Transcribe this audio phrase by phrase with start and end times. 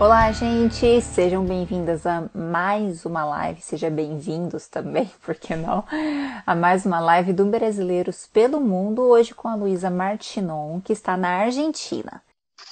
[0.00, 1.00] Olá, gente!
[1.00, 5.82] Sejam bem-vindas a mais uma live, sejam bem-vindos também, por que não?
[6.46, 11.16] A mais uma live do Brasileiros pelo Mundo, hoje com a Luísa Martinon, que está
[11.16, 12.22] na Argentina.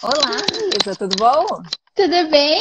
[0.04, 1.46] Olá, Luísa, tudo bom?
[1.96, 2.60] Tudo bem?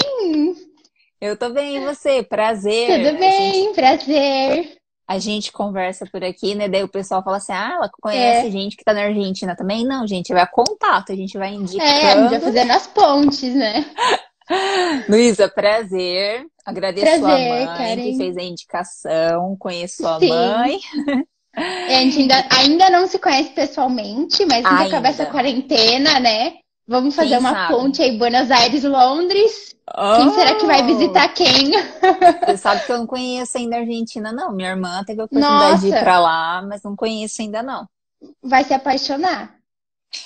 [1.22, 2.24] Eu tô bem, e você?
[2.24, 3.04] Prazer!
[3.04, 3.76] Tudo bem, gente...
[3.76, 4.78] prazer!
[5.08, 6.68] A gente conversa por aqui, né?
[6.68, 8.52] Daí o pessoal fala assim: ah, ela conhece é.
[8.52, 9.86] gente que tá na Argentina também?
[9.86, 11.84] Não, gente, vai contato, a gente vai indicando.
[11.84, 13.86] É, a gente vai fazendo as pontes, né?
[15.10, 16.46] Luísa, prazer.
[16.66, 18.04] Agradeço prazer, a mãe Karen.
[18.04, 19.56] que fez a indicação.
[19.58, 20.30] Conheço a Sim.
[20.30, 20.80] mãe.
[21.58, 26.56] É, a gente ainda, ainda não se conhece pessoalmente, mas quando acabar essa quarentena, né?
[26.88, 27.74] Vamos fazer quem uma sabe?
[27.74, 29.76] ponte aí, Buenos Aires, Londres.
[29.98, 30.18] Oh.
[30.18, 30.86] Quem será que vai oh!
[30.86, 31.72] visitar quem?
[32.46, 34.52] Você sabe que eu não conheço ainda a Argentina, não.
[34.52, 35.88] Minha irmã teve a oportunidade Nossa.
[35.88, 37.88] de ir pra lá, mas não conheço ainda, não.
[38.44, 39.55] Vai se apaixonar.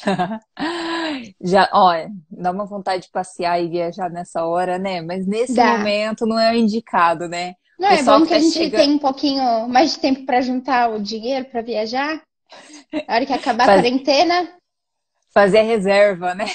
[1.41, 5.01] Já, olha, dá uma vontade de passear e viajar nessa hora, né?
[5.01, 5.77] Mas nesse dá.
[5.77, 7.55] momento não é o indicado, né?
[7.79, 8.77] Não, é bom que, que a gente chega...
[8.77, 12.21] tem um pouquinho mais de tempo para juntar o dinheiro para viajar.
[13.07, 13.79] A hora que acabar Faz...
[13.79, 14.53] a quarentena.
[15.33, 16.47] Fazer a reserva, né?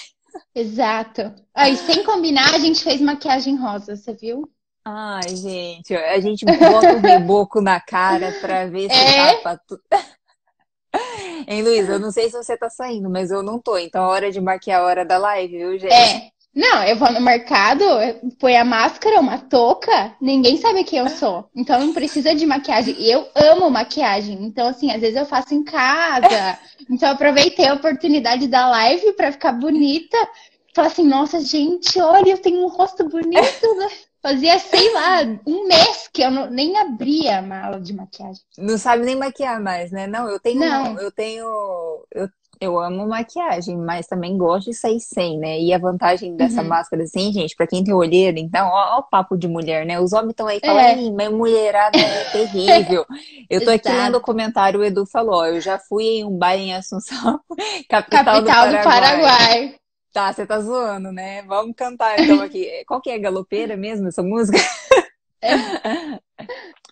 [0.55, 1.35] Exato.
[1.55, 4.49] Aí, sem combinar, a gente fez maquiagem rosa, você viu?
[4.85, 9.37] Ai, gente, a gente bota o reboco na cara pra ver se é?
[9.37, 9.83] tapa tudo.
[11.47, 13.77] Hein, Luísa, eu não sei se você tá saindo, mas eu não tô.
[13.77, 15.93] Então, é hora de marcar a hora da live, viu, gente?
[15.93, 16.31] É.
[16.55, 17.85] Não, eu vou no mercado,
[18.39, 21.51] põe a máscara, uma touca, ninguém sabe quem eu sou.
[21.55, 22.95] Então não precisa de maquiagem.
[22.97, 24.39] E eu amo maquiagem.
[24.41, 26.59] Então, assim, às vezes eu faço em casa.
[26.91, 30.19] Então eu aproveitei a oportunidade da live para ficar bonita.
[30.75, 33.89] Falar assim, nossa, gente, olha, eu tenho um rosto bonito, né?
[34.25, 38.41] Fazia, sei lá, um mês que eu não, nem abria a mala de maquiagem.
[38.57, 40.07] Não sabe nem maquiar mais, né?
[40.07, 40.61] Não, eu tenho.
[40.61, 40.99] Não.
[40.99, 41.47] Eu tenho.
[42.11, 42.27] Eu,
[42.59, 45.61] eu amo maquiagem, mas também gosto de sair sem, né?
[45.61, 46.69] E a vantagem dessa uhum.
[46.69, 50.01] máscara, assim, gente, pra quem tem olheira, então, ó, ó, o papo de mulher, né?
[50.01, 51.11] Os homens estão aí falando, é.
[51.11, 53.05] mas mulherada é terrível.
[53.51, 56.35] Eu tô aqui lendo o comentário, o Edu falou, ó, eu já fui em um
[56.35, 57.39] baile em Assunção,
[57.91, 58.81] capital, capital do Paraguai.
[58.81, 59.84] Do Paraguai.
[60.15, 61.43] Tá, você tá zoando, né?
[61.43, 62.85] Vamos cantar então aqui.
[62.87, 63.19] Qual que é?
[63.19, 64.57] Galopeira mesmo essa música?
[65.43, 65.51] É.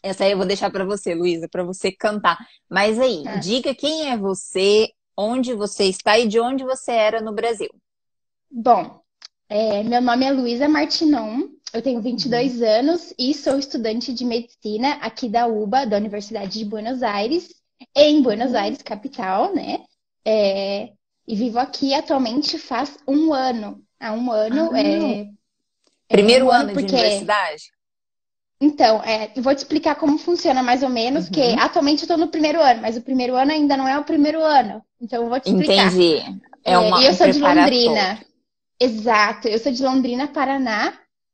[0.02, 2.36] Essa aí eu vou deixar para você, Luísa, para você cantar.
[2.68, 3.38] Mas aí, é.
[3.38, 7.70] diga quem é você, onde você está e de onde você era no Brasil.
[8.50, 9.00] Bom,
[9.48, 12.66] é, meu nome é Luísa Martinon, eu tenho 22 uhum.
[12.66, 17.54] anos e sou estudante de medicina aqui da UBA, da Universidade de Buenos Aires,
[17.94, 18.58] em Buenos uhum.
[18.58, 19.84] Aires, capital, né?
[20.26, 20.90] É,
[21.32, 23.82] e vivo aqui atualmente faz um ano.
[23.98, 24.70] Há um ano.
[24.70, 25.26] Ah, é,
[26.06, 26.88] Primeiro é um ano, ano porque...
[26.88, 27.62] de universidade?
[28.60, 31.32] Então, é, eu vou te explicar como funciona mais ou menos, uhum.
[31.32, 34.04] que atualmente eu estou no primeiro ano, mas o primeiro ano ainda não é o
[34.04, 34.84] primeiro ano.
[35.00, 35.86] Então eu vou te explicar.
[35.86, 36.38] Entendi.
[36.62, 38.20] É uma, é, eu sou de Londrina.
[38.78, 40.92] Exato, eu sou de Londrina, Paraná.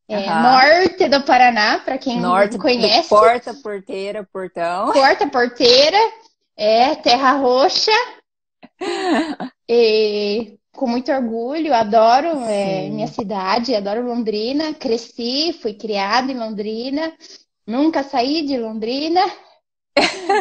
[0.08, 3.08] É, norte do Paraná, para quem norte não conhece.
[3.08, 4.92] Porta, porteira, portão.
[4.92, 5.98] Porta, porteira,
[6.56, 7.90] é, terra roxa.
[9.68, 14.72] E, com muito orgulho, adoro é, minha cidade, adoro Londrina.
[14.72, 17.12] Cresci, fui criada em Londrina,
[17.66, 19.20] nunca saí de Londrina.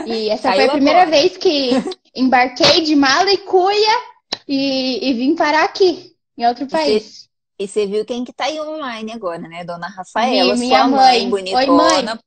[0.06, 1.18] E essa foi a primeira agora.
[1.18, 1.72] vez que
[2.16, 4.02] embarquei de mala e cuia
[4.48, 7.28] e, e vim parar aqui, em outro país.
[7.60, 9.64] E você viu quem que tá aí online agora, né?
[9.64, 11.60] Dona Rafaela, minha mãe, mãe bonitona.
[11.60, 12.20] Oi, mãe.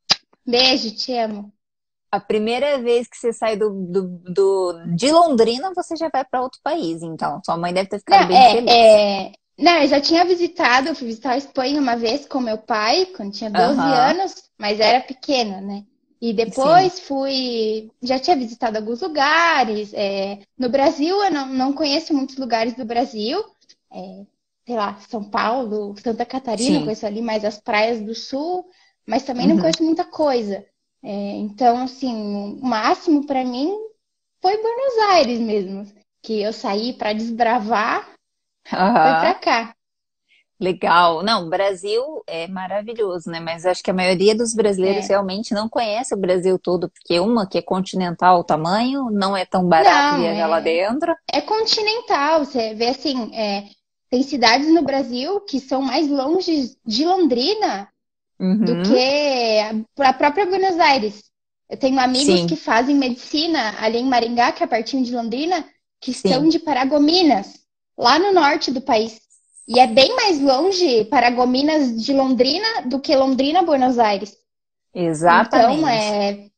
[0.44, 1.52] Beijo, te amo
[2.10, 6.42] a primeira vez que você sai do, do, do de Londrina, você já vai para
[6.42, 7.40] outro país, então.
[7.44, 8.70] Sua mãe deve ter ficado não, bem é, feliz.
[8.70, 9.32] É...
[9.56, 13.06] Não, eu já tinha visitado, eu fui visitar a Espanha uma vez com meu pai,
[13.16, 13.84] quando tinha 12 uhum.
[13.84, 15.84] anos, mas era pequena, né?
[16.20, 17.02] E depois Sim.
[17.02, 17.90] fui.
[18.02, 19.92] Já tinha visitado alguns lugares.
[19.94, 20.40] É...
[20.58, 23.42] No Brasil, eu não, não conheço muitos lugares do Brasil.
[23.92, 24.24] É...
[24.66, 26.84] Sei lá, São Paulo, Santa Catarina, Sim.
[26.84, 28.68] conheço ali mais as praias do sul,
[29.06, 29.54] mas também uhum.
[29.54, 30.64] não conheço muita coisa.
[31.02, 33.74] É, então, assim, o máximo para mim
[34.40, 35.86] foi Buenos Aires mesmo,
[36.22, 38.08] que eu saí para desbravar,
[38.70, 38.78] uhum.
[38.78, 39.74] foi para cá.
[40.60, 41.22] Legal.
[41.22, 43.40] Não, o Brasil é maravilhoso, né?
[43.40, 45.08] Mas acho que a maioria dos brasileiros é.
[45.08, 49.46] realmente não conhece o Brasil todo, porque uma que é continental o tamanho, não é
[49.46, 50.46] tão barato não, viajar é...
[50.46, 51.16] lá dentro.
[51.32, 53.64] É continental, você vê assim, é...
[54.10, 57.88] tem cidades no Brasil que são mais longe de Londrina
[58.40, 58.64] uhum.
[58.64, 61.22] do que a própria Buenos Aires.
[61.68, 62.46] Eu tenho amigos Sim.
[62.46, 65.64] que fazem medicina ali em Maringá, que é pertinho de Londrina,
[66.00, 66.28] que Sim.
[66.28, 67.60] são de Paragominas,
[67.96, 69.20] lá no norte do país.
[69.68, 74.36] E é bem mais longe Paragominas de Londrina do que Londrina, Buenos Aires.
[74.92, 75.78] Exatamente.
[75.78, 76.50] Então, é,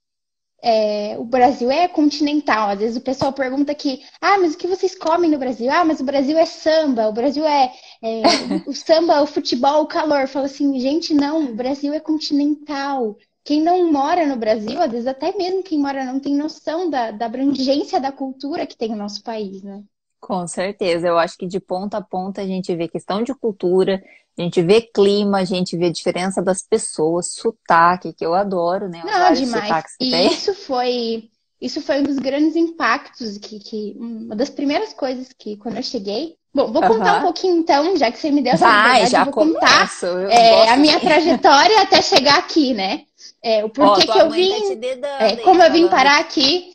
[0.63, 2.71] é, o Brasil é continental.
[2.71, 5.71] Às vezes o pessoal pergunta aqui, ah, mas o que vocês comem no Brasil?
[5.71, 7.71] Ah, mas o Brasil é samba, o Brasil é,
[8.03, 8.23] é
[8.67, 10.27] o samba, o futebol, o calor.
[10.27, 13.17] Fala assim, gente, não, o Brasil é continental.
[13.45, 17.11] Quem não mora no Brasil, às vezes até mesmo quem mora não tem noção da,
[17.11, 19.83] da abrangência da cultura que tem o nosso país, né?
[20.21, 24.01] Com certeza, eu acho que de ponta a ponta a gente vê questão de cultura,
[24.39, 29.03] a gente vê clima, a gente vê diferença das pessoas, sotaque, que eu adoro, né?
[29.05, 29.85] Os Não, demais.
[30.01, 30.27] e tem.
[30.29, 31.29] isso foi,
[31.61, 35.83] isso foi um dos grandes impactos que, que uma das primeiras coisas que quando eu
[35.83, 36.37] cheguei.
[36.55, 39.33] Bom, vou contar um pouquinho então, já que você me deu essa Vai, já vou
[39.33, 39.91] contar
[40.29, 43.05] é, a minha trajetória até chegar aqui, né?
[43.43, 46.73] É, o porquê oh, que eu vim, tá dedando, é, como eu vim parar aqui.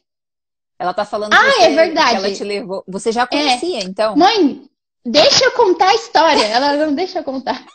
[0.79, 2.15] Ela tá falando ah, que, é verdade.
[2.15, 2.83] ela te levou.
[2.87, 3.83] Você já conhecia, é.
[3.83, 4.15] então?
[4.15, 4.67] Mãe,
[5.07, 6.43] Deixa eu contar a história.
[6.47, 7.65] Ela não deixa eu contar.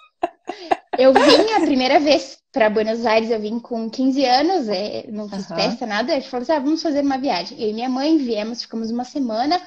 [0.98, 5.26] Eu vim a primeira vez para Buenos Aires, eu vim com 15 anos, é, não
[5.26, 5.56] fiz uhum.
[5.56, 6.12] festa, nada.
[6.12, 7.58] A gente falou assim: ah, vamos fazer uma viagem.
[7.58, 9.58] Eu e minha mãe viemos, ficamos uma semana.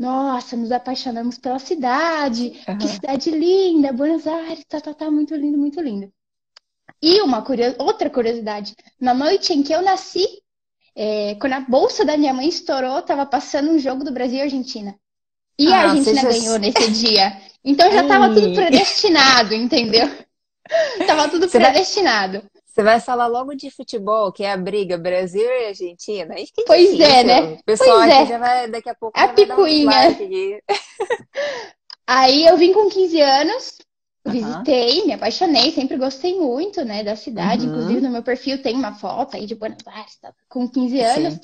[0.00, 2.58] Nossa, nos apaixonamos pela cidade.
[2.66, 2.78] Uhum.
[2.78, 6.10] Que cidade linda, Buenos Aires, tá, tá, tá, muito lindo, muito lindo.
[7.02, 7.74] E uma curios...
[7.78, 10.26] outra curiosidade: na noite em que eu nasci,
[10.96, 14.42] é, quando a bolsa da minha mãe estourou, tava passando um jogo do Brasil e
[14.42, 14.94] Argentina.
[15.58, 17.38] E ah, a Argentina ganhou nesse dia.
[17.62, 20.08] Então já estava tudo predestinado, entendeu?
[21.06, 22.42] Tava tudo você predestinado.
[22.80, 26.40] Você vai falar logo de futebol, que é a briga Brasil e Argentina.
[26.40, 27.04] Isso que é pois difícil.
[27.04, 27.42] é, né?
[27.42, 28.26] O pessoal pois é.
[28.26, 29.90] já vai, daqui a pouco, a picuinha.
[32.08, 33.76] Aí eu vim com 15 anos,
[34.26, 37.66] visitei, me apaixonei, sempre gostei muito, né, da cidade.
[37.66, 37.72] Uhum.
[37.72, 41.34] Inclusive no meu perfil tem uma foto aí de Buenos Aires, tá, com 15 anos.
[41.34, 41.40] Sim.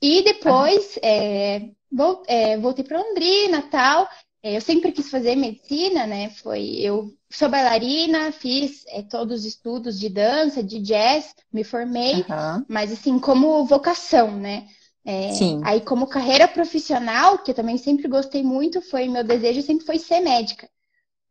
[0.00, 2.22] E depois uhum.
[2.26, 4.08] é, voltei para Londrina tal.
[4.42, 6.30] É, eu sempre quis fazer medicina, né?
[6.30, 12.16] Foi eu sou bailarina, fiz é, todos os estudos de dança, de jazz, me formei,
[12.16, 12.64] uhum.
[12.68, 14.66] mas assim como vocação, né?
[15.04, 15.60] É, Sim.
[15.64, 19.98] Aí como carreira profissional, que eu também sempre gostei muito, foi meu desejo sempre foi
[19.98, 20.68] ser médica.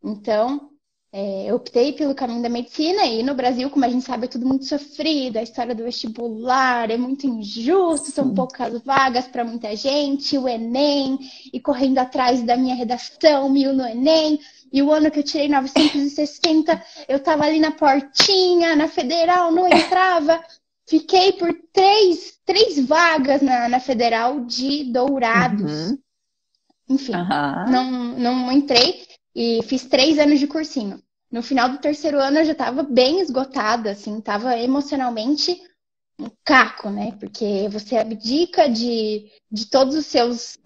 [0.04, 0.70] Então
[1.12, 4.30] é, eu optei pelo caminho da medicina e no Brasil, como a gente sabe, é
[4.30, 9.76] tudo muito sofrido, a história do vestibular é muito injusto, são poucas vagas para muita
[9.76, 11.18] gente, o Enem,
[11.52, 14.40] e correndo atrás da minha redação, mil no Enem,
[14.72, 19.68] e o ano que eu tirei 960, eu estava ali na portinha, na federal, não
[19.68, 20.44] entrava.
[20.88, 25.90] Fiquei por três, três vagas na, na federal de Dourados.
[25.90, 25.98] Uhum.
[26.90, 27.72] Enfim, uhum.
[27.72, 29.08] Não, não entrei.
[29.36, 31.02] E fiz três anos de cursinho.
[31.32, 35.62] No final do terceiro ano eu já estava bem esgotada, assim, estava emocionalmente
[36.20, 37.16] um caco, né?
[37.20, 40.58] Porque você abdica de, de todos os seus,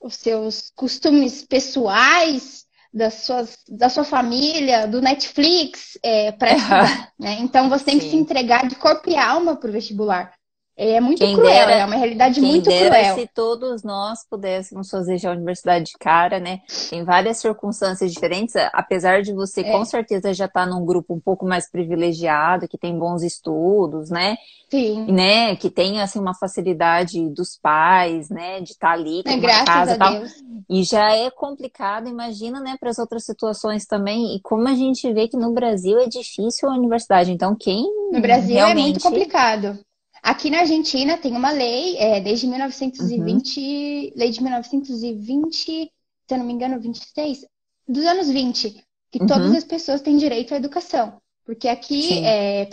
[0.00, 2.66] os seus costumes pessoais,
[2.98, 7.38] das suas, da sua família, do Netflix, é, para estudar, né?
[7.40, 8.00] Então você tem Sim.
[8.00, 10.37] que se entregar de corpo e alma para o vestibular.
[10.80, 13.16] É muito quem cruel, dera, é uma realidade muito cruel.
[13.16, 16.60] se todos nós pudéssemos fazer já a universidade de cara, né?
[16.88, 19.72] Tem várias circunstâncias diferentes, apesar de você é.
[19.72, 24.08] com certeza já estar tá num grupo um pouco mais privilegiado, que tem bons estudos,
[24.08, 24.36] né?
[24.70, 25.10] Sim.
[25.10, 25.56] Né?
[25.56, 28.60] Que tem assim uma facilidade dos pais, né?
[28.60, 30.12] De estar tá ali com é, uma casa e tal.
[30.12, 30.32] Deus.
[30.70, 34.36] E já é complicado, imagina, né, para as outras situações também.
[34.36, 37.32] E como a gente vê que no Brasil é difícil a universidade.
[37.32, 37.82] Então, quem
[38.12, 38.78] no Brasil realmente...
[38.78, 39.78] é muito complicado.
[40.22, 44.12] Aqui na Argentina tem uma lei, é, desde 1920, uhum.
[44.16, 45.90] lei de 1920, se
[46.30, 47.46] eu não me engano, 26,
[47.86, 49.26] dos anos 20, que uhum.
[49.26, 51.20] todas as pessoas têm direito à educação.
[51.44, 52.68] Porque aqui, é,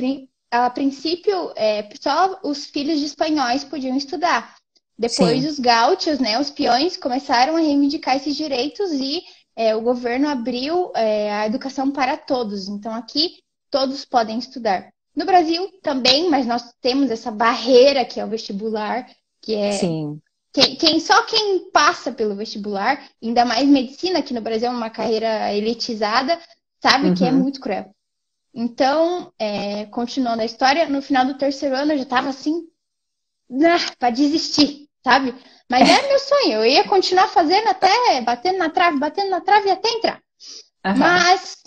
[0.51, 4.55] a princípio, é, só os filhos de espanhóis podiam estudar.
[4.97, 5.47] Depois, Sim.
[5.49, 9.23] os gaúchos, né, os peões, começaram a reivindicar esses direitos e
[9.55, 12.67] é, o governo abriu é, a educação para todos.
[12.67, 14.89] Então, aqui, todos podem estudar.
[15.15, 19.07] No Brasil também, mas nós temos essa barreira que é o vestibular,
[19.41, 20.19] que é Sim.
[20.55, 24.89] Quem, quem, só quem passa pelo vestibular, ainda mais medicina, que no Brasil é uma
[24.89, 26.39] carreira elitizada,
[26.81, 27.13] sabe uhum.
[27.13, 27.39] que é uhum.
[27.39, 27.93] muito cruel.
[28.53, 32.69] Então, é, continuando a história, no final do terceiro ano eu já estava assim,
[33.49, 35.35] né, para desistir, sabe?
[35.69, 39.69] Mas era meu sonho, eu ia continuar fazendo até, batendo na trave, batendo na trave
[39.69, 40.21] até entrar.
[40.85, 40.97] Uhum.
[40.97, 41.63] Mas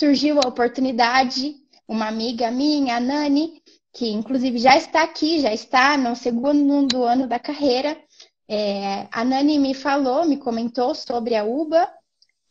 [0.00, 1.54] surgiu a oportunidade
[1.88, 3.62] uma amiga minha, a Nani,
[3.92, 7.96] que inclusive já está aqui, já está no segundo ano da carreira.
[8.48, 11.88] É, a Nani me falou, me comentou sobre a UBA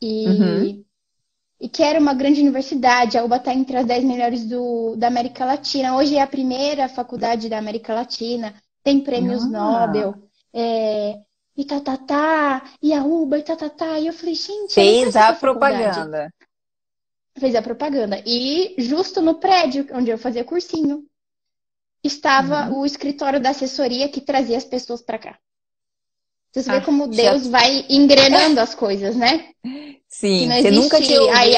[0.02, 0.84] e, uhum.
[1.60, 3.18] e que era uma grande universidade.
[3.18, 5.96] A UBA está entre as 10 melhores do, da América Latina.
[5.96, 9.48] Hoje é a primeira faculdade da América Latina, tem prêmios ah.
[9.48, 10.16] Nobel.
[10.54, 11.20] É,
[11.58, 14.00] e tá, tá, tá, e a UBA, e tá, tá, tá.
[14.00, 14.74] E eu falei, gente.
[14.74, 16.30] Fez a propaganda
[17.38, 18.22] fez a propaganda.
[18.26, 21.04] E justo no prédio onde eu fazia cursinho.
[22.04, 22.80] estava uhum.
[22.80, 25.40] o escritório da assessoria que trazia as pessoas para cá.
[26.52, 27.50] Você ah, vê como Deus já...
[27.50, 29.50] vai engrenando as coisas, né?
[30.08, 31.56] Sim, você nunca tinha ouvido, Aí,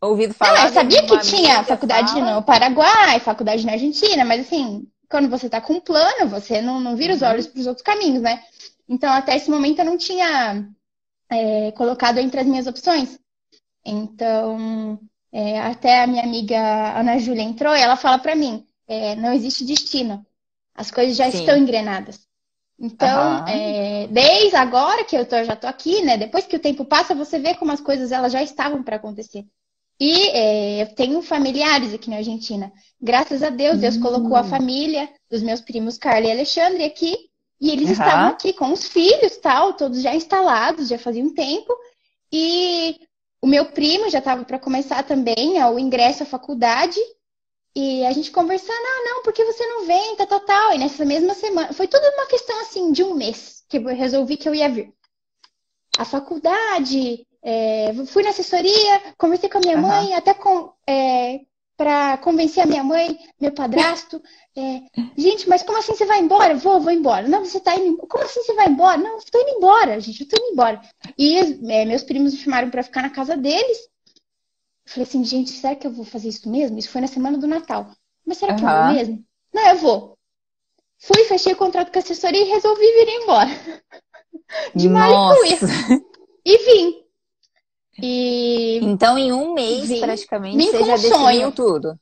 [0.00, 0.58] ouvido falar.
[0.58, 2.34] Não, eu sabia que tinha faculdade fala...
[2.34, 6.80] no Paraguai, faculdade na Argentina, mas assim, quando você está com um plano, você não,
[6.80, 7.28] não vira os uhum.
[7.28, 8.42] olhos para os outros caminhos, né?
[8.88, 10.68] Então, até esse momento, eu não tinha
[11.30, 13.20] é, colocado entre as minhas opções.
[13.84, 14.98] Então,
[15.32, 19.32] é, até a minha amiga Ana Júlia entrou e ela fala para mim: é, não
[19.32, 20.24] existe destino.
[20.74, 21.38] As coisas já Sim.
[21.38, 22.20] estão engrenadas.
[22.78, 23.48] Então, uhum.
[23.48, 26.16] é, desde agora que eu tô, já tô aqui, né?
[26.16, 29.44] Depois que o tempo passa, você vê como as coisas elas já estavam para acontecer.
[30.00, 32.72] E é, eu tenho familiares aqui na Argentina.
[32.98, 34.02] Graças a Deus, Deus uhum.
[34.02, 37.14] colocou a família dos meus primos Carla e Alexandre aqui.
[37.60, 37.92] E eles uhum.
[37.92, 41.76] estavam aqui com os filhos, tal, todos já instalados, já fazia um tempo.
[42.32, 42.98] E
[43.42, 47.00] o meu primo já estava para começar também o ingresso à faculdade.
[47.74, 50.74] E a gente conversando, ah, não, por que você não vem, tal, tal, tal.
[50.74, 54.36] E nessa mesma semana, foi tudo uma questão assim de um mês que eu resolvi
[54.36, 54.92] que eu ia vir.
[55.96, 59.82] A faculdade, é, fui na assessoria, conversei com a minha uhum.
[59.82, 61.40] mãe, até com, é,
[61.80, 64.22] para convencer a minha mãe, meu padrasto.
[64.54, 64.82] É,
[65.16, 66.54] gente, mas como assim você vai embora?
[66.54, 67.26] Vou, vou embora.
[67.26, 67.96] Não, você tá indo.
[68.06, 68.98] Como assim você vai embora?
[68.98, 70.78] Não, estou indo embora, gente, eu estou indo embora.
[71.16, 73.78] E é, meus primos me chamaram para ficar na casa deles.
[74.84, 76.78] Falei assim, gente, será que eu vou fazer isso mesmo?
[76.78, 77.90] Isso foi na semana do Natal.
[78.26, 78.68] Mas será que uhum.
[78.68, 79.24] eu vou mesmo?
[79.54, 80.18] Não, eu vou.
[80.98, 83.50] Fui, fechei o contrato com a assessoria e resolvi vir embora.
[84.76, 85.34] De mal
[86.44, 87.04] e vim.
[88.02, 88.78] E...
[88.82, 91.52] Então, em um mês, vim, praticamente, vim você já definiu sonho.
[91.52, 91.98] tudo.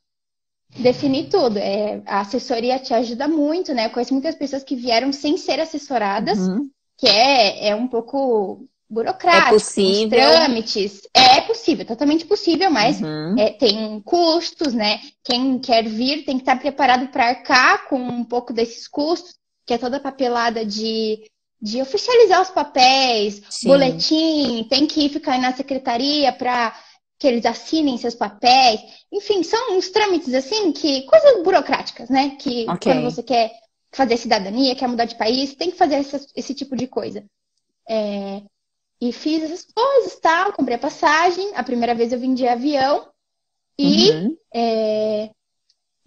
[0.77, 1.57] Defini tudo.
[1.57, 3.87] É, a assessoria te ajuda muito, né?
[3.87, 6.69] Eu conheço muitas pessoas que vieram sem ser assessoradas, uhum.
[6.97, 10.09] que é, é um pouco burocrático, é possível.
[10.09, 11.01] trâmites.
[11.13, 13.35] É possível, totalmente possível, mas uhum.
[13.37, 14.99] é, tem custos, né?
[15.23, 19.73] Quem quer vir tem que estar preparado para arcar com um pouco desses custos, que
[19.73, 21.21] é toda a papelada de,
[21.61, 23.67] de oficializar os papéis, Sim.
[23.67, 26.73] boletim, tem que ficar na secretaria para
[27.17, 28.79] que eles assinem seus papéis.
[29.11, 32.37] Enfim, são uns trâmites assim que coisas burocráticas, né?
[32.39, 32.93] Que okay.
[32.93, 33.51] quando você quer
[33.91, 37.25] fazer cidadania, quer mudar de país, tem que fazer esse, esse tipo de coisa.
[37.89, 38.41] É,
[39.01, 41.51] e fiz essas coisas, tal, comprei a passagem.
[41.55, 43.09] A primeira vez eu vim de avião
[43.77, 44.37] e uhum.
[44.53, 45.29] é,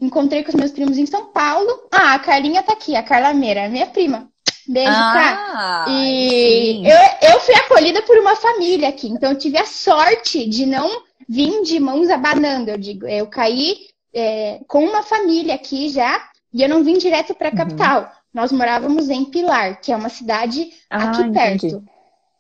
[0.01, 1.89] encontrei com os meus primos em São Paulo.
[1.91, 4.32] Ah, a Carlinha tá aqui, a Carla Meira, minha prima.
[4.67, 9.67] Beijo, ah, E eu, eu fui acolhida por uma família aqui, então eu tive a
[9.67, 13.07] sorte de não vir de mãos abanando, eu digo.
[13.07, 17.51] Eu caí é, com uma família aqui já e eu não vim direto para a
[17.51, 17.57] uhum.
[17.57, 18.13] capital.
[18.33, 21.67] Nós morávamos em Pilar, que é uma cidade ah, aqui perto.
[21.67, 21.85] Entendi.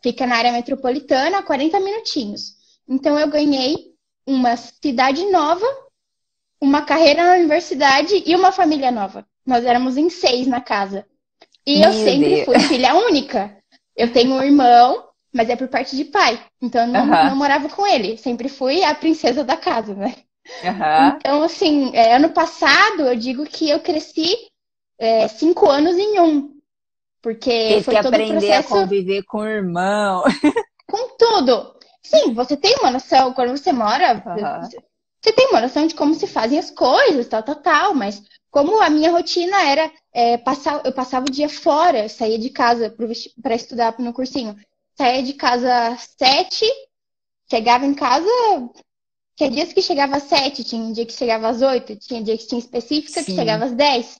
[0.02, 2.56] Fica na área metropolitana, 40 minutinhos.
[2.88, 3.92] Então eu ganhei
[4.26, 5.66] uma cidade nova,
[6.60, 9.26] uma carreira na universidade e uma família nova.
[9.46, 11.06] Nós éramos em seis na casa.
[11.66, 12.44] E Meu eu sempre Deus.
[12.44, 13.56] fui filha única.
[13.96, 16.40] Eu tenho um irmão, mas é por parte de pai.
[16.60, 18.16] Então eu não, não morava com ele.
[18.16, 20.14] Sempre fui a princesa da casa, né?
[21.18, 24.36] Então, assim, é, ano passado eu digo que eu cresci
[24.98, 26.52] é, cinco anos em um.
[27.20, 28.74] Porque Teve foi que todo aprender processo...
[28.74, 30.24] a conviver com o irmão.
[30.90, 31.76] Com tudo.
[32.02, 34.22] Sim, você tem uma noção, quando você mora,
[35.22, 38.20] você tem uma noção de como se fazem as coisas, tal, tal, tal, mas
[38.52, 42.94] como a minha rotina era é, passar, eu passava o dia fora, saía de casa
[43.42, 44.54] para estudar no cursinho.
[44.94, 46.66] Saía de casa às sete,
[47.50, 48.28] chegava em casa.
[49.36, 52.46] Tinha dias que chegava às sete, tinha dia que chegava às oito, tinha dia que
[52.46, 53.24] tinha específica Sim.
[53.24, 54.18] que chegava às dez.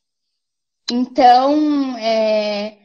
[0.90, 2.78] Então, é,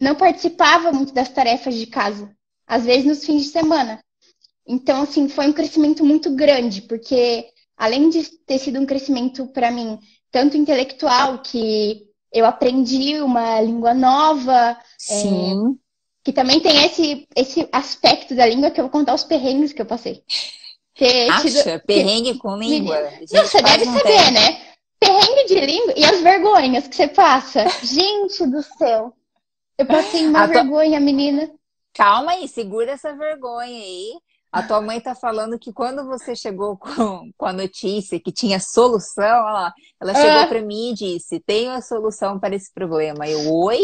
[0.00, 2.34] não participava muito das tarefas de casa,
[2.66, 4.02] às vezes nos fins de semana.
[4.66, 7.46] Então, assim, foi um crescimento muito grande, porque
[7.76, 9.98] além de ter sido um crescimento para mim,
[10.34, 14.76] tanto intelectual, que eu aprendi uma língua nova,
[15.08, 15.24] é,
[16.24, 19.80] que também tem esse, esse aspecto da língua que eu vou contar os perrengues que
[19.80, 20.24] eu passei.
[20.96, 21.48] Ter Acha?
[21.48, 23.00] Tido, perrengue com língua?
[23.32, 24.32] Não, você deve saber, tem.
[24.32, 24.60] né?
[24.98, 27.66] Perrengue de língua e as vergonhas que você passa.
[27.84, 29.12] Gente do céu.
[29.78, 31.48] Eu passei uma vergonha, menina.
[31.92, 34.14] Calma aí, segura essa vergonha aí.
[34.54, 38.60] A tua mãe tá falando que quando você chegou com, com a notícia que tinha
[38.60, 40.46] solução, ela, ela chegou ah.
[40.46, 43.28] para mim e disse: Tenho a solução para esse problema.
[43.28, 43.80] Eu, oi?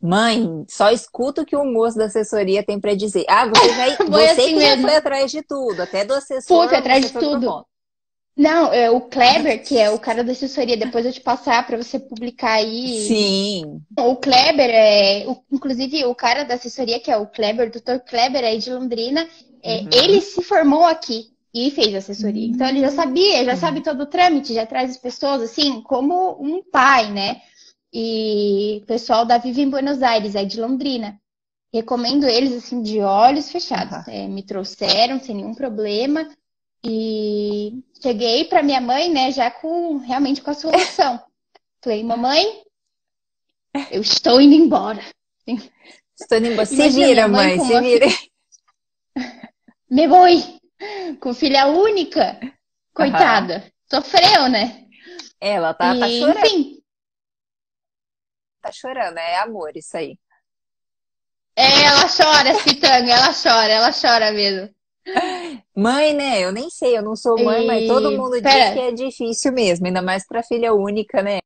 [0.00, 3.26] Mãe, só escuta o que o moço da assessoria tem para dizer.
[3.28, 6.66] Ah, você já, você assim já foi atrás de tudo, até do assessor.
[6.66, 7.66] Fui atrás de tudo.
[8.34, 11.76] Não, é o Kleber, que é o cara da assessoria, depois eu te passar para
[11.76, 13.06] você publicar aí.
[13.06, 13.82] Sim.
[13.98, 18.02] O Kleber é, o, inclusive o cara da assessoria, que é o Kleber, o Dr.
[18.08, 19.28] Kleber aí de Londrina,
[19.62, 19.88] é, uhum.
[19.92, 21.30] ele se formou aqui.
[21.52, 22.46] e fez assessoria.
[22.46, 26.36] Então ele já sabia, já sabe todo o trâmite, já traz as pessoas assim como
[26.40, 27.42] um pai, né?
[27.92, 31.20] E o pessoal da Vive em Buenos Aires, é de Londrina.
[31.72, 34.06] Recomendo eles assim de olhos fechados.
[34.06, 34.12] Uhum.
[34.12, 36.28] É, me trouxeram sem nenhum problema
[36.84, 41.20] e cheguei para minha mãe, né, já com realmente com a solução.
[41.82, 42.62] Falei, mamãe,
[43.90, 45.02] eu estou indo embora.
[46.18, 46.66] Estou indo embora.
[46.66, 48.06] Se vira, mãe, mãe se vira.
[49.90, 50.40] Me voy
[51.20, 52.38] com filha única,
[52.94, 54.00] coitada, uhum.
[54.00, 54.86] sofreu, né?
[55.40, 56.46] Ela tá, tá e, tá chorando.
[56.46, 56.82] Enfim.
[58.62, 60.18] Tá chorando, é amor isso aí.
[61.56, 64.72] É, ela chora, Pitanga, ela chora, ela chora mesmo.
[65.74, 66.40] Mãe, né?
[66.40, 67.66] Eu nem sei, eu não sou mãe, e...
[67.66, 68.66] mas todo mundo Pera.
[68.66, 71.38] diz que é difícil mesmo, ainda mais para filha única, né?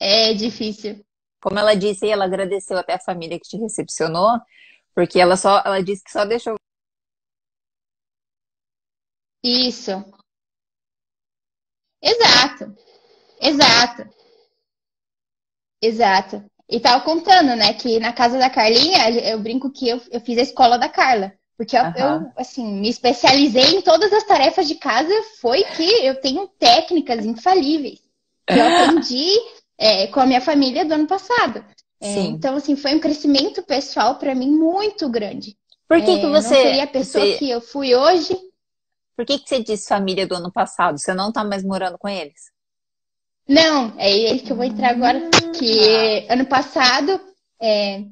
[0.00, 1.04] É difícil.
[1.42, 4.38] Como ela disse, ela agradeceu até a família que te recepcionou,
[4.94, 6.56] porque ela só, ela disse que só deixou
[9.44, 10.04] isso.
[12.02, 12.74] Exato.
[13.40, 14.08] Exato.
[15.80, 16.44] Exato.
[16.68, 20.38] E tava contando, né, que na casa da Carlinha, eu brinco que eu, eu fiz
[20.38, 21.32] a escola da Carla.
[21.56, 21.92] Porque eu, uhum.
[21.96, 27.24] eu, assim, me especializei em todas as tarefas de casa, foi que eu tenho técnicas
[27.24, 28.00] infalíveis
[28.46, 29.28] que eu aprendi
[29.78, 31.64] é, com a minha família do ano passado.
[32.00, 35.56] É, então, assim, foi um crescimento pessoal para mim muito grande.
[35.88, 36.54] Por que, é, que você.
[36.54, 37.38] Não seria a pessoa você...
[37.38, 38.36] que eu fui hoje
[39.16, 40.98] por que, que você disse família do ano passado?
[40.98, 42.52] Você não tá mais morando com eles?
[43.48, 45.30] Não, é aí que eu vou entrar agora.
[45.58, 47.20] Que ano passado
[47.60, 48.02] é,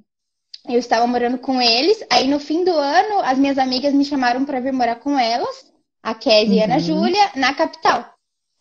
[0.69, 2.05] eu estava morando com eles.
[2.11, 5.73] Aí no fim do ano, as minhas amigas me chamaram para vir morar com elas,
[6.03, 6.55] a Kézia uhum.
[6.55, 6.81] e a Ana uhum.
[6.81, 8.13] Júlia, na capital.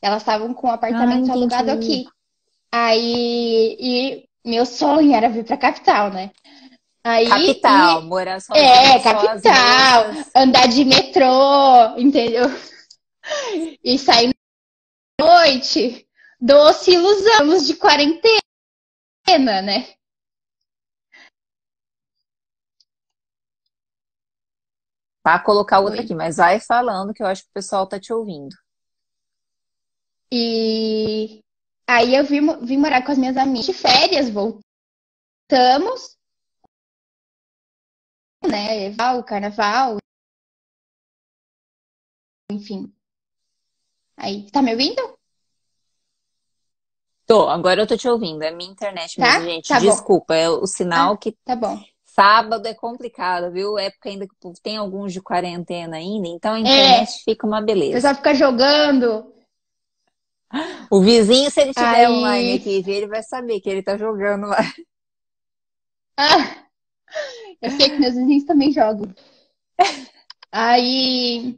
[0.01, 2.05] Elas estavam com um apartamento ah, alugado aqui.
[2.71, 6.31] Aí, e meu sonho era vir para a capital, né?
[7.03, 8.05] Aí, capital, e...
[8.05, 8.63] morar sozinho.
[8.63, 10.03] É, capital.
[10.35, 12.45] Andar de metrô, entendeu?
[13.83, 14.31] E sair
[15.19, 16.07] noite.
[16.39, 18.41] Doce ilusão de quarentena,
[19.63, 19.93] né?
[25.23, 26.05] Tá, colocar outra Oi.
[26.05, 28.55] aqui, mas vai falando que eu acho que o pessoal tá te ouvindo.
[30.31, 31.43] E
[31.87, 36.17] aí eu vim, vim morar com as minhas amigas de férias, voltamos
[38.47, 38.95] né?
[39.25, 39.97] Carnaval.
[42.51, 42.93] Enfim.
[44.17, 45.17] Aí, tá me ouvindo?
[47.25, 48.43] Tô, agora eu tô te ouvindo.
[48.43, 49.23] É minha internet tá?
[49.23, 49.67] mesmo, gente.
[49.67, 51.31] Tá Desculpa, é o sinal ah, que.
[51.45, 51.81] Tá bom.
[52.05, 53.79] Sábado é complicado, viu?
[53.79, 56.59] Época ainda que tem alguns de quarentena ainda, então a é.
[56.59, 57.23] internet é.
[57.23, 58.01] fica uma beleza.
[58.01, 59.33] Você só fica jogando.
[60.91, 62.11] O vizinho, se ele tiver Aí...
[62.11, 64.57] online aqui, ele vai saber que ele tá jogando lá.
[66.17, 66.65] Ah,
[67.61, 69.13] eu sei que meus vizinhos também jogam.
[70.51, 71.57] Aí,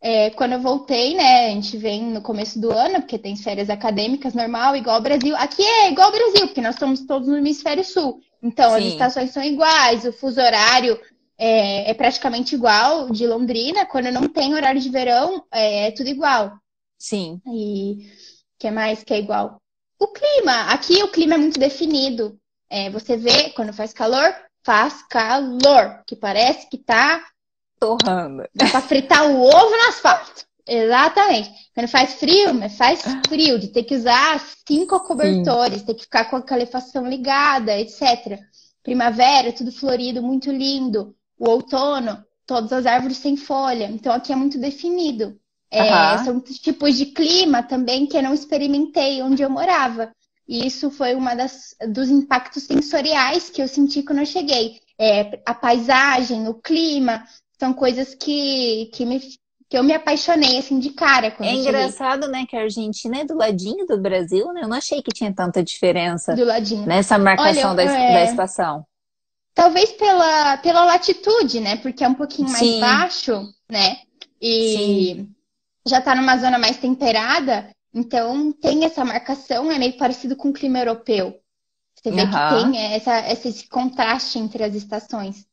[0.00, 1.46] é, quando eu voltei, né?
[1.46, 5.34] A gente vem no começo do ano, porque tem férias acadêmicas normal, igual ao Brasil.
[5.36, 8.20] Aqui é igual ao Brasil, porque nós estamos todos no hemisfério sul.
[8.42, 8.76] Então, Sim.
[8.76, 10.98] as estações são iguais, o fuso horário
[11.38, 13.86] é, é, praticamente igual de Londrina.
[13.86, 16.52] Quando não tem horário de verão, é, é tudo igual.
[16.98, 17.40] Sim.
[17.46, 19.60] E o que mais que é igual?
[19.98, 20.72] O clima.
[20.72, 22.38] Aqui o clima é muito definido.
[22.68, 24.34] É, você vê quando faz calor,
[24.66, 27.24] faz calor, que parece que tá
[27.78, 28.42] torrando.
[28.52, 30.44] Dá pra fritar o ovo no asfalto.
[30.66, 31.52] Exatamente.
[31.72, 35.86] Quando faz frio, mas faz frio, de ter que usar cinco cobertores, Sim.
[35.86, 38.40] ter que ficar com a calefação ligada, etc.
[38.82, 41.14] Primavera, tudo florido, muito lindo.
[41.38, 43.84] O outono, todas as árvores sem folha.
[43.84, 45.38] Então aqui é muito definido.
[45.70, 50.10] É, São tipos de clima também que eu não experimentei onde eu morava.
[50.48, 54.80] E isso foi uma das dos impactos sensoriais que eu senti quando eu cheguei.
[54.98, 57.24] É, a paisagem, o clima,
[57.58, 59.20] são coisas que, que, me,
[59.68, 63.24] que eu me apaixonei assim de cara quando É engraçado, né, que a Argentina é
[63.24, 64.62] do ladinho do Brasil, né?
[64.62, 66.86] Eu não achei que tinha tanta diferença do ladinho.
[66.86, 68.12] nessa marcação Olha, da, é...
[68.12, 68.86] da estação.
[69.54, 71.76] Talvez pela, pela latitude, né?
[71.76, 72.78] Porque é um pouquinho mais Sim.
[72.78, 73.96] baixo, né?
[74.40, 75.28] E Sim.
[75.88, 77.70] já tá numa zona mais temperada.
[77.96, 81.40] Então, tem essa marcação, é meio parecido com o clima europeu.
[81.94, 82.30] Você vê uhum.
[82.30, 85.46] que tem essa, esse contraste entre as estações.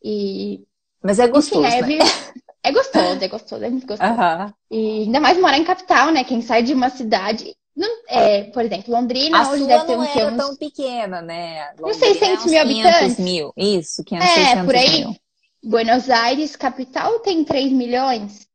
[0.00, 0.64] E...
[1.02, 2.04] Mas é gostoso, Enfim, né?
[2.62, 4.12] É gostoso, é gostoso, é muito gostoso.
[4.12, 4.52] Uhum.
[4.70, 6.22] E ainda mais morar em capital, né?
[6.22, 7.56] Quem sai de uma cidade...
[7.74, 10.36] Não, é, por exemplo, Londrina a hoje deve ter um que uns...
[10.36, 11.72] tão pequena, né?
[11.82, 13.18] Uns 600 mil habitantes.
[13.18, 15.04] mil, isso, 500, é, 600 por aí.
[15.04, 15.16] Mil.
[15.64, 18.46] Buenos Aires, capital, tem 3 milhões.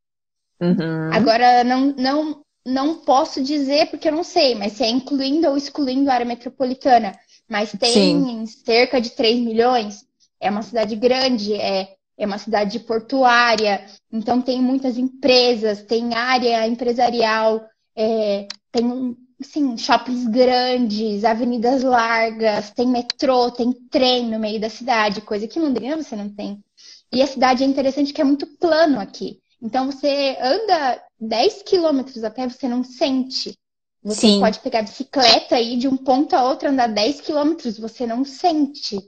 [0.62, 1.12] Uhum.
[1.12, 5.56] Agora, não, não, não posso dizer porque eu não sei, mas se é incluindo ou
[5.56, 7.18] excluindo a área metropolitana.
[7.48, 8.46] Mas tem Sim.
[8.48, 10.04] cerca de 3 milhões.
[10.40, 16.68] É uma cidade grande, é, é uma cidade portuária, então tem muitas empresas, tem área
[16.68, 17.64] empresarial,
[17.96, 25.22] é, tem assim, shoppings grandes, avenidas largas, tem metrô, tem trem no meio da cidade,
[25.22, 26.64] coisa que em Londrina você não tem.
[27.12, 29.40] E a cidade é interessante que é muito plano aqui.
[29.62, 33.58] Então você anda 10 quilômetros a pé, você não sente.
[34.04, 34.40] Você Sim.
[34.40, 38.24] pode pegar bicicleta e ir de um ponto a outro andar 10 quilômetros, você não
[38.24, 39.00] sente.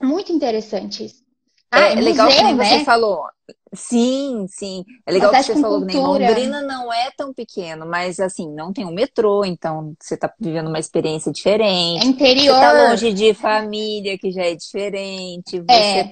[0.00, 1.22] Muito interessante isso.
[1.70, 2.64] Ah, é, é legal museu, que né?
[2.64, 3.24] você falou.
[3.74, 4.84] Sim, sim.
[5.06, 8.72] É legal que você falou que nem Londrina não é tão pequeno, mas assim, não
[8.72, 12.04] tem um metrô, então você tá vivendo uma experiência diferente.
[12.04, 12.54] É interior.
[12.54, 15.60] Você tá longe de família, que já é diferente.
[15.60, 16.04] Você é.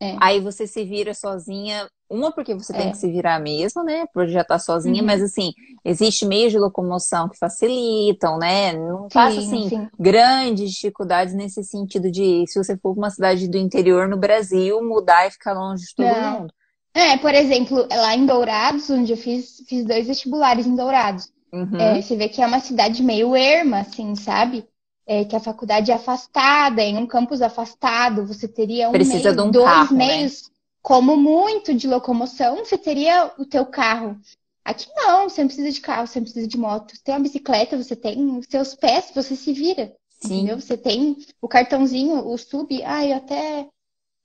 [0.00, 0.16] É.
[0.20, 2.90] Aí você se vira sozinha uma, porque você tem é.
[2.90, 4.06] que se virar mesmo, né?
[4.12, 5.06] Por já estar tá sozinha, uhum.
[5.06, 5.52] mas assim,
[5.84, 8.72] existe meios de locomoção que facilitam, né?
[8.74, 9.88] Não passa assim sim.
[9.98, 14.80] grandes dificuldades nesse sentido de se você for para uma cidade do interior no Brasil,
[14.82, 16.40] mudar e ficar longe de todo Não.
[16.40, 16.54] mundo.
[16.94, 21.30] É, por exemplo, lá em Dourados, onde eu fiz, fiz dois vestibulares em Dourados.
[21.52, 21.76] Uhum.
[21.76, 24.64] É, você vê que é uma cidade meio erma, assim, sabe?
[25.06, 29.36] É, que a faculdade é afastada, em um campus afastado, você teria um Precisa meio,
[29.36, 30.06] de um dois carro, né?
[30.06, 30.42] meios.
[30.42, 30.56] Né?
[30.86, 34.16] como muito de locomoção, você teria o teu carro.
[34.64, 36.94] Aqui não, você não precisa de carro, você não precisa de moto.
[36.94, 39.92] Você tem uma bicicleta, você tem os seus pés, você se vira.
[40.20, 40.36] Sim.
[40.36, 40.60] Entendeu?
[40.60, 43.66] Você tem o cartãozinho, o sub, ai, até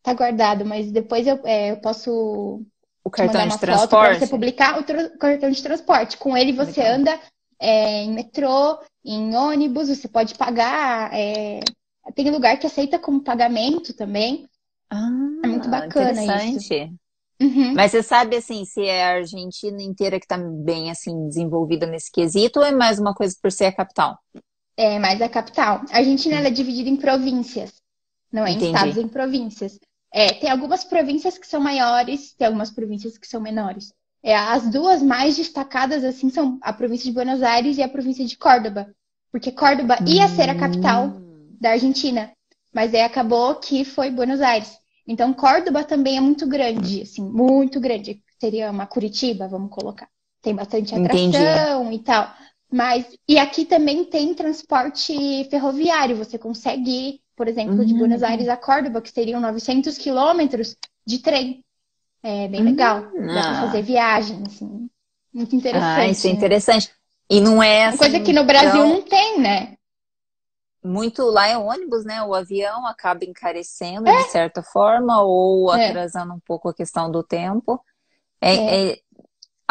[0.03, 2.61] tá guardado, mas depois eu, é, eu posso
[3.03, 4.19] o cartão de transporte.
[4.19, 6.15] você publicar o cartão de transporte.
[6.17, 6.95] Com ele você Legal.
[6.95, 7.19] anda
[7.61, 11.13] é, em metrô, em ônibus, você pode pagar.
[11.13, 11.59] É...
[12.15, 14.47] Tem lugar que aceita como pagamento também.
[14.89, 15.07] Ah,
[15.43, 16.73] é muito bacana interessante.
[16.73, 16.93] isso.
[17.39, 17.73] Uhum.
[17.73, 22.11] Mas você sabe assim se é a Argentina inteira que está bem assim desenvolvida nesse
[22.11, 24.17] quesito ou é mais uma coisa por ser a capital?
[24.75, 25.81] É mais a capital.
[25.91, 27.73] A Argentina é dividida em províncias,
[28.31, 28.65] não é Entendi.
[28.65, 29.79] em estados, em províncias.
[30.13, 33.91] É, tem algumas províncias que são maiores, tem algumas províncias que são menores.
[34.23, 38.25] É, as duas mais destacadas assim são a província de Buenos Aires e a província
[38.25, 38.93] de Córdoba,
[39.31, 41.55] porque Córdoba ia ser a capital hum.
[41.59, 42.31] da Argentina,
[42.73, 44.79] mas aí acabou que foi Buenos Aires.
[45.07, 48.21] Então, Córdoba também é muito grande, assim, muito grande.
[48.39, 50.07] Seria uma Curitiba, vamos colocar.
[50.41, 51.95] Tem bastante atração Entendi.
[51.95, 52.33] e tal.
[52.71, 55.13] Mas, e aqui também tem transporte
[55.49, 56.15] ferroviário.
[56.15, 57.85] Você consegue ir, por exemplo, uhum.
[57.85, 61.63] de Buenos Aires a Córdoba, que seriam 900 quilômetros de trem.
[62.23, 63.01] É bem legal.
[63.13, 63.27] Uhum.
[63.27, 64.89] Dá pra fazer viagem, assim.
[65.33, 65.99] Muito interessante.
[65.99, 66.91] Ah, isso é interessante.
[67.29, 67.97] E não é assim.
[67.97, 68.89] Coisa que no Brasil então...
[68.89, 69.77] não tem, né?
[70.83, 72.23] muito lá é ônibus, né?
[72.23, 74.23] O avião acaba encarecendo é.
[74.23, 75.89] de certa forma ou é.
[75.89, 77.79] atrasando um pouco a questão do tempo.
[78.41, 78.97] É, é, é.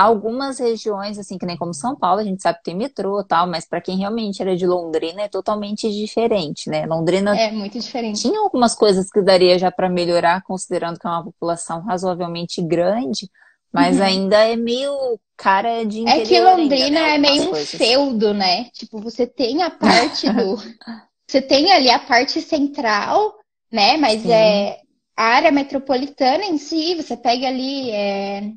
[0.01, 3.25] Algumas regiões, assim, que nem como São Paulo, a gente sabe que tem metrô e
[3.25, 6.87] tal, mas para quem realmente era de Londrina é totalmente diferente, né?
[6.87, 8.23] Londrina é muito diferente.
[8.23, 13.29] Tinha algumas coisas que daria já para melhorar, considerando que é uma população razoavelmente grande,
[13.71, 14.05] mas uhum.
[14.05, 14.93] ainda é meio
[15.37, 16.23] cara de interior.
[16.23, 17.15] É que Londrina ainda, né?
[17.15, 18.65] é meio um feudo, né?
[18.73, 20.57] Tipo, você tem a parte do.
[21.29, 23.35] você tem ali a parte central,
[23.71, 23.99] né?
[23.99, 24.33] Mas Sim.
[24.33, 24.81] é
[25.15, 28.51] a área metropolitana em si, você pega ali é,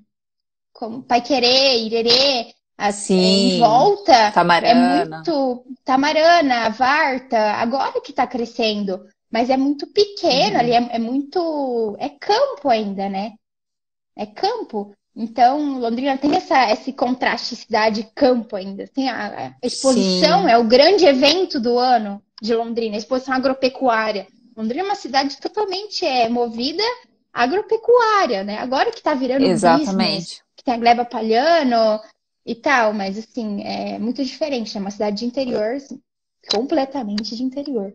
[0.74, 4.32] como Paiquerê, Irerê, assim, em volta.
[4.32, 5.02] Tamarana.
[5.02, 5.66] É muito.
[5.86, 9.06] Tamarana, Varta, agora que tá crescendo.
[9.32, 10.60] Mas é muito pequeno uhum.
[10.60, 11.96] ali, é, é muito.
[12.00, 13.34] É campo ainda, né?
[14.16, 14.94] É campo.
[15.16, 18.88] Então, Londrina tem essa, esse contraste cidade-campo ainda.
[18.88, 20.50] Tem a, a exposição, Sim.
[20.50, 24.28] é o grande evento do ano de Londrina, a exposição agropecuária.
[24.58, 26.84] Londrina é uma cidade totalmente é, movida
[27.32, 28.58] agropecuária, né?
[28.58, 29.94] Agora que está virando Exatamente.
[29.94, 32.00] business, que tem a Gleba Palhano
[32.46, 36.02] e tal, mas assim, é muito diferente, é uma cidade de interior, assim,
[36.50, 37.94] completamente de interior.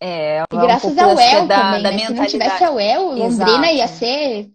[0.00, 1.98] É, e graças ao da, também, da né?
[1.98, 3.74] Se não tivesse a UEL, Londrina Exato.
[3.74, 4.50] ia ser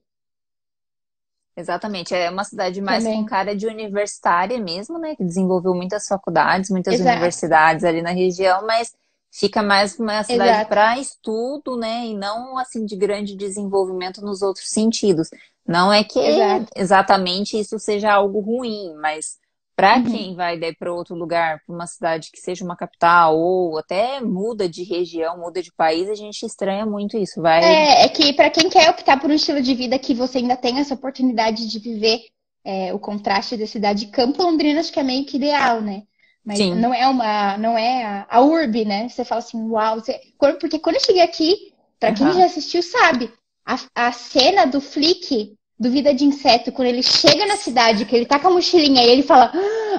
[1.60, 3.20] Exatamente, é uma cidade mais Também.
[3.20, 5.14] com cara de universitária mesmo, né?
[5.16, 7.10] Que desenvolveu muitas faculdades, muitas Exato.
[7.10, 8.94] universidades ali na região, mas
[9.30, 12.06] fica mais uma cidade para estudo, né?
[12.06, 15.30] E não assim de grande desenvolvimento nos outros sentidos.
[15.68, 16.66] Não é que Exato.
[16.76, 19.38] exatamente isso seja algo ruim, mas
[19.80, 20.04] para uhum.
[20.04, 24.20] quem vai daí para outro lugar, para uma cidade que seja uma capital ou até
[24.20, 27.42] muda de região, muda de país, a gente estranha muito isso.
[27.42, 27.64] Vai...
[27.64, 30.58] É, é que para quem quer optar por um estilo de vida que você ainda
[30.58, 32.20] tem essa oportunidade de viver
[32.66, 36.04] é, o contraste da cidade campo, Londrina acho que é meio que ideal, né?
[36.44, 36.76] Mas Sim.
[36.76, 39.08] não é uma, não é a, a urbe, né?
[39.08, 40.20] Você fala assim, uau, você...
[40.60, 42.34] porque quando eu cheguei aqui, para quem uhum.
[42.34, 43.32] já assistiu sabe,
[43.66, 48.16] a, a cena do Flick do Vida de Inseto, quando ele chega na cidade, que
[48.16, 49.52] ele tá com a mochilinha e ele fala,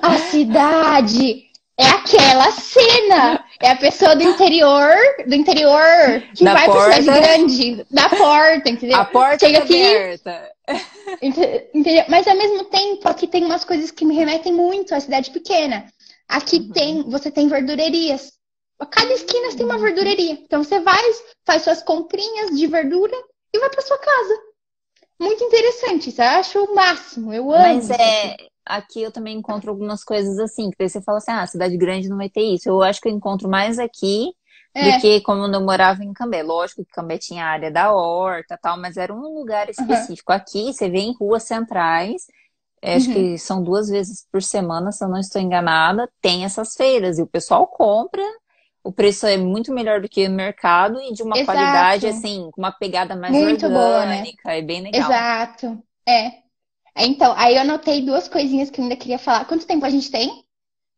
[0.03, 1.49] ah, a cidade!
[1.79, 3.42] é aquela cena.
[3.59, 4.94] É a pessoa do interior,
[5.27, 6.85] do interior que da vai porta.
[6.85, 8.99] pra cidade grande, da porta, entendeu?
[8.99, 10.51] A porta Chega tá aqui, aberta.
[11.23, 12.05] entendeu?
[12.09, 15.87] Mas ao mesmo tempo, aqui tem umas coisas que me remetem muito à cidade pequena.
[16.29, 16.70] Aqui Uhum.
[16.73, 18.31] tem, você tem verdurerias.
[18.79, 20.33] A cada esquina tem uma verdureria.
[20.33, 21.03] Então você vai,
[21.46, 23.16] faz suas comprinhas de verdura
[23.52, 24.34] e vai pra sua casa.
[25.18, 27.32] Muito interessante, eu acho o máximo.
[27.32, 27.62] Eu amo.
[27.62, 29.02] Mas é, aqui.
[29.02, 32.16] eu também encontro algumas coisas assim, que daí você fala assim, ah, cidade grande não
[32.16, 32.68] vai ter isso.
[32.68, 34.32] Eu acho que eu encontro mais aqui
[34.74, 34.92] É.
[34.96, 36.42] do que como eu morava em Cambé.
[36.42, 40.32] Lógico que Cambé tinha a área da horta e tal, mas era um lugar específico.
[40.32, 42.26] Aqui você vê em ruas centrais,
[42.82, 43.14] é, acho Uhum.
[43.14, 47.22] que são duas vezes por semana, se eu não estou enganada, tem essas feiras e
[47.22, 48.22] o pessoal compra.
[48.83, 51.59] O preço é muito melhor do que o mercado e de uma Exato.
[51.59, 54.19] qualidade, assim, com uma pegada mais Muito boa, né?
[54.19, 54.53] orgânica.
[54.55, 55.03] É bem legal.
[55.11, 55.83] Exato.
[56.09, 56.33] É.
[56.97, 59.45] Então, aí eu anotei duas coisinhas que eu ainda queria falar.
[59.45, 60.45] Quanto tempo a gente tem?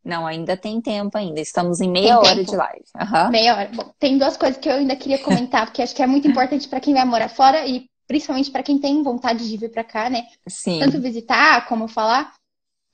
[0.05, 1.41] Não, ainda tem tempo ainda.
[1.41, 2.51] Estamos em meia Tem hora tempo.
[2.51, 2.85] de live.
[3.01, 3.31] Aham.
[3.31, 3.71] Meia hora.
[3.75, 6.69] Bom, tem duas coisas que eu ainda queria comentar, porque acho que é muito importante
[6.69, 10.11] para quem vai morar fora e principalmente para quem tem vontade de vir para cá,
[10.11, 10.27] né?
[10.49, 10.81] Sim.
[10.81, 12.35] Tanto visitar como falar.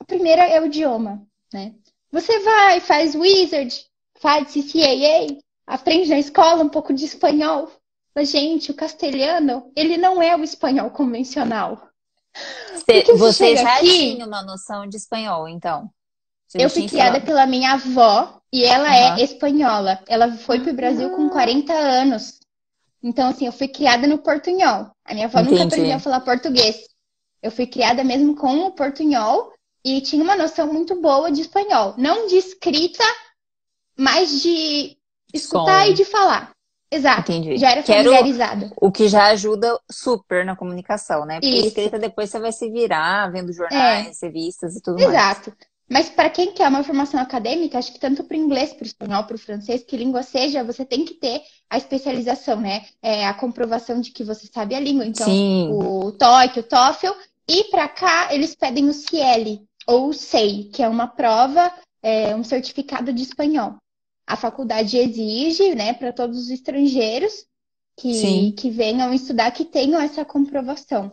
[0.00, 1.22] A primeira é o idioma,
[1.52, 1.74] né?
[2.12, 3.74] Você vai, faz Wizard,
[4.20, 7.70] faz CCAA, aprende na escola um pouco de espanhol.
[8.14, 11.88] Mas, gente, o castelhano, ele não é o espanhol convencional.
[12.84, 15.90] Cê- você já aqui- tinha uma noção de espanhol, então?
[16.46, 19.18] Você Eu fui criada pela minha avó e ela Aham.
[19.18, 20.02] é espanhola.
[20.08, 22.38] Ela foi pro Brasil com 40 anos.
[23.02, 24.90] Então, assim, eu fui criada no portunhol.
[25.04, 25.74] A minha avó nunca Entendi.
[25.74, 26.86] aprendeu a falar português.
[27.42, 29.52] Eu fui criada mesmo com o portunhol
[29.84, 31.94] e tinha uma noção muito boa de espanhol.
[31.96, 33.04] Não de escrita,
[33.98, 34.96] mas de
[35.34, 35.90] escutar Som.
[35.90, 36.52] e de falar.
[36.90, 37.32] Exato.
[37.32, 37.58] Entendi.
[37.58, 38.70] Já era familiarizada.
[38.80, 41.34] O que já ajuda super na comunicação, né?
[41.34, 41.64] Porque Isso.
[41.64, 41.68] É.
[41.68, 45.10] escrita depois você vai se virar, vendo jornais, revistas e tudo mais.
[45.10, 45.52] Exato.
[45.90, 48.86] Mas para quem quer uma formação acadêmica, acho que tanto para o inglês, para o
[48.86, 52.84] espanhol, para o francês, que língua seja, você tem que ter a especialização, né?
[53.02, 55.06] É a comprovação de que você sabe a língua.
[55.06, 55.70] Então, Sim.
[55.72, 57.12] o TOEIC, o TOEFL.
[57.48, 62.36] E para cá, eles pedem o CIEL, ou o SEI, que é uma prova, é,
[62.36, 63.76] um certificado de espanhol.
[64.28, 67.46] A faculdade exige, né, para todos os estrangeiros
[67.96, 68.54] que, Sim.
[68.54, 71.10] que venham estudar, que tenham essa comprovação.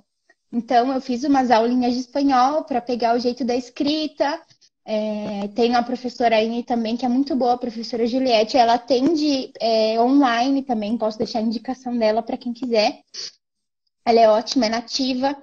[0.51, 4.41] Então, eu fiz umas aulinhas de espanhol para pegar o jeito da escrita.
[4.83, 8.57] É, tem a professora Aine também, que é muito boa, a professora Juliette.
[8.57, 12.99] Ela atende é, online também, posso deixar a indicação dela para quem quiser.
[14.05, 15.35] Ela é ótima, é nativa.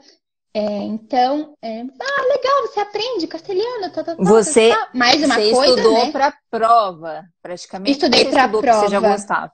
[0.54, 4.90] É, então, é, ah, legal, você aprende castelhano, tá, tá, tá, Você- tá, tá.
[4.92, 6.12] Mais uma Você coisa, estudou né?
[6.12, 7.92] pra prova, praticamente.
[7.92, 9.14] Estudei estudou porque Você já prova.
[9.16, 9.52] gostava.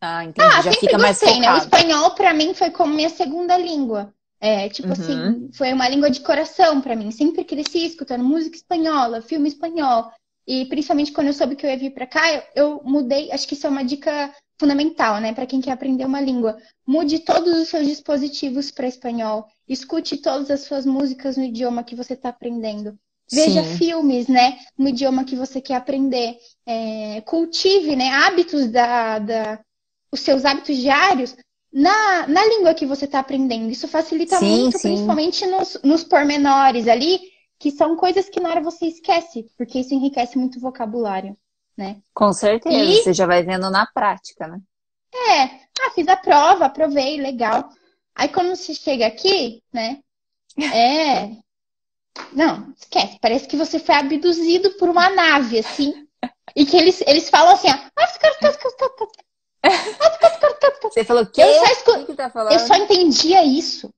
[0.00, 0.48] Ah, entendi.
[0.48, 1.52] Ah, já fica mais gostei, né?
[1.52, 4.14] O espanhol pra mim foi como minha segunda língua.
[4.40, 4.92] É, tipo Uhum.
[4.92, 7.10] assim, foi uma língua de coração pra mim.
[7.10, 10.12] Sempre cresci escutando música espanhola, filme espanhol.
[10.46, 13.32] E principalmente quando eu soube que eu ia vir pra cá, eu, eu mudei.
[13.32, 16.56] Acho que isso é uma dica fundamental, né, Pra quem quer aprender uma língua.
[16.86, 19.46] Mude todos os seus dispositivos para espanhol.
[19.68, 22.98] Escute todas as suas músicas no idioma que você está aprendendo.
[23.30, 23.76] Veja Sim.
[23.76, 26.36] filmes, né, no idioma que você quer aprender.
[26.64, 29.60] É, cultive, né, hábitos da, da,
[30.12, 31.36] os seus hábitos diários
[31.72, 33.70] na, na língua que você está aprendendo.
[33.70, 34.88] Isso facilita Sim, muito, sim.
[34.88, 37.20] principalmente nos, nos pormenores ali,
[37.58, 41.36] que são coisas que na hora você esquece, porque isso enriquece muito o vocabulário,
[41.76, 42.00] né?
[42.14, 42.76] Com certeza.
[42.76, 44.58] E- Você já vai vendo na prática, né?
[45.14, 45.42] É,
[45.80, 47.68] ah, fiz a prova, aprovei, legal.
[48.14, 50.00] Aí quando você chega aqui, né?
[50.58, 51.36] É.
[52.32, 53.18] Não, esquece.
[53.20, 56.06] Parece que você foi abduzido por uma nave, assim.
[56.54, 57.76] E que eles, eles falam assim, ó.
[60.90, 61.42] Você falou o quê?
[61.42, 62.52] Eu só escu- que que tá falando?
[62.52, 63.90] Eu só entendia isso.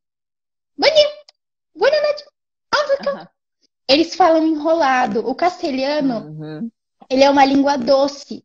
[3.89, 5.27] Eles falam enrolado.
[5.29, 6.71] O castelhano, Uhum.
[7.11, 8.45] Ele é uma língua doce.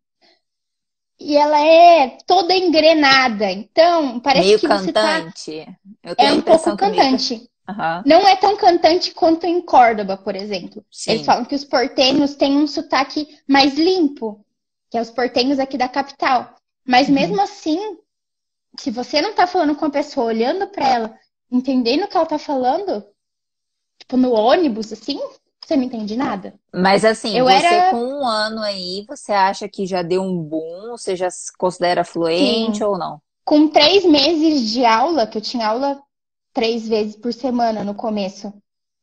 [1.20, 3.50] E ela é toda engrenada.
[3.52, 5.02] Então, parece Meio que você tá.
[5.22, 5.78] cantante.
[6.04, 7.50] Eu tenho É um pouco meio- cantante.
[7.70, 8.04] Aham.
[8.06, 10.84] Não é tão cantante quanto em Córdoba, por exemplo.
[10.92, 11.12] Sim.
[11.12, 14.46] Eles falam que os portenhos têm um sotaque mais limpo,
[14.90, 16.56] que é os portenhos aqui da capital.
[16.86, 17.14] Mas Uhum.
[17.14, 17.98] mesmo assim,
[18.78, 22.26] se você não tá falando com a pessoa, olhando pra ela, entendendo o que ela
[22.26, 23.02] tá falando,
[23.98, 25.22] tipo no ônibus, assim,
[25.68, 26.54] você não entende nada.
[26.74, 30.38] Mas assim, Eu você era- com um ano aí, você acha que já deu um
[30.42, 30.92] boom?
[30.92, 32.84] Você já se considera fluente Sim.
[32.84, 33.22] ou não?
[33.46, 36.02] Com três meses de aula, que eu tinha aula
[36.54, 38.54] três vezes por semana no começo,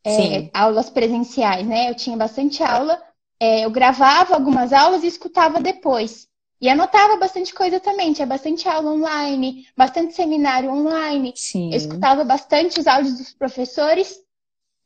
[0.04, 1.90] é, aulas presenciais, né?
[1.90, 3.00] Eu tinha bastante aula,
[3.38, 6.26] é, eu gravava algumas aulas e escutava depois.
[6.60, 11.32] E anotava bastante coisa também, tinha bastante aula online, bastante seminário online.
[11.34, 11.70] Sim.
[11.70, 14.18] Eu escutava bastante os áudios dos professores.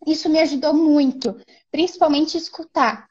[0.06, 1.34] Isso me ajudou muito,
[1.74, 3.08] principalmente escutar.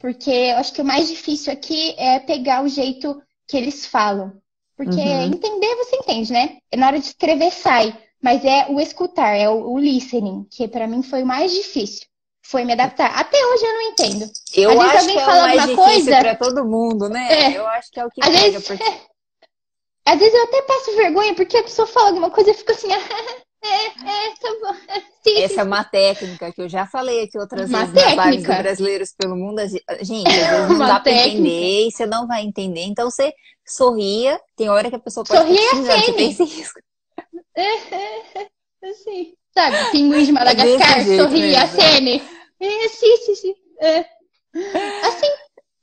[0.00, 4.32] porque eu acho que o mais difícil aqui é pegar o jeito que eles falam.
[4.76, 5.22] Porque uhum.
[5.26, 6.56] entender você entende, né?
[6.74, 10.88] Na hora de escrever sai, mas é o escutar, é o, o listening, que para
[10.88, 12.06] mim foi o mais difícil.
[12.42, 13.16] Foi me adaptar.
[13.16, 14.30] Até hoje eu não entendo.
[14.56, 16.18] Eu Às acho que é o mais difícil coisa...
[16.18, 17.52] para todo mundo, né?
[17.52, 17.58] É.
[17.58, 18.66] Eu acho que é o que Às pega, vezes...
[18.66, 18.84] porque...
[20.04, 22.72] Às vezes eu até passo vergonha, porque a pessoa fala alguma coisa e eu fico
[22.72, 22.88] assim,
[23.62, 24.76] é, é, tá
[25.44, 28.30] Essa é uma técnica que eu já falei aqui outras uma vezes técnica.
[28.30, 29.60] lives do Brasileiros pelo Mundo.
[30.00, 32.82] Gente, às vezes não dá pra entender e você não vai entender.
[32.82, 33.32] Então você
[33.66, 35.84] sorria, tem hora que a pessoa pode Sorria assim.
[35.84, 36.80] você tem esse risco.
[37.56, 38.48] É, é,
[38.90, 39.34] assim.
[39.52, 42.22] Sabe, pinguim de Madagascar, é sorria, acene.
[42.60, 43.54] É, sim, sim, sim.
[43.80, 44.06] É.
[45.04, 45.26] Assim,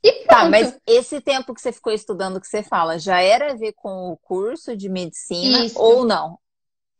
[0.02, 0.26] e pronto.
[0.26, 3.74] Tá, mas esse tempo que você ficou estudando, que você fala, já era a ver
[3.74, 5.78] com o curso de medicina Isso.
[5.78, 6.38] ou não?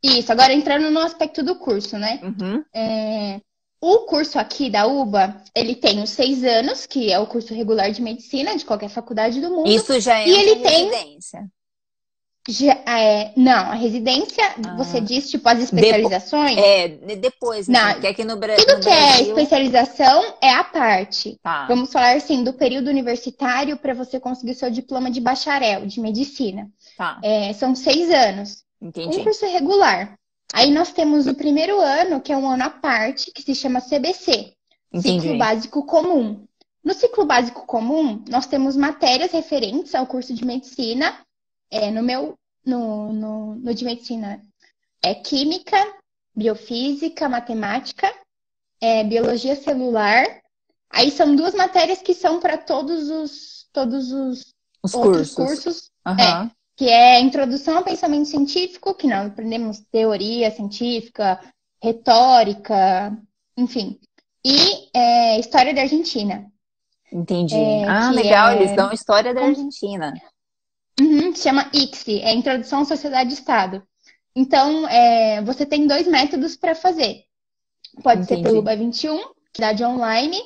[0.03, 2.21] Isso, agora entrando no aspecto do curso, né?
[2.23, 2.65] Uhum.
[2.75, 3.41] É,
[3.81, 7.91] o curso aqui da UBA, ele tem os seis anos, que é o curso regular
[7.91, 9.69] de medicina de qualquer faculdade do mundo.
[9.69, 11.41] Isso já é e ele residência.
[11.41, 11.51] Tem...
[12.51, 14.75] Já, é, não, a residência, ah.
[14.77, 16.57] você diz, tipo, as especializações?
[16.57, 19.19] Depo é, depois, assim, não, que aqui no, Bra tudo no que é Brasil...
[19.19, 21.39] é especialização é a parte.
[21.43, 21.67] Tá.
[21.67, 26.01] Vamos falar, assim, do período universitário para você conseguir o seu diploma de bacharel, de
[26.01, 26.67] medicina.
[26.97, 27.21] Tá.
[27.23, 28.67] É, são seis anos.
[28.81, 29.19] Entendi.
[29.19, 30.19] Um curso regular.
[30.53, 33.81] Aí nós temos o primeiro ano, que é um ano à parte, que se chama
[33.81, 34.55] CBC.
[34.93, 35.21] Entendi.
[35.21, 36.49] Ciclo Básico Comum.
[36.88, 41.23] No ciclo básico comum, nós temos matérias referentes ao curso de medicina.
[41.71, 44.41] É, no meu, no, no, no de medicina,
[45.03, 45.77] é química,
[46.35, 48.11] biofísica, matemática,
[48.81, 50.25] é, biologia celular.
[50.88, 55.64] Aí são duas matérias que são para todos os, todos os, os outros cursos.
[55.64, 55.91] cursos.
[56.07, 56.19] Uhum.
[56.19, 61.41] É, que é Introdução ao Pensamento Científico, que nós aprendemos teoria científica,
[61.83, 63.19] retórica,
[63.57, 63.99] enfim.
[64.45, 66.47] E é, História da Argentina.
[67.12, 67.57] Entendi.
[67.57, 68.57] É, ah, legal, é...
[68.57, 70.14] eles dão História da Argentina.
[71.01, 73.83] Uhum, se chama ICSI, é Introdução à Sociedade e Estado.
[74.37, 77.25] Então, é, você tem dois métodos para fazer.
[78.05, 78.43] Pode Entendi.
[78.43, 79.19] ser pelo UBA21,
[79.53, 80.38] que dá de online,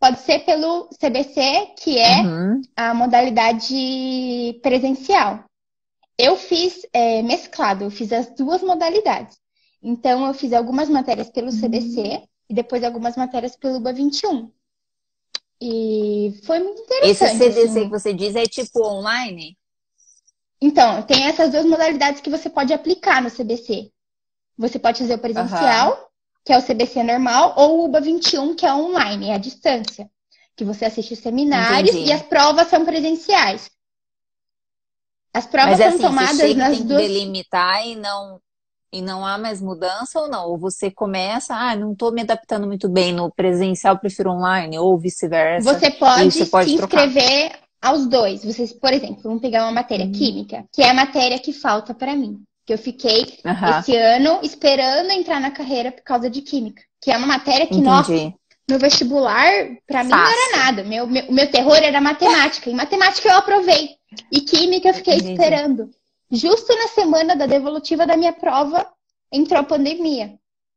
[0.00, 2.62] Pode ser pelo CBC, que é uhum.
[2.76, 5.44] a modalidade presencial.
[6.16, 9.38] Eu fiz é, mesclado, eu fiz as duas modalidades.
[9.82, 11.60] Então, eu fiz algumas matérias pelo uhum.
[11.60, 14.50] CBC e depois algumas matérias pelo UBA 21.
[15.60, 17.34] E foi muito interessante.
[17.34, 17.84] Esse CDC assim.
[17.84, 19.56] que você diz é tipo online?
[20.60, 23.90] Então, tem essas duas modalidades que você pode aplicar no CBC.
[24.56, 26.07] Você pode fazer o presencial uhum
[26.48, 30.08] que é o CBC normal, ou o UBA 21, que é online, é a distância.
[30.56, 32.08] Que você assiste seminários Entendi.
[32.08, 33.70] e as provas são presenciais.
[35.34, 37.02] As provas Mas, são assim, tomadas nas tem duas.
[37.02, 38.40] Que delimitar e não
[38.90, 40.48] e não há mais mudança ou não?
[40.48, 44.98] Ou você começa, ah, não estou me adaptando muito bem no presencial, prefiro online, ou
[44.98, 45.70] vice-versa.
[45.70, 47.06] Você pode, você pode se trocar.
[47.06, 48.42] inscrever aos dois.
[48.42, 50.12] Vocês, por exemplo, vamos pegar uma matéria hum.
[50.12, 53.78] química, que é a matéria que falta para mim que eu fiquei uhum.
[53.80, 56.82] esse ano esperando entrar na carreira por causa de química.
[57.00, 57.88] Que é uma matéria que, Entendi.
[57.88, 58.34] nossa,
[58.68, 59.50] no vestibular,
[59.86, 60.84] para mim não era nada.
[60.84, 62.68] Meu, meu, o meu terror era matemática.
[62.68, 63.96] E matemática eu aprovei.
[64.30, 65.32] E química eu fiquei Entendi.
[65.32, 65.90] esperando.
[66.30, 68.86] Justo na semana da devolutiva da minha prova,
[69.32, 70.34] entrou a pandemia.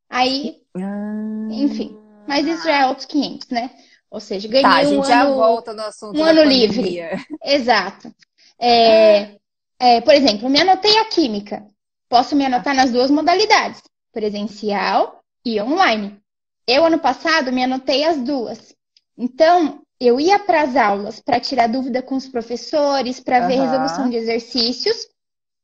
[0.10, 1.50] Aí, ah.
[1.52, 1.98] enfim.
[2.26, 3.70] Mas isso já é outros 500, né?
[4.10, 7.02] Ou seja, ganhei tá, a gente um já ano, volta no assunto um ano livre.
[7.44, 8.16] Exato.
[8.58, 9.36] É,
[9.78, 11.70] é, por exemplo, me anotei a química.
[12.12, 16.20] Posso me anotar nas duas modalidades, presencial e online.
[16.68, 18.76] Eu, ano passado, me anotei as duas.
[19.18, 23.64] Então, eu ia para as aulas para tirar dúvida com os professores, para ver uhum.
[23.64, 25.08] resolução de exercícios.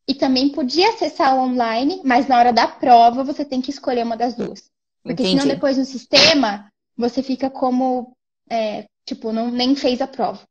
[0.08, 4.06] E também podia acessar o online, mas na hora da prova você tem que escolher
[4.06, 4.72] uma das duas.
[5.04, 5.42] Porque Entendi.
[5.42, 8.16] senão depois no sistema você fica como,
[8.50, 10.47] é, tipo, não, nem fez a prova.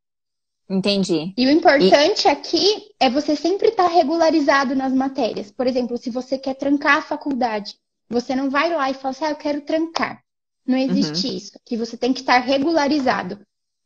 [0.69, 1.33] Entendi.
[1.37, 2.27] E o importante e...
[2.27, 5.49] aqui é você sempre estar tá regularizado nas matérias.
[5.49, 7.75] Por exemplo, se você quer trancar a faculdade,
[8.09, 10.21] você não vai lá e fala assim, ah, eu quero trancar.
[10.65, 11.33] Não existe uhum.
[11.37, 11.51] isso.
[11.65, 13.39] Que você tem que estar regularizado.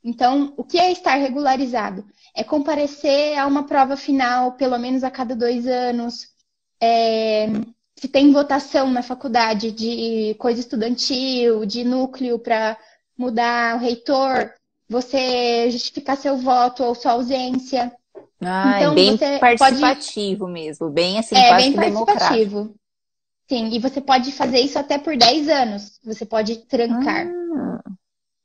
[0.03, 2.03] Então, o que é estar regularizado?
[2.35, 6.29] É comparecer a uma prova final pelo menos a cada dois anos.
[6.81, 7.45] É...
[7.95, 12.75] se tem votação na faculdade de coisa estudantil, de núcleo para
[13.15, 14.51] mudar o reitor,
[14.91, 17.91] você justificar seu voto ou sua ausência.
[18.41, 20.51] Ah, então, é bem participativo pode...
[20.51, 22.75] mesmo, bem assim, é, bem participativo.
[23.47, 25.99] Sim, e você pode fazer isso até por 10 anos.
[26.03, 27.25] Você pode trancar.
[27.25, 27.81] Ah,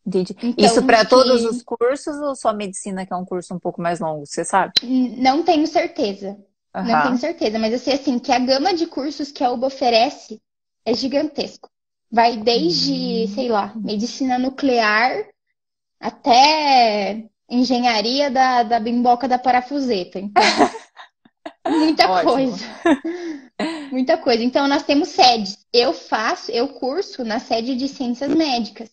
[0.06, 0.36] entendi.
[0.40, 1.10] Então, isso para que...
[1.10, 4.44] todos os cursos ou só medicina, que é um curso um pouco mais longo, você
[4.44, 4.72] sabe?
[5.18, 6.38] Não tenho certeza.
[6.76, 6.84] Uhum.
[6.84, 9.66] Não tenho certeza, mas eu sei assim que a gama de cursos que a UBA
[9.66, 10.40] oferece
[10.84, 11.68] é gigantesco.
[12.10, 13.34] Vai desde, hum.
[13.34, 15.26] sei lá, medicina nuclear
[16.06, 20.20] até engenharia da, da bimboca da parafuseta.
[20.20, 20.44] Então,
[21.66, 22.64] muita coisa.
[23.90, 24.44] muita coisa.
[24.44, 25.66] Então, nós temos sedes.
[25.72, 28.88] Eu faço, eu curso na sede de ciências médicas,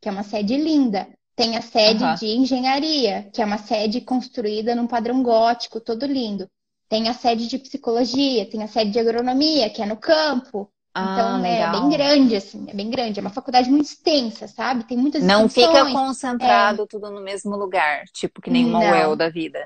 [0.00, 1.08] que é uma sede linda.
[1.34, 2.14] Tem a sede uhum.
[2.14, 6.48] de engenharia, que é uma sede construída num padrão gótico, todo lindo.
[6.88, 10.70] Tem a sede de psicologia, tem a sede de agronomia, que é no campo.
[10.94, 13.18] Ah, então, né, é bem grande, assim, é bem grande.
[13.18, 14.84] É uma faculdade muito extensa, sabe?
[14.84, 16.86] Tem muitas Não fica concentrado é...
[16.86, 19.64] tudo no mesmo lugar, tipo que nem uma UEL da vida.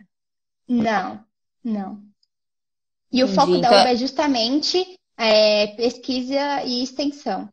[0.68, 1.24] Não,
[1.64, 2.01] não.
[3.12, 3.72] E o foco da então...
[3.72, 7.49] UEL é justamente é, pesquisa e extensão.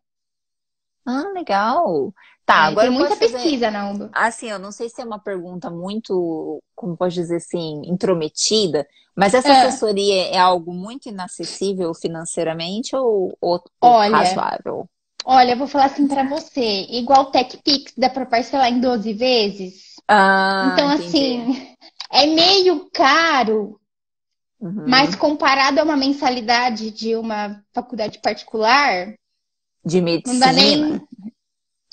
[1.05, 2.13] Ah, legal.
[2.45, 4.09] Tá, é, agora tem muita pesquisa na UBA.
[4.13, 8.85] Assim, eu não sei se é uma pergunta muito, como pode dizer assim, intrometida,
[9.15, 9.61] mas essa é.
[9.61, 14.89] assessoria é algo muito inacessível financeiramente ou, ou, olha, razoável?
[15.25, 19.13] Olha, eu vou falar assim para você, igual o TechPix, dá para parcelar em 12
[19.13, 19.93] vezes.
[20.07, 21.07] Ah, então, entendi.
[21.07, 21.75] assim,
[22.11, 23.79] é meio caro,
[24.59, 24.83] uhum.
[24.85, 29.13] mas comparado a uma mensalidade de uma faculdade particular,
[29.85, 30.33] de medicina.
[30.33, 31.01] Não dá nem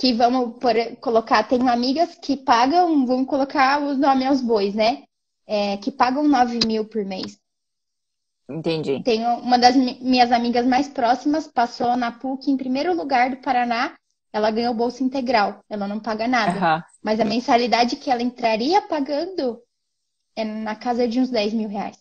[0.01, 5.03] que vamos por, colocar, tenho amigas que pagam, vamos colocar o nome aos bois, né?
[5.47, 7.39] É, que pagam 9 mil por mês.
[8.49, 9.03] Entendi.
[9.03, 13.95] Tenho uma das minhas amigas mais próximas, passou na PUC em primeiro lugar do Paraná,
[14.33, 16.77] ela ganhou bolsa integral, ela não paga nada.
[16.77, 16.83] Uhum.
[17.03, 19.61] Mas a mensalidade que ela entraria pagando
[20.35, 21.99] é na casa de uns 10 mil reais.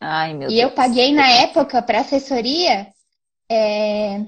[0.00, 0.62] Ai, meu e Deus.
[0.62, 2.88] eu paguei na época para assessoria
[3.48, 4.26] é,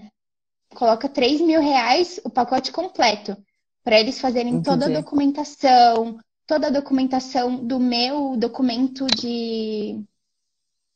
[0.75, 3.37] coloca 3 mil reais o pacote completo,
[3.85, 4.64] para eles fazerem Entendi.
[4.64, 10.01] toda a documentação, toda a documentação do meu documento de,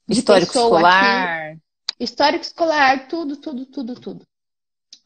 [0.06, 1.52] de histórico escolar.
[1.52, 1.60] Aqui.
[1.98, 4.26] Histórico escolar, tudo, tudo, tudo, tudo.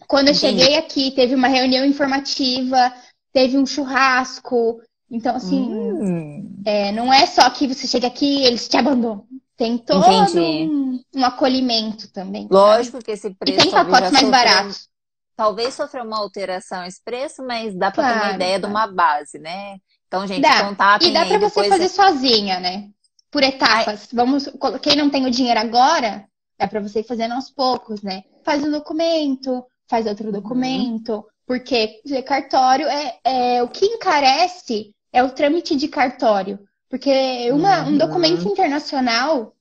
[0.09, 0.61] Quando eu Entendi.
[0.61, 2.93] cheguei aqui, teve uma reunião informativa,
[3.33, 4.81] teve um churrasco.
[5.11, 6.63] Então, assim, hum.
[6.65, 9.25] é, não é só que você chega aqui e eles te abandonam.
[9.61, 12.49] Tem todo um, um, acolhimento também.
[12.51, 13.05] Lógico sabe?
[13.05, 13.59] que esse preço.
[13.59, 14.89] E tem pacotes mais baratos.
[15.37, 18.63] Talvez sofreu uma alteração esse preço, mas dá para claro, ter uma ideia claro.
[18.63, 19.77] de uma base, né?
[20.07, 20.65] Então, gente, dá.
[20.65, 21.89] contatem E dá para você fazer é...
[21.89, 22.89] sozinha, né?
[23.31, 24.01] Por etapas.
[24.05, 24.09] Ai.
[24.15, 24.49] Vamos,
[24.81, 26.25] quem não tem o dinheiro agora,
[26.59, 28.25] dá para você ir fazendo aos poucos, né?
[28.43, 30.33] Faz um documento, faz outro uhum.
[30.33, 31.25] documento, uhum.
[31.47, 36.59] porque cartório é, é o que encarece é o trâmite de cartório.
[36.91, 37.91] Porque uma, uhum.
[37.91, 39.55] um documento internacional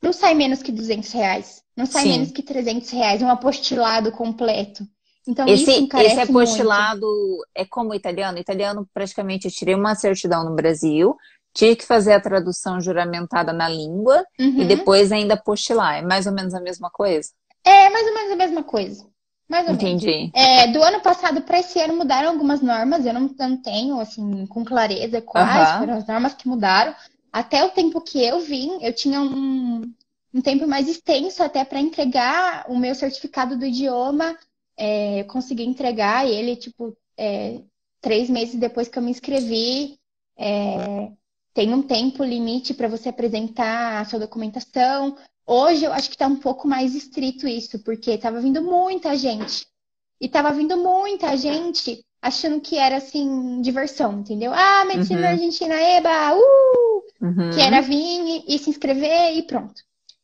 [0.00, 1.62] não sai menos que 200 reais.
[1.76, 2.10] Não sai Sim.
[2.10, 3.20] menos que 300 reais.
[3.20, 4.86] Um apostilado completo.
[5.28, 7.46] Então, esse, esse apostilado muito.
[7.52, 8.38] é como o italiano?
[8.38, 11.16] O italiano, praticamente, eu tirei uma certidão no Brasil,
[11.52, 14.62] tive que fazer a tradução juramentada na língua uhum.
[14.62, 15.98] e depois ainda apostilar.
[15.98, 17.30] É mais ou menos a mesma coisa?
[17.64, 19.04] É, mais ou menos a mesma coisa.
[19.48, 20.06] Mais ou Entendi.
[20.06, 20.32] menos.
[20.34, 24.46] É, do ano passado para esse ano mudaram algumas normas, eu não, não tenho, assim,
[24.46, 25.78] com clareza quais uhum.
[25.78, 26.94] foram as normas que mudaram.
[27.32, 29.82] Até o tempo que eu vim, eu tinha um,
[30.34, 34.36] um tempo mais extenso até para entregar o meu certificado do idioma.
[34.76, 37.60] É, eu consegui entregar ele, tipo, é,
[38.00, 39.98] três meses depois que eu me inscrevi.
[40.36, 41.10] É,
[41.54, 45.16] tem um tempo limite para você apresentar a sua documentação.
[45.46, 49.66] Hoje eu acho que está um pouco mais estrito isso, porque estava vindo muita gente.
[50.20, 54.52] E estava vindo muita gente achando que era assim, diversão, entendeu?
[54.52, 55.26] Ah, medicina uhum.
[55.28, 57.04] argentina, eba, uh!
[57.20, 57.50] Uhum.
[57.50, 59.80] Que era vir e, e, se inscrever e pronto.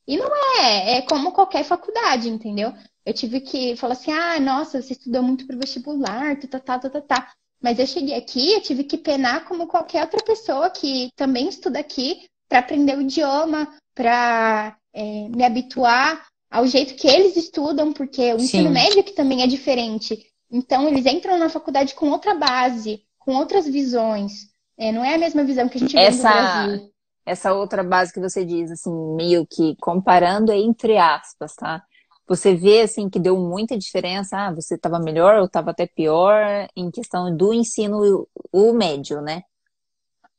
[0.07, 2.73] E não é, é como qualquer faculdade, entendeu?
[3.07, 6.91] Eu tive que falar assim, ah, nossa, você estudou muito pro vestibular, tá, tá, tá,
[6.91, 7.33] tá, tá.
[7.61, 11.79] Mas eu cheguei aqui, eu tive que penar como qualquer outra pessoa que também estuda
[11.79, 18.33] aqui para aprender o idioma, para é, me habituar ao jeito que eles estudam, porque
[18.35, 18.45] o Sim.
[18.45, 20.27] ensino médio que também é diferente.
[20.51, 24.51] Então, eles entram na faculdade com outra base, com outras visões.
[24.77, 26.93] É, não é a mesma visão que a gente vê essa, no Brasil.
[27.25, 31.83] Essa outra base que você diz, assim, meio que comparando entre aspas, tá?
[32.29, 34.37] Você vê, assim, que deu muita diferença.
[34.37, 39.43] Ah, você estava melhor ou estava até pior em questão do ensino o médio, né?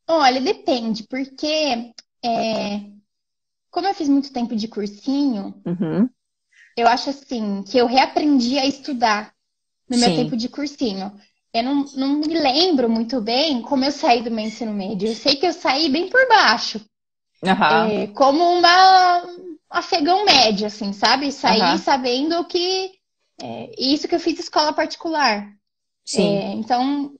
[0.06, 1.92] Olha, depende, porque
[2.22, 2.80] é,
[3.74, 6.08] como eu fiz muito tempo de cursinho, uhum.
[6.76, 9.34] eu acho assim que eu reaprendi a estudar
[9.90, 10.16] no meu Sim.
[10.16, 11.12] tempo de cursinho.
[11.52, 15.08] Eu não, não me lembro muito bem como eu saí do meu ensino médio.
[15.08, 16.80] Eu sei que eu saí bem por baixo.
[17.42, 17.90] Uhum.
[17.90, 19.24] É, como uma
[19.68, 21.32] afegão médio, assim, sabe?
[21.32, 21.76] Saí uhum.
[21.76, 22.92] sabendo que
[23.42, 25.52] é, isso que eu fiz escola particular.
[26.04, 26.36] Sim.
[26.36, 27.12] É, então,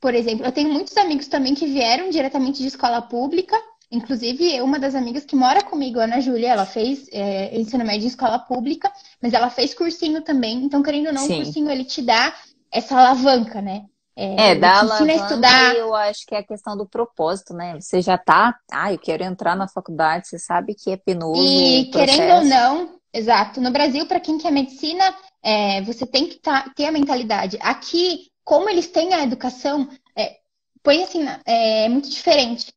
[0.00, 3.54] por exemplo, eu tenho muitos amigos também que vieram diretamente de escola pública
[3.90, 8.08] Inclusive, uma das amigas que mora comigo, Ana Júlia, ela fez é, ensino médio em
[8.08, 10.62] escola pública, mas ela fez cursinho também.
[10.62, 11.40] Então, querendo ou não, Sim.
[11.40, 12.32] o cursinho ele te dá
[12.70, 13.86] essa alavanca, né?
[14.14, 15.74] É, é dá ensina a estudar.
[15.74, 17.80] Eu acho que é a questão do propósito, né?
[17.80, 21.42] Você já tá, ah, eu quero entrar na faculdade, você sabe que é penoso.
[21.42, 23.60] E querendo ou não, exato.
[23.60, 27.58] No Brasil, para quem quer medicina, é, você tem que tá, ter a mentalidade.
[27.60, 30.36] Aqui, como eles têm a educação, é,
[30.82, 32.72] põe assim, é, é muito diferente.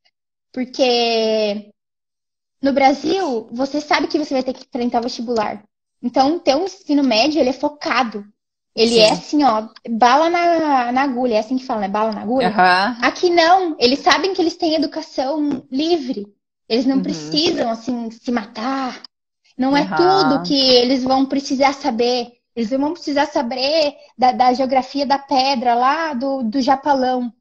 [0.53, 1.71] Porque
[2.61, 5.63] no Brasil, você sabe que você vai ter que enfrentar vestibular.
[6.01, 8.23] Então, ter um ensino médio, ele é focado.
[8.75, 9.09] Ele é Sim.
[9.09, 11.87] é assim, ó, bala na, na agulha, é assim que fala, né?
[11.87, 12.49] Bala na agulha.
[12.49, 13.05] Uhum.
[13.05, 16.25] Aqui não, eles sabem que eles têm educação livre.
[16.67, 17.03] Eles não uhum.
[17.03, 19.01] precisam, assim, se matar.
[19.57, 19.77] Não uhum.
[19.77, 22.31] é tudo que eles vão precisar saber.
[22.55, 27.31] Eles vão precisar saber da, da geografia da pedra lá do, do Japalão.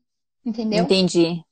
[0.45, 0.85] Entendeu?
[0.85, 1.43] Entendi.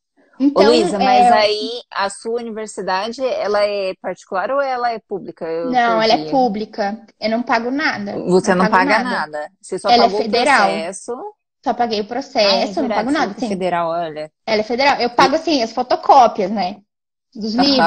[0.42, 1.32] Então, Ô, Luísa, mas é...
[1.32, 5.44] aí a sua universidade, ela é particular ou ela é pública?
[5.44, 6.98] Eu não, ela é pública.
[7.20, 8.18] Eu não pago nada.
[8.24, 9.10] Você não, não paga nada.
[9.10, 9.52] nada.
[9.60, 10.62] Você só ela é pagou é federal.
[10.62, 11.12] o processo.
[11.62, 13.34] Só paguei o processo, ah, é não pago nada.
[13.38, 13.48] Sim.
[13.48, 14.32] federal, olha.
[14.46, 14.98] Ela é federal.
[14.98, 16.78] Eu pago, assim, as fotocópias, né?
[17.34, 17.78] Dos livros.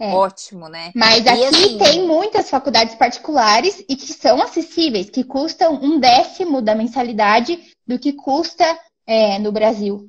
[0.00, 0.12] É.
[0.12, 0.90] Ótimo, né?
[0.94, 1.78] Mas e aqui assim...
[1.78, 7.98] tem muitas faculdades particulares e que são acessíveis, que custam um décimo da mensalidade do
[7.98, 8.64] que custa
[9.06, 10.08] é, no Brasil.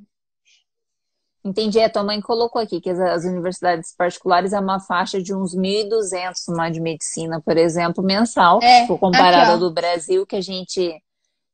[1.45, 1.79] Entendi.
[1.79, 6.33] A tua mãe colocou aqui que as, universidades particulares é uma faixa de uns 1.200
[6.49, 8.59] uma de medicina, por exemplo, mensal.
[8.63, 10.99] É, comparado ao do Brasil, que a gente,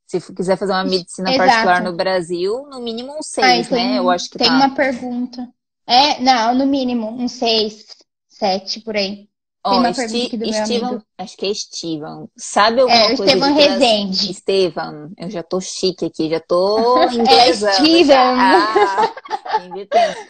[0.07, 1.45] se quiser fazer uma medicina Exato.
[1.45, 3.99] particular no Brasil, no mínimo um 6, né?
[3.99, 4.55] Eu acho que Tem tá.
[4.55, 5.45] uma pergunta.
[5.85, 7.85] É, não, no mínimo um 6,
[8.29, 9.27] 7 por aí.
[9.63, 11.05] Tem Estevam, meu amigo.
[11.19, 12.29] acho que é Estevam.
[12.35, 14.31] Sabe alguma é, coisa Estevam Rezende.
[14.31, 16.97] Estevam, eu já tô chique aqui, já tô.
[17.29, 18.39] É Estevam.
[18.39, 19.13] Ah,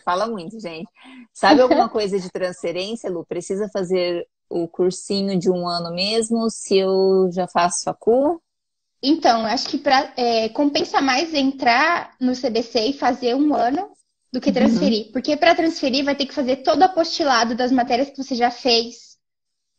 [0.04, 0.90] fala muito, gente.
[1.34, 3.26] Sabe alguma coisa de transferência, Lu?
[3.26, 8.42] Precisa fazer o cursinho de um ano mesmo, se eu já faço facu?
[9.02, 13.90] Então, acho que pra, é, compensa mais entrar no CBC e fazer um ano
[14.32, 14.56] do que uhum.
[14.56, 15.06] transferir.
[15.08, 15.12] Uhum.
[15.14, 18.52] Porque para transferir vai ter que fazer todo o apostilado das matérias que você já
[18.52, 19.11] fez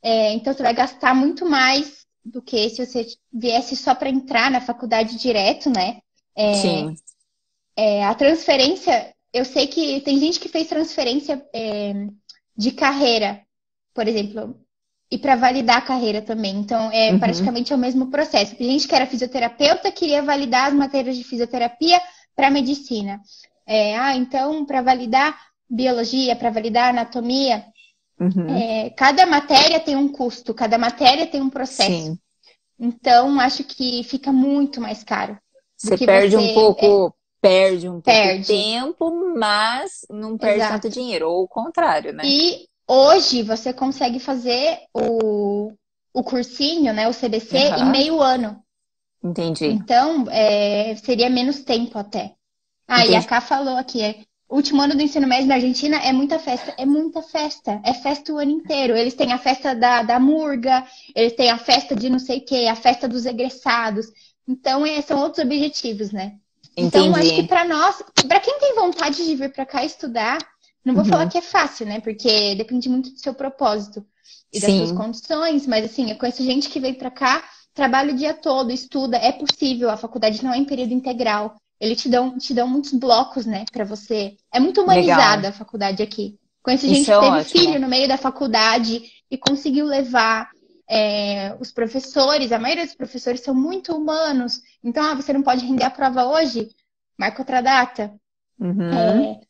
[0.02, 4.50] é, então, você vai gastar muito mais do que se você viesse só para entrar
[4.50, 6.00] na faculdade direto, né?
[6.36, 6.94] É, Sim.
[7.76, 12.06] É, a transferência, eu sei que tem gente que fez transferência é,
[12.56, 13.40] de carreira,
[13.94, 14.60] por exemplo,
[15.10, 16.56] e para validar a carreira também.
[16.56, 17.18] Então, é uhum.
[17.18, 18.56] praticamente é o mesmo processo.
[18.56, 22.00] Tem gente que era fisioterapeuta queria validar as matérias de fisioterapia
[22.34, 23.20] para medicina.
[23.66, 25.38] É, ah, então, para validar
[25.68, 27.64] biologia, para validar anatomia,
[28.22, 28.56] Uhum.
[28.56, 31.90] É, cada matéria tem um custo, cada matéria tem um processo.
[31.90, 32.18] Sim.
[32.78, 35.36] Então, acho que fica muito mais caro.
[35.76, 37.10] Você perde você, um pouco, é,
[37.40, 40.82] perde um pouco tempo, mas não perde Exato.
[40.82, 42.22] tanto dinheiro, ou o contrário, né?
[42.24, 45.72] E hoje você consegue fazer o,
[46.14, 47.78] o cursinho, né, o CBC, uhum.
[47.78, 48.62] em meio ano.
[49.22, 49.66] Entendi.
[49.66, 52.34] Então, é, seria menos tempo até.
[52.86, 53.12] Ah, Entendi.
[53.12, 56.38] e a Ká falou aqui, é, último ano do ensino médio na Argentina é muita
[56.38, 58.96] festa, é muita festa, é festa o ano inteiro.
[58.96, 62.44] Eles têm a festa da, da murga, eles têm a festa de não sei o
[62.44, 64.06] quê, a festa dos egressados.
[64.46, 66.36] Então, é, são outros objetivos, né?
[66.76, 67.08] Entendi.
[67.08, 70.38] Então, acho que para nós, para quem tem vontade de vir para cá estudar,
[70.84, 71.10] não vou uhum.
[71.10, 72.00] falar que é fácil, né?
[72.00, 74.04] Porque depende muito do seu propósito
[74.52, 74.78] e das Sim.
[74.78, 77.42] suas condições, mas assim, eu conheço gente que vem para cá,
[77.72, 81.56] trabalha o dia todo, estuda, é possível, a faculdade não é em período integral.
[81.82, 84.36] Eles te dão, te dão muitos blocos, né, para você.
[84.54, 85.50] É muito humanizada Legal.
[85.50, 86.38] a faculdade aqui.
[86.62, 87.60] Conheço gente é que teve ótimo.
[87.60, 90.48] filho no meio da faculdade e conseguiu levar.
[90.88, 94.60] É, os professores, a maioria dos professores são muito humanos.
[94.84, 96.68] Então, ah, você não pode render a prova hoje?
[97.18, 98.12] Marca outra data.
[98.60, 98.92] Uhum.
[98.92, 99.40] É,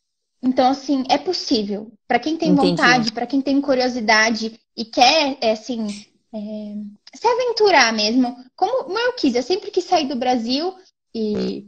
[0.43, 1.93] então, assim, é possível.
[2.07, 2.71] Para quem tem Entendi.
[2.71, 5.87] vontade, para quem tem curiosidade e quer, é, assim,
[6.33, 6.75] é,
[7.15, 9.35] se aventurar mesmo, como eu quis.
[9.35, 10.73] Eu sempre quis sair do Brasil
[11.15, 11.67] e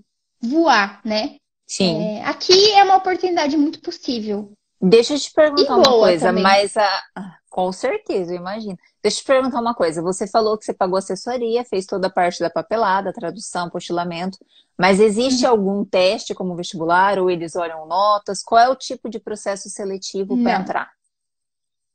[0.49, 1.36] voar, né?
[1.66, 2.03] Sim.
[2.03, 4.53] É, aqui é uma oportunidade muito possível.
[4.80, 6.42] Deixa eu te perguntar uma coisa, também.
[6.42, 7.03] mas a...
[7.49, 8.76] com certeza, eu imagino.
[9.03, 10.03] Deixa eu te perguntar uma coisa.
[10.03, 14.38] Você falou que você pagou assessoria, fez toda a parte da papelada, tradução, postilamento,
[14.78, 15.51] mas existe uhum.
[15.51, 18.42] algum teste como vestibular ou eles olham notas?
[18.42, 20.90] Qual é o tipo de processo seletivo para entrar?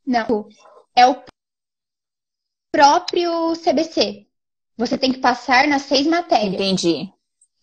[0.06, 0.48] Não.
[0.96, 1.22] É o
[2.72, 4.26] próprio CBC.
[4.78, 6.56] Você tem que passar nas seis matérias.
[6.56, 7.14] Entendi.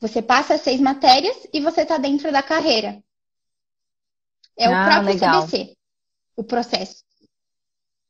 [0.00, 3.02] Você passa seis matérias e você está dentro da carreira.
[4.58, 5.42] É ah, o próprio legal.
[5.42, 5.76] CBC,
[6.36, 7.04] o processo.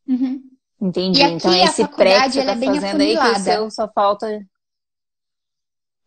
[0.06, 0.42] Uhum.
[0.80, 1.22] Entendi.
[1.22, 4.46] então esse pré que você tá é fazendo aí que o seu só falta.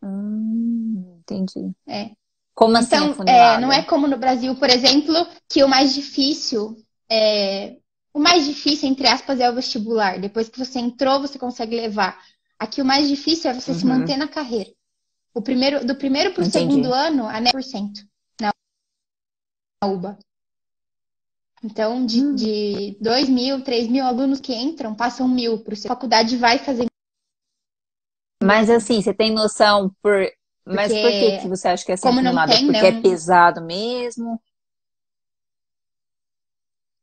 [0.02, 1.72] Hum, entendi.
[1.86, 2.10] É.
[2.54, 2.96] Como assim?
[2.96, 5.14] Então, é, não é como no Brasil, por exemplo,
[5.48, 6.76] que o mais difícil
[7.10, 7.76] é.
[8.12, 10.18] O mais difícil, entre aspas, é o vestibular.
[10.18, 12.18] Depois que você entrou, você consegue levar.
[12.58, 13.78] Aqui o mais difícil é você uhum.
[13.78, 14.70] se manter na carreira.
[15.34, 18.00] O primeiro, do primeiro para o segundo ano, a NEP por cento
[18.40, 18.52] na
[19.84, 20.18] UBA.
[21.62, 22.34] Então, de, hum.
[22.34, 26.86] de 2 mil, 3 mil alunos que entram, passam mil para a faculdade vai fazer.
[28.42, 30.26] Mas assim, você tem noção por.
[30.64, 32.88] Mas Porque, por que, que você acha que é assim como não tem, Porque não...
[32.88, 34.40] é pesado mesmo?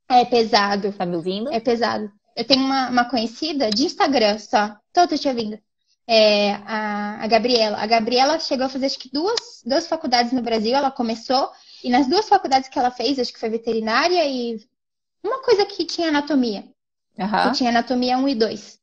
[0.09, 0.93] É pesado.
[0.93, 1.51] Tá me ouvindo?
[1.51, 2.11] É pesado.
[2.36, 4.78] Eu tenho uma, uma conhecida de Instagram só.
[4.93, 5.59] Tô, te ouvindo.
[6.08, 7.78] É, a, a Gabriela.
[7.78, 10.74] A Gabriela chegou a fazer acho que duas, duas faculdades no Brasil.
[10.74, 11.51] Ela começou
[11.84, 14.60] e nas duas faculdades que ela fez, acho que foi veterinária e
[15.24, 16.64] uma coisa que tinha anatomia.
[17.18, 17.43] Uhum.
[17.43, 18.80] Que tinha anatomia 1 e 2.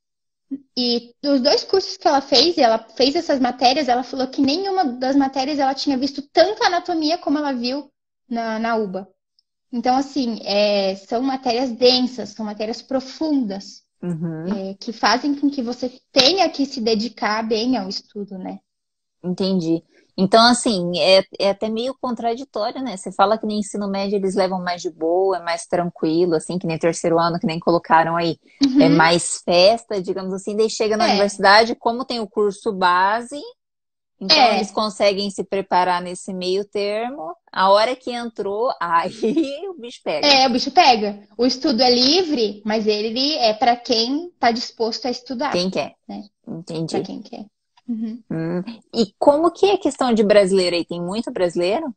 [0.76, 4.42] E dos dois cursos que ela fez, e ela fez essas matérias, ela falou que
[4.42, 7.90] nenhuma das matérias ela tinha visto tanta anatomia como ela viu
[8.28, 9.08] na, na UBA.
[9.72, 14.70] Então, assim, é, são matérias densas, são matérias profundas, uhum.
[14.70, 18.58] é, que fazem com que você tenha que se dedicar bem ao estudo, né?
[19.22, 19.82] Entendi.
[20.16, 22.96] Então, assim, é, é até meio contraditório, né?
[22.96, 26.56] Você fala que no ensino médio eles levam mais de boa, é mais tranquilo, assim,
[26.56, 28.38] que nem terceiro ano, que nem colocaram aí.
[28.64, 28.80] Uhum.
[28.80, 31.10] É mais festa, digamos assim, daí chega na é.
[31.10, 33.40] universidade, como tem o curso base,
[34.20, 34.56] então é.
[34.56, 37.34] eles conseguem se preparar nesse meio termo.
[37.52, 40.26] A hora que entrou, aí o bicho pega.
[40.26, 41.26] É, o bicho pega.
[41.36, 45.52] O estudo é livre, mas ele é para quem está disposto a estudar.
[45.52, 45.94] Quem quer.
[46.08, 46.22] Né?
[46.46, 46.96] Entendi.
[46.96, 47.44] Para quem quer.
[47.86, 48.22] Uhum.
[48.30, 48.62] Hum.
[48.94, 50.84] E como que é a questão de brasileiro aí?
[50.84, 51.94] Tem muito brasileiro?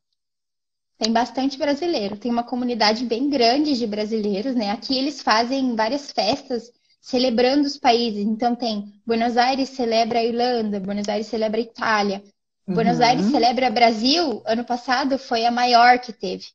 [0.97, 2.17] Tem bastante brasileiro.
[2.17, 4.71] Tem uma comunidade bem grande de brasileiros, né?
[4.71, 6.71] Aqui eles fazem várias festas
[7.07, 8.25] celebrando os países.
[8.25, 12.21] Então tem Buenos Aires celebra a Irlanda, Buenos Aires celebra a Itália.
[12.67, 12.75] Uhum.
[12.75, 14.43] Buenos Aires celebra Brasil.
[14.45, 16.45] Ano passado foi a maior que teve.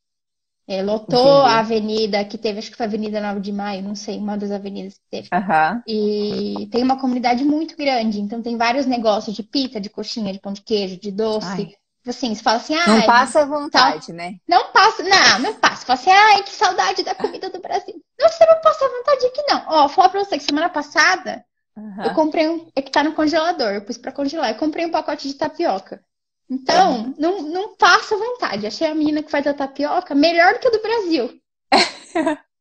[0.68, 1.55] É, lotou Entendi.
[1.55, 4.36] a avenida que teve, acho que foi a Avenida 9 de Maio, não sei, uma
[4.36, 5.28] das avenidas que teve.
[5.32, 5.82] Uhum.
[5.86, 10.38] E tem uma comunidade muito grande, então tem vários negócios de pita, de coxinha, de
[10.38, 11.46] pão de queijo, de doce.
[11.48, 11.74] Ai.
[12.07, 12.86] Assim, você fala assim, ah.
[12.86, 14.16] Não passa vontade, tal.
[14.16, 14.36] né?
[14.48, 15.86] Não passa, não, não passa.
[15.86, 17.94] Fala assim, ai, que saudade da comida do Brasil.
[18.18, 19.64] Não, você não passa vontade aqui, não.
[19.68, 21.44] Ó, vou falar pra você que semana passada
[21.76, 22.05] uhum.
[22.05, 22.68] eu comprei um.
[22.74, 24.50] É que tá no congelador, eu pus pra congelar.
[24.50, 26.03] Eu comprei um pacote de tapioca.
[26.50, 28.66] Então, não, não passa vontade.
[28.66, 31.40] Achei a menina que faz a tapioca melhor do que a do Brasil.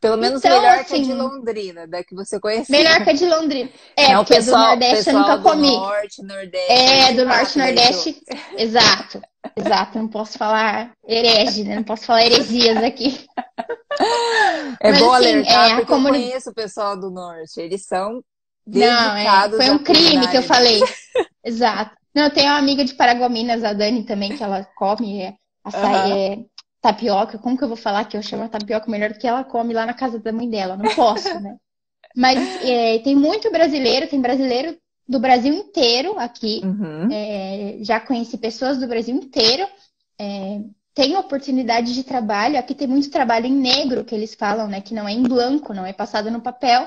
[0.00, 2.72] Pelo menos então, melhor assim, que a de assim, Londrina, da que você conhece.
[2.72, 3.70] Melhor que a de Londrina.
[3.96, 5.76] É, não, porque pessoal, do Nordeste eu nunca do comi.
[5.76, 6.72] Norte, Nordeste.
[6.72, 8.22] É, do Norte, Nordeste.
[8.56, 9.20] Exato.
[9.56, 9.98] Exato.
[9.98, 11.76] Não posso falar herege, né?
[11.76, 13.26] Não posso falar heresias aqui.
[14.80, 16.18] É Mas, bom assim, alertar, é, porque comuni...
[16.18, 17.60] eu conheço o pessoal do Norte.
[17.60, 18.22] Eles são
[18.66, 20.80] dedicados Não, é, foi um crime que eu falei.
[21.44, 21.94] Exato.
[22.14, 25.34] Não, eu tenho uma amiga de Paragominas, a Dani também, que ela come é,
[25.64, 26.18] açaí, uhum.
[26.18, 26.38] é,
[26.80, 27.38] tapioca.
[27.38, 29.74] Como que eu vou falar que eu chamo a tapioca melhor do que ela come
[29.74, 30.76] lá na casa da mãe dela?
[30.76, 31.56] Não posso, né?
[32.16, 34.76] Mas é, tem muito brasileiro, tem brasileiro
[35.08, 36.60] do Brasil inteiro aqui.
[36.64, 37.08] Uhum.
[37.12, 39.66] É, já conheci pessoas do Brasil inteiro.
[40.18, 40.60] É,
[40.94, 42.58] tem oportunidade de trabalho.
[42.58, 44.80] Aqui tem muito trabalho em negro, que eles falam, né?
[44.80, 46.82] Que não é em branco, não é passado no papel.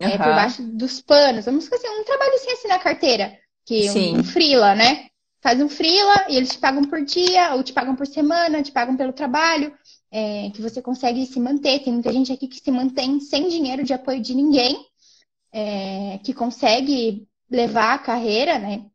[0.00, 0.08] Uhum.
[0.08, 1.44] É por baixo dos panos.
[1.44, 5.06] Vamos assim, um trabalho sem assim na carteira que um, um freela, né?
[5.42, 8.70] Faz um freela e eles te pagam por dia, ou te pagam por semana, te
[8.70, 9.74] pagam pelo trabalho,
[10.10, 11.80] é, que você consegue se manter.
[11.80, 14.86] Tem muita gente aqui que se mantém sem dinheiro de apoio de ninguém,
[15.52, 18.86] é, que consegue levar a carreira, né?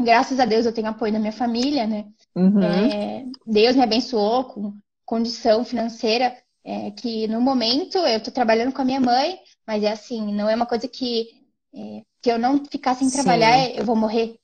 [0.00, 2.06] Graças a Deus eu tenho apoio da minha família, né?
[2.34, 2.62] Uhum.
[2.62, 4.74] É, Deus me abençoou com
[5.04, 9.92] condição financeira é, que no momento eu estou trabalhando com a minha mãe, mas é
[9.92, 11.28] assim, não é uma coisa que
[11.74, 14.36] é, que eu não ficar sem trabalhar, eu vou morrer.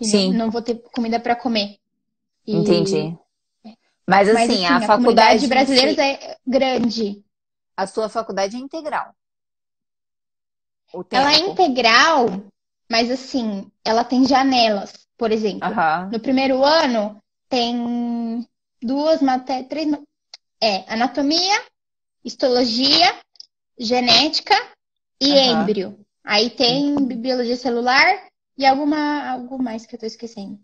[0.00, 0.32] Sim.
[0.32, 1.78] Não vou ter comida para comer.
[2.46, 2.54] E...
[2.54, 3.16] Entendi.
[4.06, 7.22] Mas assim, Mas, assim a, a faculdade de brasileiros é grande.
[7.76, 9.14] A sua faculdade é integral.
[11.10, 12.44] Ela é integral,
[12.88, 15.68] mas assim, ela tem janelas, por exemplo.
[15.68, 16.10] Uhum.
[16.10, 18.46] No primeiro ano tem
[18.80, 19.92] duas matérias, três,
[20.60, 21.62] é, anatomia,
[22.24, 23.14] histologia,
[23.78, 24.54] genética
[25.20, 25.36] e uhum.
[25.36, 25.98] êmbrio.
[26.22, 28.06] Aí tem biologia celular
[28.56, 30.58] e alguma algo mais que eu tô esquecendo.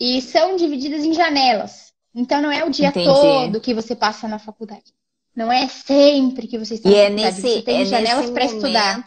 [0.00, 1.92] E são divididas em janelas.
[2.14, 3.06] Então não é o dia Entendi.
[3.06, 4.92] todo que você passa na faculdade.
[5.34, 7.36] Não é sempre que você está e na é faculdade.
[7.36, 9.04] Nesse, você tem é janelas para estudar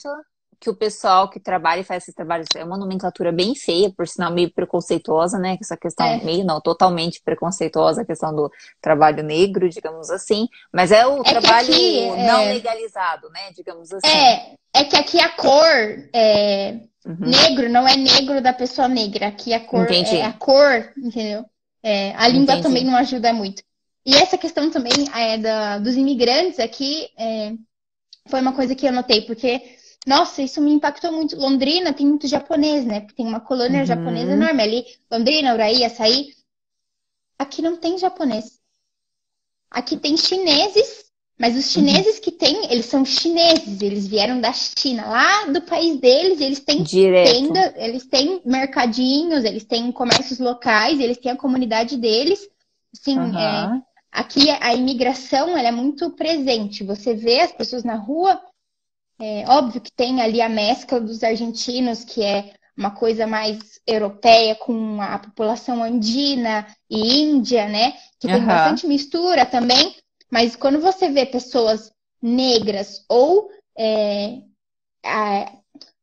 [0.59, 4.07] que o pessoal que trabalha e faz esses trabalhos é uma nomenclatura bem feia, por
[4.07, 5.57] sinal meio preconceituosa, né?
[5.61, 6.17] Essa questão é.
[6.23, 8.51] meio, não, totalmente preconceituosa, a questão do
[8.81, 10.47] trabalho negro, digamos assim.
[10.73, 12.53] Mas é o é trabalho aqui, não é...
[12.53, 13.51] legalizado, né?
[13.55, 14.07] Digamos assim.
[14.07, 16.79] É, é que aqui a cor é...
[17.05, 17.17] Uhum.
[17.19, 19.27] negro não é negro da pessoa negra.
[19.27, 20.17] Aqui a cor Entendi.
[20.17, 21.45] é a cor, entendeu?
[21.83, 22.63] É, a língua Entendi.
[22.63, 23.61] também não ajuda muito.
[24.05, 27.53] E essa questão também é da, dos imigrantes aqui é,
[28.27, 29.61] foi uma coisa que eu notei, porque
[30.05, 31.35] Nossa, isso me impactou muito.
[31.35, 33.01] Londrina tem muito japonês, né?
[33.01, 33.85] Porque tem uma colônia uhum.
[33.85, 34.85] japonesa enorme ali.
[35.11, 36.33] Londrina, Uraí, Açaí.
[37.39, 38.59] Aqui não tem japonês.
[39.69, 41.04] Aqui tem chineses,
[41.37, 42.21] mas os chineses uhum.
[42.21, 43.81] que tem, eles são chineses.
[43.81, 46.39] Eles vieram da China, lá do país deles.
[46.39, 47.31] Eles têm Direto.
[47.31, 52.39] tenda, eles têm mercadinhos, eles têm comércios locais, eles têm a comunidade deles.
[52.97, 53.37] Assim, uhum.
[53.37, 53.81] é,
[54.11, 56.83] aqui a imigração é muito presente.
[56.85, 58.41] Você vê as pessoas na rua
[59.19, 64.55] é, óbvio que tem ali a mescla dos argentinos, que é uma coisa mais europeia
[64.55, 67.93] com a população andina e índia, né?
[68.19, 68.45] Que tem uhum.
[68.45, 69.95] bastante mistura também.
[70.29, 74.41] Mas quando você vê pessoas negras ou é,
[75.03, 75.51] a,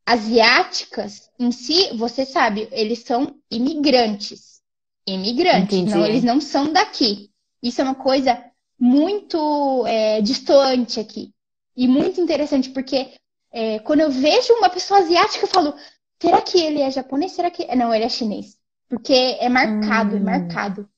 [0.07, 4.61] asiáticas em si, você sabe, eles são imigrantes.
[5.07, 5.95] Imigrantes, Entendi.
[5.95, 7.31] não, eles não são daqui.
[7.63, 8.43] Isso é uma coisa
[8.79, 11.33] muito é, distante aqui.
[11.77, 13.13] E muito interessante, porque
[13.51, 15.75] é, quando eu vejo uma pessoa asiática, eu falo,
[16.21, 17.33] será que ele é japonês?
[17.33, 17.65] Será que.
[17.75, 18.57] Não, ele é chinês.
[18.89, 20.23] Porque é marcado, é hum.
[20.23, 20.89] é marcado.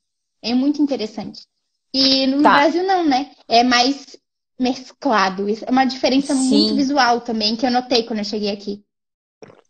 [0.43, 1.47] É muito interessante.
[1.95, 2.55] E no tá.
[2.55, 3.31] Brasil não, né?
[3.47, 4.17] É mais
[4.59, 5.47] mesclado.
[5.49, 6.49] É uma diferença Sim.
[6.49, 8.85] muito visual também, que eu notei quando eu cheguei aqui.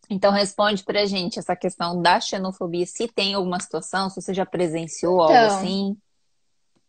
[0.08, 4.46] Então responde pra gente essa questão da xenofobia, se tem alguma situação, se você já
[4.46, 5.96] presenciou então, algo assim.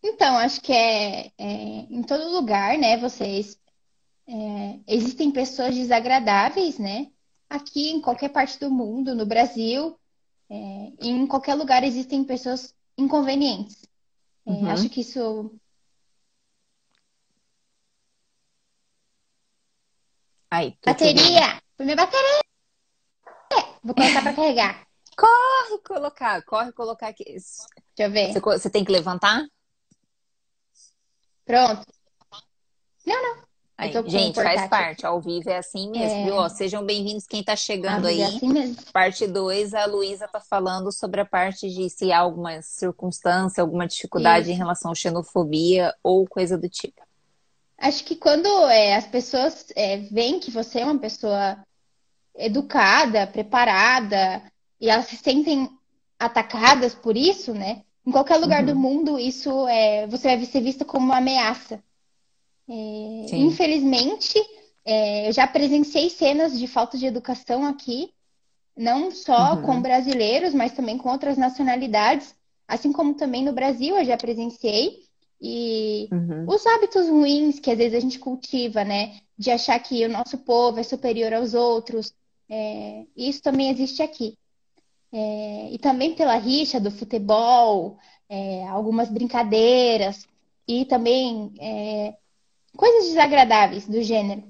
[0.01, 2.97] Então, acho que é, é, em todo lugar, né?
[2.97, 3.59] Vocês
[4.27, 7.07] é, existem pessoas desagradáveis, né?
[7.49, 9.97] Aqui, em qualquer parte do mundo, no Brasil,
[10.49, 13.84] é, em qualquer lugar existem pessoas inconvenientes.
[14.47, 14.69] É, uhum.
[14.69, 15.51] Acho que isso.
[20.49, 21.61] Aí, bateria!
[21.75, 22.45] Foi minha bateria!
[23.83, 24.87] Vou colocar para carregar.
[25.15, 27.23] Corre colocar, corre colocar aqui.
[27.23, 27.49] Deixa
[27.99, 28.33] eu ver.
[28.33, 29.45] Você, você tem que levantar?
[31.45, 31.85] Pronto.
[33.77, 34.69] Aí, gente, faz aqui.
[34.69, 35.05] parte.
[35.05, 36.23] Ao vivo é assim mesmo, é...
[36.23, 36.35] viu?
[36.35, 38.21] Ó, sejam bem-vindos quem está chegando aí.
[38.21, 38.77] É assim mesmo.
[38.93, 43.85] Parte 2, a Luísa está falando sobre a parte de se há alguma circunstância, alguma
[43.85, 44.53] dificuldade Isso.
[44.53, 47.01] em relação à xenofobia ou coisa do tipo.
[47.77, 51.57] Acho que quando é, as pessoas é, veem que você é uma pessoa
[52.33, 54.41] educada, preparada,
[54.79, 55.69] e elas se sentem
[56.17, 57.83] atacadas por isso, né?
[58.05, 58.67] Em qualquer lugar uhum.
[58.67, 61.83] do mundo, isso é, você vai ser vista como uma ameaça.
[62.67, 64.39] É, infelizmente,
[64.83, 68.11] é, eu já presenciei cenas de falta de educação aqui,
[68.75, 69.61] não só uhum.
[69.61, 72.35] com brasileiros, mas também com outras nacionalidades,
[72.67, 75.05] assim como também no Brasil eu já presenciei.
[75.41, 76.45] E uhum.
[76.47, 79.19] os hábitos ruins que às vezes a gente cultiva, né?
[79.37, 82.13] De achar que o nosso povo é superior aos outros,
[82.49, 84.37] é, isso também existe aqui.
[85.11, 87.97] É, e também pela rixa do futebol,
[88.29, 90.27] é, algumas brincadeiras,
[90.67, 92.15] e também é,
[92.75, 94.43] coisas desagradáveis do gênero,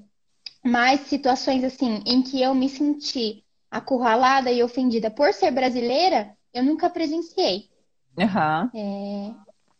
[0.63, 6.63] mas situações assim em que eu me senti acurralada e ofendida por ser brasileira, eu
[6.63, 7.69] nunca presenciei.
[8.17, 8.69] Uhum.
[8.73, 9.34] É,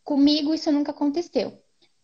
[0.03, 1.57] comigo isso nunca aconteceu.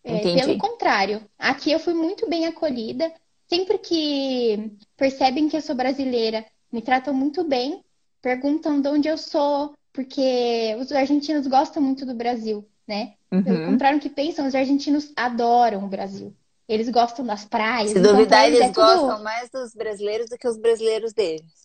[0.04, 3.14] É, pelo contrário, aqui eu fui muito bem acolhida.
[3.48, 7.84] Sempre que percebem que eu sou brasileira, me tratam muito bem,
[8.22, 13.14] perguntam de onde eu sou, porque os argentinos gostam muito do Brasil né?
[13.32, 13.44] Uhum.
[13.44, 16.36] Pelo contrário do que pensam, os argentinos adoram o Brasil.
[16.68, 17.92] Eles gostam das praias.
[17.92, 19.24] Se duvidar, eles, é gostam tudo...
[19.24, 21.61] mais dos brasileiros do que os brasileiros deles.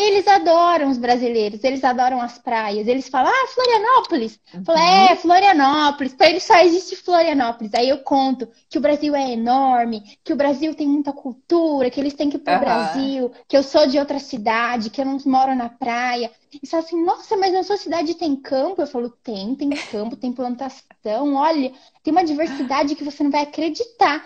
[0.00, 2.88] Eles adoram os brasileiros, eles adoram as praias.
[2.88, 4.40] Eles falam, ah, Florianópolis.
[4.54, 4.64] Uhum.
[4.64, 6.14] Fala, é, Florianópolis.
[6.14, 7.74] Para eles só existe Florianópolis.
[7.74, 12.00] Aí eu conto que o Brasil é enorme, que o Brasil tem muita cultura, que
[12.00, 12.60] eles têm que ir pro uhum.
[12.60, 16.30] Brasil, que eu sou de outra cidade, que eu não moro na praia.
[16.62, 18.80] E fala assim, nossa, mas na sua cidade tem campo?
[18.80, 21.34] Eu falo, tem, tem campo, tem plantação.
[21.34, 21.72] Olha,
[22.02, 24.24] tem uma diversidade que você não vai acreditar.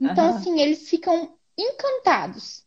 [0.00, 0.36] Então, uhum.
[0.36, 2.65] assim, eles ficam encantados.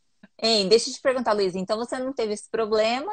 [0.67, 1.59] Deixa eu te perguntar, Luísa.
[1.59, 3.11] Então você não teve esse problema?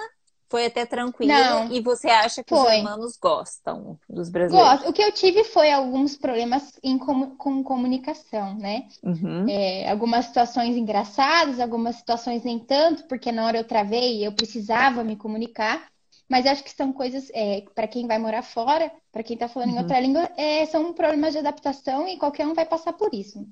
[0.48, 2.76] Foi até tranquilo não, e você acha que foi.
[2.76, 4.78] os humanos gostam dos brasileiros?
[4.78, 4.88] Gosto.
[4.88, 8.86] O que eu tive foi alguns problemas em com, com comunicação, né?
[9.02, 9.48] Uhum.
[9.48, 14.32] É, algumas situações engraçadas, algumas situações nem tanto, porque na hora eu travei e eu
[14.32, 15.88] precisava me comunicar.
[16.28, 19.70] Mas acho que são coisas, é, para quem vai morar fora, para quem está falando
[19.70, 19.76] uhum.
[19.76, 23.46] em outra língua, é, são problemas de adaptação e qualquer um vai passar por isso.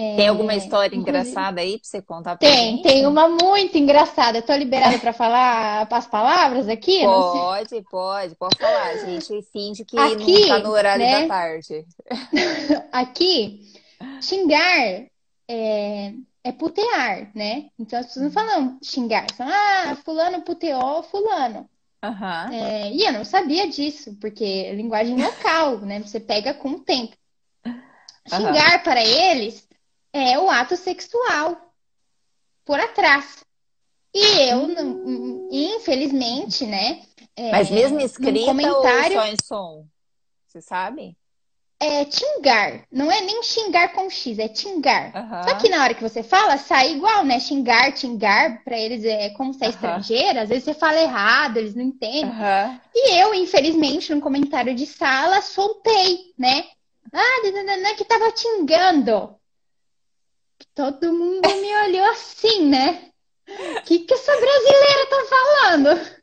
[0.00, 2.82] É, tem alguma história engraçada aí para você contar pra tem, gente?
[2.84, 4.38] Tem, uma muito engraçada.
[4.38, 7.02] Eu tô liberada para falar as palavras aqui?
[7.02, 9.42] Pode, pode, pode falar, gente.
[9.50, 11.22] Finge que aqui, não tá no horário né?
[11.22, 11.84] da tarde.
[12.92, 13.72] aqui,
[14.22, 15.04] xingar
[15.48, 16.12] é,
[16.44, 17.64] é putear, né?
[17.76, 21.68] Então as pessoas não falam xingar, falam, ah, fulano puteou fulano.
[22.04, 22.54] Uhum.
[22.54, 25.98] É, e eu não sabia disso, porque é linguagem local, né?
[25.98, 27.16] Você pega com o tempo.
[28.28, 28.82] Xingar uhum.
[28.84, 29.67] para eles
[30.12, 31.56] é o ato sexual.
[32.64, 33.44] por atrás.
[34.14, 35.48] E eu, hum.
[35.50, 37.02] infelizmente, né?
[37.50, 39.16] Mas mesmo escrita comentário...
[39.16, 39.86] ou só em som?
[40.46, 41.16] Você sabe?
[41.80, 42.82] é xingar.
[42.90, 45.12] Não é nem xingar com X, é xingar.
[45.44, 47.38] Só que na hora que você fala, sai igual, né?
[47.38, 49.70] Xingar, xingar, pra eles é como se é uhum.
[49.72, 50.42] estrangeira.
[50.42, 52.32] Às vezes você fala errado, eles não entendem.
[52.94, 56.64] E eu, infelizmente, num comentário de sala, soltei, né?
[57.12, 59.36] Ah, que tava xingando.
[60.74, 63.10] Todo mundo me olhou assim, né?
[63.48, 66.18] O que, que essa brasileira tá falando?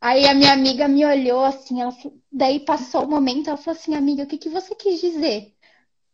[0.00, 1.92] Aí a minha amiga me olhou assim, ela,
[2.32, 5.52] daí passou o momento, ela falou assim, amiga, o que, que você quis dizer?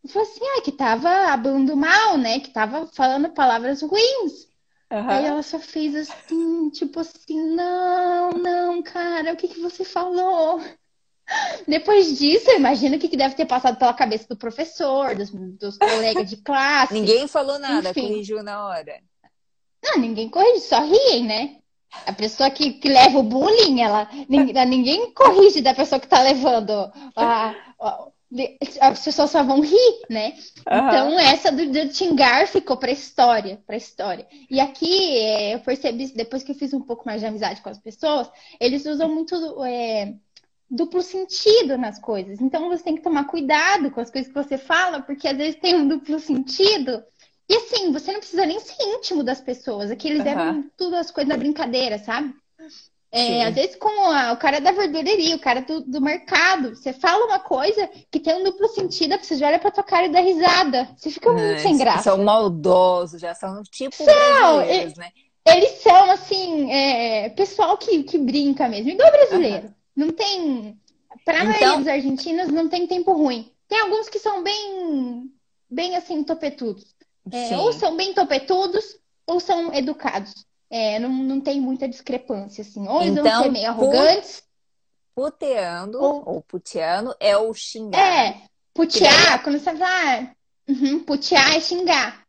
[0.03, 2.39] Eu falei assim, ah, que tava hablando mal, né?
[2.39, 4.47] Que tava falando palavras ruins.
[4.91, 5.09] Uhum.
[5.09, 10.61] Aí ela só fez assim, tipo assim, não, não, cara, o que, que você falou?
[11.67, 15.77] Depois disso, eu imagino o que, deve ter passado pela cabeça do professor, dos, dos
[15.77, 16.93] colegas de classe.
[16.93, 18.07] Ninguém falou nada, Enfim.
[18.07, 18.99] corrigiu na hora.
[19.83, 21.57] Não, ninguém corrigiu, só riem, né?
[22.05, 26.21] A pessoa que, que leva o bullying, ela, ninguém, ninguém corrige da pessoa que está
[26.21, 26.71] levando.
[27.15, 28.07] A, a,
[28.81, 30.33] as pessoas só vão rir, né?
[30.69, 30.87] Uhum.
[30.87, 34.27] Então, essa do, do xingar ficou para história, para história.
[34.49, 37.69] E aqui, é, eu percebi, depois que eu fiz um pouco mais de amizade com
[37.69, 40.13] as pessoas, eles usam muito é,
[40.69, 42.41] duplo sentido nas coisas.
[42.41, 45.59] Então, você tem que tomar cuidado com as coisas que você fala, porque às vezes
[45.59, 47.03] tem um duplo sentido
[47.49, 49.89] e assim, você não precisa nem ser íntimo das pessoas.
[49.89, 50.25] Aqui eles uhum.
[50.25, 52.33] levam tudo as coisas na brincadeira, sabe?
[53.09, 56.91] É, às vezes, como a, o cara da verdureria, o cara do, do, mercado, você
[56.91, 60.11] fala uma coisa que tem um duplo sentido, você já olha pra tua cara e
[60.11, 60.89] dá risada.
[60.97, 62.03] Você fica muito é, sem graça.
[62.03, 64.05] São maldosos, já são tipo são,
[64.57, 65.09] brasileiros, né?
[65.47, 68.89] Eles são, assim, é, pessoal que, que brinca mesmo.
[68.89, 69.67] Igual brasileiro.
[69.67, 69.73] Uhum.
[69.97, 70.79] Não tem.
[71.25, 71.51] Pra então...
[71.51, 73.51] maioria dos argentinos, não tem tempo ruim.
[73.67, 75.33] Tem alguns que são bem,
[75.67, 76.95] bem assim, topetudos.
[77.31, 80.45] É, ou são bem topetudos, ou são educados.
[80.69, 82.87] É, não, não tem muita discrepância, assim.
[82.87, 84.43] Ou eles então, vão ser meio arrogantes.
[85.15, 87.99] Puteando, ou, ou puteando, é o xingar.
[87.99, 88.41] É,
[88.73, 90.31] putear, quando você fala,
[90.69, 92.26] uhum, putear é xingar.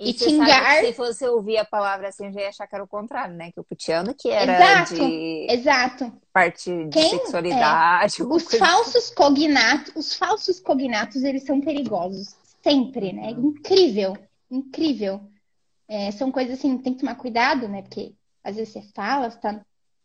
[0.00, 0.84] E, e xingar.
[0.84, 3.50] se você ouvir a palavra assim, eu já ia achar que era o contrário, né?
[3.50, 5.46] Que o puteando que era exato, de.
[5.50, 6.12] Exato.
[6.32, 8.22] Parte de Quem, sexualidade.
[8.22, 9.14] É, os falsos assim.
[9.14, 13.30] cognatos, os falsos cognatos, eles são perigosos sempre, né?
[13.30, 14.16] Incrível,
[14.48, 15.20] incrível.
[15.88, 17.82] É, são coisas assim, tem que tomar cuidado, né?
[17.82, 19.60] Porque às vezes você fala, você tá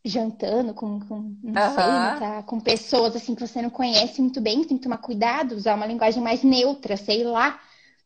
[0.05, 1.75] jantando com, com não uhum.
[1.75, 2.15] sei, né?
[2.19, 5.75] tá com pessoas assim que você não conhece muito bem, tem que tomar cuidado, usar
[5.75, 7.59] uma linguagem mais neutra, sei lá,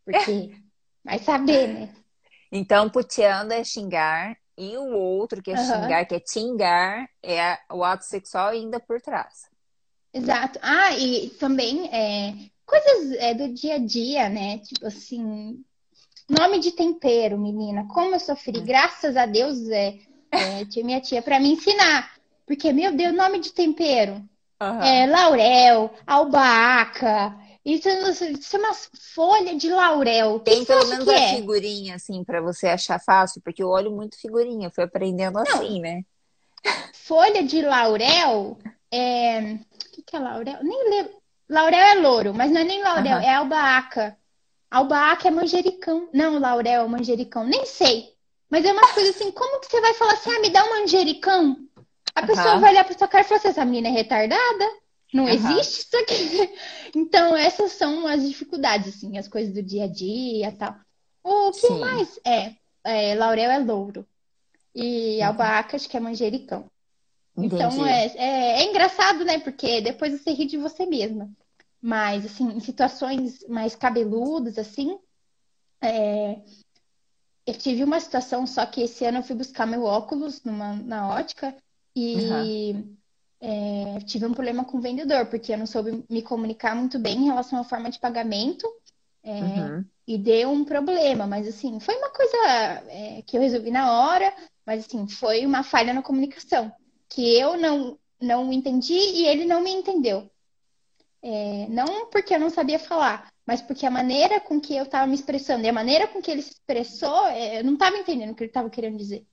[0.05, 0.51] porque
[1.07, 1.89] vai saber, né?
[2.51, 5.65] Então, puteando é xingar, e o outro que é uhum.
[5.65, 9.47] xingar, que é tingar, é o ato sexual ainda por trás.
[10.13, 10.59] Exato.
[10.61, 12.33] Ah, e também é,
[12.65, 14.57] coisas é, do dia a dia, né?
[14.59, 15.63] Tipo assim,
[16.27, 17.87] nome de tempero, menina.
[17.87, 19.97] Como eu sofri, graças a Deus, é,
[20.31, 22.11] é tinha minha tia para me ensinar.
[22.45, 24.23] Porque, meu Deus, nome de tempero.
[24.61, 24.81] Uhum.
[24.81, 27.46] É, laurel, albahaca.
[27.67, 28.73] Isso, isso é uma
[29.13, 30.39] folha de laurel.
[30.39, 31.35] Tem pelo menos a é?
[31.35, 35.41] figurinha, assim, para você achar fácil, porque eu olho muito figurinha, fui aprendendo Não.
[35.41, 36.03] assim, né?
[36.93, 38.57] Folha de laurel
[38.89, 39.55] é.
[39.55, 40.59] O que, que é laurel?
[40.63, 41.11] Nem lembro.
[41.49, 43.23] Laurel é louro, mas não é nem laurel, uhum.
[43.23, 44.17] é albahaca.
[44.71, 46.07] Albahaca é manjericão.
[46.13, 47.43] Não, laurel é manjericão.
[47.43, 48.13] Nem sei.
[48.49, 50.69] Mas é uma coisa assim, como que você vai falar assim, ah, me dá um
[50.69, 51.57] manjericão?
[52.15, 52.27] A uhum.
[52.27, 54.65] pessoa vai olhar pra sua cara e falar assim, essa menina é retardada?
[55.13, 55.29] Não uhum.
[55.29, 56.53] existe isso aqui.
[56.95, 60.75] Então, essas são as dificuldades, assim, as coisas do dia a dia e tal.
[61.23, 61.79] O que Sim.
[61.79, 62.19] mais?
[62.25, 64.07] É, é, laurel é louro.
[64.73, 65.41] E uhum.
[65.73, 66.69] acho que é manjericão.
[67.37, 69.37] Então é, é, é, engraçado, né?
[69.39, 71.29] Porque depois você ri de você mesma.
[71.79, 74.97] Mas, assim, em situações mais cabeludas, assim,
[75.79, 76.41] é...
[77.45, 81.09] eu tive uma situação, só que esse ano eu fui buscar meu óculos numa, na
[81.09, 81.55] ótica
[81.95, 82.96] e uhum.
[83.39, 87.17] É, tive um problema com o vendedor, porque eu não soube me comunicar muito bem
[87.17, 88.67] em relação à forma de pagamento.
[89.23, 89.85] É, uhum.
[90.07, 92.37] E deu um problema, mas assim, foi uma coisa
[92.87, 94.33] é, que eu resolvi na hora,
[94.65, 96.71] mas assim, foi uma falha na comunicação
[97.09, 100.29] que eu não, não entendi e ele não me entendeu.
[101.21, 105.07] É, não porque eu não sabia falar, mas porque a maneira com que eu estava
[105.07, 108.31] me expressando e a maneira com que ele se expressou, é, eu não estava entendendo
[108.31, 109.25] o que ele estava querendo dizer.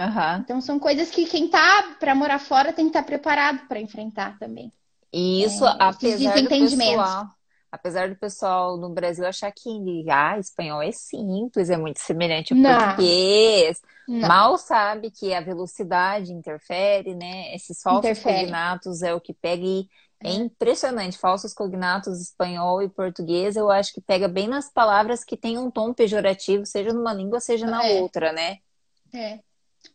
[0.00, 0.40] Uhum.
[0.40, 3.78] Então são coisas que quem tá para morar fora tem que estar tá preparado para
[3.78, 4.72] enfrentar também.
[5.12, 7.26] E isso, é, apesar do pessoal,
[7.70, 9.68] apesar do pessoal no Brasil achar que
[10.08, 12.78] ah, espanhol é simples, é muito semelhante ao não.
[12.78, 14.26] português, não.
[14.26, 17.54] mal sabe que a velocidade interfere, né?
[17.54, 19.86] Esses falsos cognatos é o que pega e
[20.22, 21.18] É impressionante.
[21.18, 25.70] Falsos cognatos espanhol e português, eu acho que pega bem nas palavras que têm um
[25.70, 28.00] tom pejorativo, seja numa língua, seja na é.
[28.00, 28.58] outra, né?
[29.12, 29.40] É.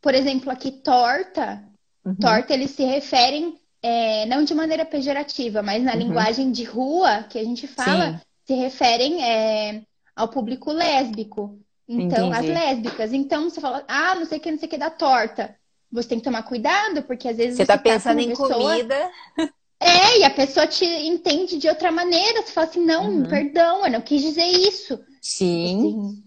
[0.01, 1.63] Por exemplo, aqui torta,
[2.03, 2.15] uhum.
[2.15, 5.99] torta eles se referem é, não de maneira pejorativa, mas na uhum.
[5.99, 8.19] linguagem de rua que a gente fala, Sim.
[8.47, 9.83] se referem é,
[10.15, 11.59] ao público lésbico.
[11.87, 12.51] Então, Entendi.
[12.51, 13.13] as lésbicas.
[13.13, 15.55] Então, você fala, ah, não sei o que, não sei o que da torta.
[15.91, 18.53] Você tem que tomar cuidado, porque às vezes você, está tá pensando em pessoa...
[18.53, 19.11] comida.
[19.77, 22.41] É, e a pessoa te entende de outra maneira.
[22.41, 23.27] Você fala assim, não, uhum.
[23.27, 24.97] perdão, eu não quis dizer isso.
[25.21, 25.77] Sim.
[25.77, 26.23] Assim,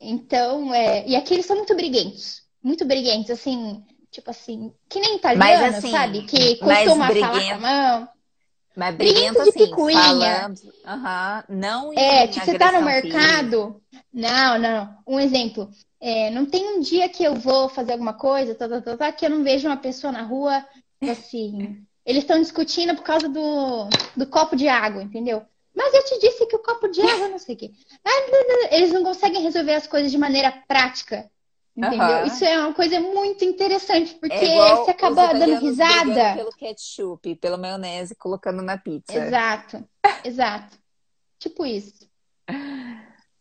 [0.00, 1.06] então, é...
[1.06, 2.41] e aqui eles são muito briguentos.
[2.62, 6.22] Muito briguentos, assim, tipo assim, que nem italiano, assim, sabe?
[6.22, 8.08] Que costuma falar com a mão.
[8.74, 10.00] Mas briguento, de assim, picuinha.
[10.00, 13.82] Falando, uhum, não É, tipo, você tá no mercado.
[14.12, 14.96] Não, não.
[15.06, 15.70] Um exemplo.
[16.00, 19.12] É, não tem um dia que eu vou fazer alguma coisa, tá, tá, tá, tá,
[19.12, 20.64] que eu não vejo uma pessoa na rua,
[21.02, 21.84] assim.
[22.04, 25.42] Eles estão discutindo por causa do, do copo de água, entendeu?
[25.74, 27.70] Mas eu te disse que o copo de água, não sei o quê.
[28.70, 31.30] Eles não conseguem resolver as coisas de maneira prática.
[31.76, 32.06] Entendeu?
[32.06, 32.26] Uhum.
[32.26, 36.34] Isso é uma coisa muito interessante, porque é você acaba dando risada.
[36.36, 39.16] Pelo ketchup, pela maionese, colocando na pizza.
[39.16, 39.84] Exato,
[40.22, 40.76] exato.
[41.38, 42.06] tipo isso.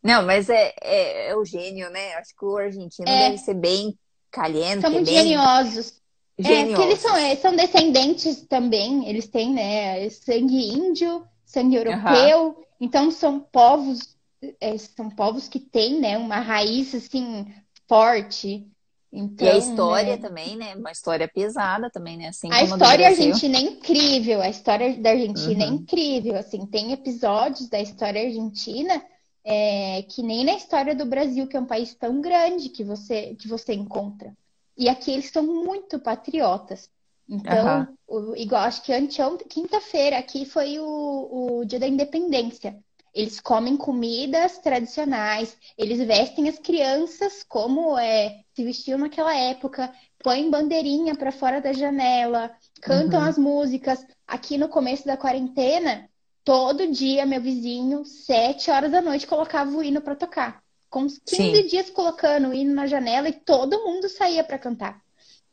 [0.01, 2.15] Não, mas é, é, é, o gênio, né?
[2.15, 3.29] Acho que o argentino é.
[3.29, 3.97] deve ser bem
[4.31, 4.81] caliente.
[4.81, 5.15] São muito bem...
[5.15, 6.01] geniosos.
[6.39, 6.63] geniosos.
[6.63, 12.47] É, porque eles são, é, são descendentes também, eles têm, né, sangue índio, sangue europeu,
[12.47, 12.63] uhum.
[12.79, 14.15] então são povos,
[14.59, 17.45] é, são povos que têm, né, uma raiz, assim,
[17.91, 18.65] forte.
[19.11, 20.17] Então, e a história né?
[20.17, 20.73] também, né?
[20.75, 22.29] Uma história pesada também, né?
[22.29, 24.41] Assim a história argentina é incrível.
[24.41, 25.73] A história da Argentina é uhum.
[25.73, 26.37] é incrível.
[26.37, 29.03] Assim, tem episódios da história argentina
[29.43, 33.35] é, que nem na história do Brasil, que é um país tão grande que você
[33.35, 34.33] que você encontra.
[34.77, 36.89] E aqui eles são muito patriotas.
[37.27, 38.31] Então, uhum.
[38.31, 42.79] o, igual acho que anteontem, quinta-feira, aqui foi o, o dia da independência.
[43.13, 49.93] Eles comem comidas tradicionais, eles vestem as crianças como é, se vestiam naquela época,
[50.23, 53.25] põem bandeirinha para fora da janela, cantam uhum.
[53.25, 54.05] as músicas.
[54.25, 56.09] Aqui no começo da quarentena,
[56.43, 60.63] todo dia meu vizinho, sete horas da noite, colocava o hino para tocar.
[60.89, 61.67] Com uns 15 Sim.
[61.67, 65.01] dias colocando o hino na janela e todo mundo saía para cantar.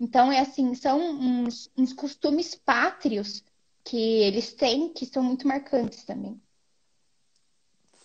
[0.01, 3.43] Então, é assim, são uns, uns costumes pátrios
[3.85, 6.41] que eles têm que são muito marcantes também.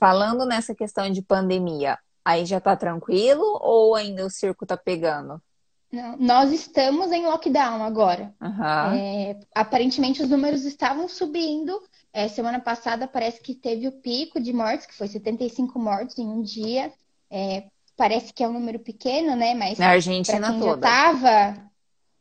[0.03, 5.41] Falando nessa questão de pandemia, aí já tá tranquilo ou ainda o circo tá pegando?
[5.89, 8.33] Não, nós estamos em lockdown agora.
[8.41, 8.97] Uhum.
[8.97, 11.81] É, aparentemente os números estavam subindo.
[12.11, 16.27] É, semana passada parece que teve o pico de mortes, que foi 75 mortes em
[16.27, 16.91] um dia.
[17.31, 17.63] É,
[17.95, 19.55] parece que é um número pequeno, né?
[19.55, 20.85] Mas na Argentina quem toda.
[20.85, 21.71] Já tava,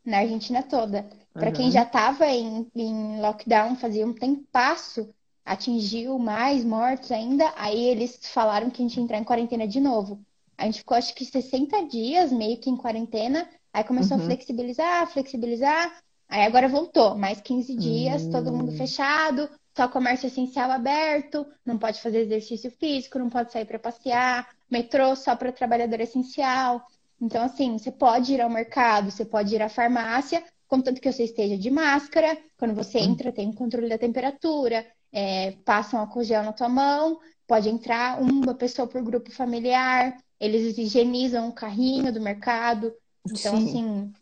[0.05, 1.05] na Argentina toda.
[1.33, 1.53] Para uhum.
[1.53, 5.13] quem já estava em, em lockdown fazia um tempasso,
[5.45, 9.79] atingiu mais mortos ainda, aí eles falaram que a gente ia entrar em quarentena de
[9.79, 10.19] novo.
[10.57, 14.23] A gente ficou acho que 60 dias meio que em quarentena, aí começou uhum.
[14.23, 15.97] a flexibilizar, flexibilizar,
[16.29, 18.31] aí agora voltou, mais 15 dias, uhum.
[18.31, 18.77] todo mundo hum.
[18.77, 24.47] fechado, só comércio essencial aberto, não pode fazer exercício físico, não pode sair para passear,
[24.69, 26.85] metrô só para trabalhador essencial.
[27.19, 31.23] Então, assim, você pode ir ao mercado, você pode ir à farmácia, contanto que você
[31.23, 32.37] esteja de máscara.
[32.57, 33.11] Quando você hum.
[33.11, 38.19] entra, tem um controle da temperatura é, passam álcool gel na tua mão, pode entrar
[38.19, 42.91] uma pessoa por grupo familiar, eles higienizam o carrinho do mercado.
[43.25, 43.69] Então, Sim.
[43.69, 44.13] assim,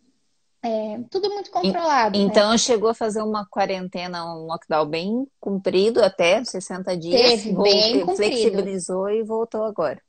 [0.63, 2.19] é tudo muito controlado.
[2.19, 2.25] Né?
[2.25, 2.57] Então, né?
[2.57, 7.21] chegou a fazer uma quarentena, um lockdown bem comprido, até 60 dias.
[7.21, 8.15] Teve, bem comprido.
[8.15, 10.01] Flexibilizou e voltou agora.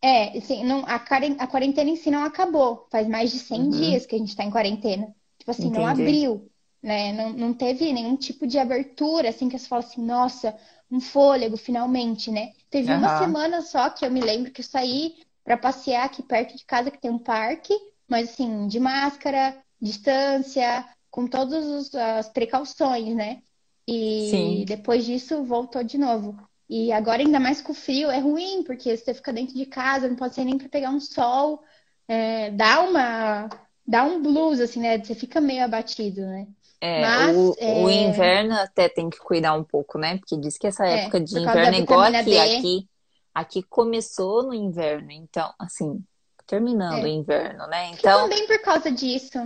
[0.00, 0.98] É, assim, não, a,
[1.46, 2.86] quarentena em si não acabou.
[2.90, 3.70] Faz mais de 100 uhum.
[3.70, 5.14] dias que a gente está em quarentena.
[5.38, 5.78] Tipo assim, Entendi.
[5.78, 6.50] não abriu
[6.84, 7.12] né?
[7.12, 10.54] Não, não teve nenhum tipo de abertura, assim, que você fala assim, nossa,
[10.90, 12.52] um fôlego, finalmente, né?
[12.68, 12.98] Teve uhum.
[12.98, 16.64] uma semana só que eu me lembro que eu saí para passear aqui perto de
[16.64, 17.74] casa, que tem um parque,
[18.06, 23.40] mas assim, de máscara, distância, com todas as precauções, né?
[23.88, 24.64] E Sim.
[24.66, 26.36] depois disso voltou de novo.
[26.68, 30.08] E agora, ainda mais com o frio, é ruim, porque você fica dentro de casa,
[30.08, 31.62] não pode sair nem para pegar um sol.
[32.06, 33.48] É, dá uma.
[33.86, 34.98] Dá um blues, assim, né?
[34.98, 36.46] Você fica meio abatido, né?
[36.84, 37.82] É, Mas, o, é...
[37.82, 40.18] o, inverno até tem que cuidar um pouco, né?
[40.18, 42.88] Porque diz que essa é, época de inverno é igual aqui, aqui.
[43.34, 46.04] Aqui começou no inverno, então, assim,
[46.46, 47.04] terminando é.
[47.04, 47.90] o inverno, né?
[47.92, 48.28] Então.
[48.28, 49.38] também por causa disso.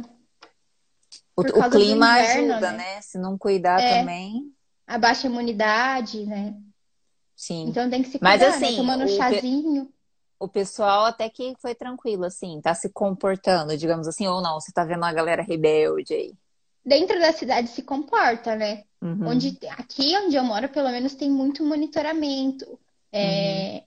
[1.36, 2.76] O, o clima inverno, ajuda, né?
[2.76, 3.01] né?
[3.03, 4.01] Se não cuidar é.
[4.01, 4.53] também.
[4.84, 6.57] A baixa imunidade, né?
[7.36, 7.68] Sim.
[7.68, 8.49] Então tem que se cuidar, Mas, né?
[8.49, 8.76] assim, né?
[8.78, 9.93] Tomando um chazinho.
[10.41, 14.61] O pessoal até que foi tranquilo, assim, tá se comportando, digamos assim, ou não?
[14.61, 16.34] Você tá vendo a galera rebelde aí?
[16.89, 18.84] Dentro da cidade se comporta, né?
[19.01, 19.28] Uhum.
[19.28, 22.78] Onde, aqui onde eu moro, pelo menos, tem muito monitoramento.
[23.12, 23.80] É, uhum.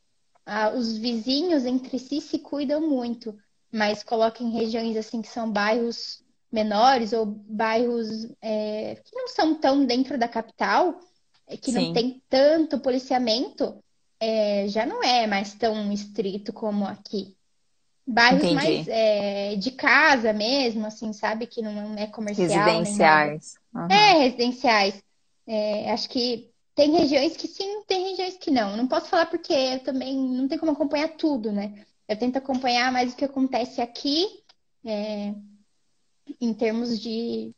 [0.46, 3.36] a, os vizinhos entre si se cuidam muito,
[3.72, 9.56] mas colocam em regiões assim que são bairros menores ou bairros é, que não são
[9.56, 11.00] tão dentro da capital,
[11.48, 11.88] é, que Sim.
[11.88, 13.82] não tem tanto policiamento,
[14.20, 17.36] é, já não é mais tão estrito como aqui.
[18.12, 18.56] Bairros Entendi.
[18.56, 21.48] mais é, de casa mesmo, assim, sabe?
[21.48, 22.48] Que não é comercial.
[22.48, 23.56] Residenciais.
[23.74, 23.88] Uhum.
[23.88, 25.04] É, residenciais.
[25.48, 28.76] É, acho que tem regiões que sim, tem regiões que não.
[28.76, 31.86] Não posso falar porque eu também não tem como acompanhar tudo, né?
[32.08, 34.28] Eu tento acompanhar mais o que acontece aqui,
[34.86, 35.34] é,
[36.40, 37.56] em termos de,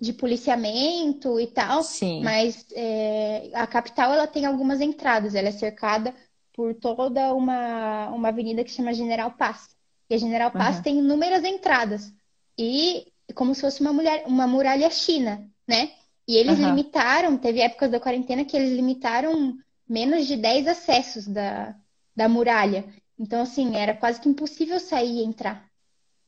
[0.00, 1.82] de policiamento e tal.
[1.82, 2.22] Sim.
[2.22, 6.14] Mas é, a capital ela tem algumas entradas, ela é cercada
[6.58, 9.68] por toda uma, uma avenida que chama General Paz.
[10.10, 10.82] E a General Paz uhum.
[10.82, 12.12] tem inúmeras entradas.
[12.58, 15.92] E como se fosse uma, mulher, uma muralha china, né?
[16.26, 16.70] E eles uhum.
[16.70, 19.56] limitaram, teve épocas da quarentena que eles limitaram
[19.88, 21.76] menos de 10 acessos da,
[22.16, 22.84] da muralha.
[23.16, 25.64] Então, assim, era quase que impossível sair e entrar.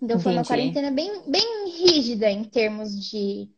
[0.01, 3.49] Então, foi uma quarentena bem, bem rígida em termos de,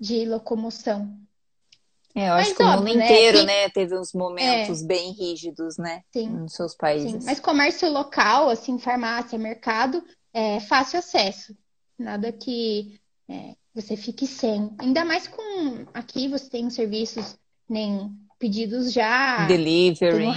[0.00, 1.14] de locomoção.
[2.14, 4.86] É, eu acho Mas, que o mundo né, inteiro, né, teve uns momentos é.
[4.86, 6.02] bem rígidos, né?
[6.12, 6.28] Sim.
[6.28, 7.12] Nos seus países.
[7.12, 7.26] Sim.
[7.26, 10.02] Mas comércio local, assim, farmácia, mercado,
[10.32, 11.56] é fácil acesso.
[11.98, 12.98] Nada que
[13.28, 14.70] é, você fique sem.
[14.78, 17.36] Ainda mais com aqui você tem serviços,
[17.68, 19.46] nem pedidos já.
[19.46, 20.24] Delivery.
[20.24, 20.34] Tem,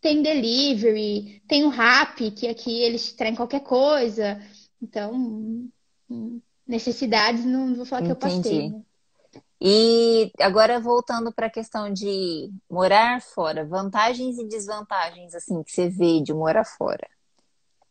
[0.00, 4.40] tem delivery, tem o rap, que aqui eles traem qualquer coisa.
[4.82, 5.68] Então,
[6.66, 8.18] necessidades, não vou falar Entendi.
[8.18, 8.70] que eu passei.
[8.70, 8.82] Né?
[9.66, 15.88] E agora voltando para a questão de morar fora, vantagens e desvantagens assim que você
[15.88, 17.08] vê de morar fora.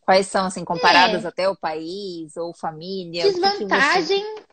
[0.01, 1.27] Quais são assim comparadas é.
[1.27, 3.23] até o país ou família?
[3.23, 4.45] Desvantagem, que que você...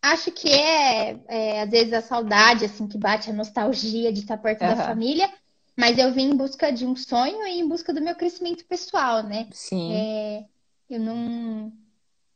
[0.00, 4.38] acho que é, é, às vezes a saudade assim que bate a nostalgia de estar
[4.38, 4.68] perto uhum.
[4.68, 5.30] da família.
[5.76, 9.22] Mas eu vim em busca de um sonho e em busca do meu crescimento pessoal,
[9.22, 9.46] né?
[9.52, 9.92] Sim.
[9.94, 10.44] É,
[10.88, 11.70] eu não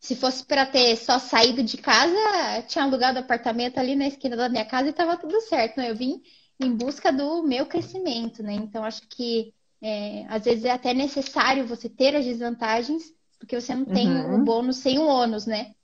[0.07, 4.49] se fosse para ter só saído de casa, tinha alugado apartamento ali na esquina da
[4.49, 5.79] minha casa e estava tudo certo.
[5.79, 5.91] Né?
[5.91, 6.23] Eu vim
[6.61, 8.53] em busca do meu crescimento, né?
[8.53, 9.53] Então acho que
[9.83, 13.03] é, às vezes é até necessário você ter as desvantagens,
[13.37, 14.37] porque você não tem uhum.
[14.37, 15.75] o bônus sem o ônus, né?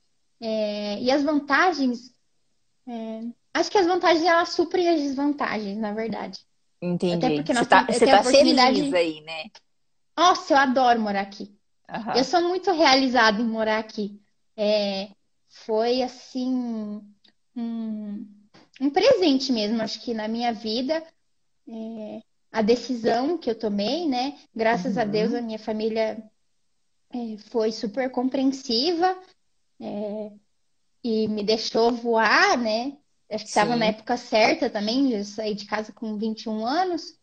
[0.41, 2.15] É, e as vantagens,
[2.87, 6.39] é, acho que as vantagens elas suprem as desvantagens, na verdade.
[6.81, 7.27] Entendi.
[7.27, 8.77] Até porque nós você tá, você tá oportunidade...
[8.77, 9.47] feliz aí, né?
[10.17, 11.53] Nossa, eu adoro morar aqui.
[11.93, 12.17] Uhum.
[12.17, 14.19] Eu sou muito realizada em morar aqui.
[14.57, 15.11] É,
[15.49, 18.27] foi assim um,
[18.81, 21.05] um, presente mesmo, acho que na minha vida.
[21.69, 24.39] É, a decisão que eu tomei, né?
[24.55, 25.03] Graças uhum.
[25.03, 26.23] a Deus, a minha família
[27.11, 29.19] é, foi super compreensiva
[29.81, 30.33] é,
[31.05, 32.97] e me deixou voar, né?
[33.31, 37.19] Acho que estava na época certa também, eu saí de casa com 21 anos.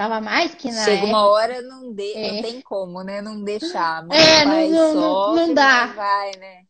[0.00, 1.08] Tava mais que na Chega época.
[1.08, 2.12] uma hora, não, de...
[2.14, 2.32] É.
[2.32, 3.20] não tem como, né?
[3.20, 4.02] Não deixar.
[4.06, 5.86] Mas é, não, não, sofre, não dá.
[5.88, 6.62] Vai, né?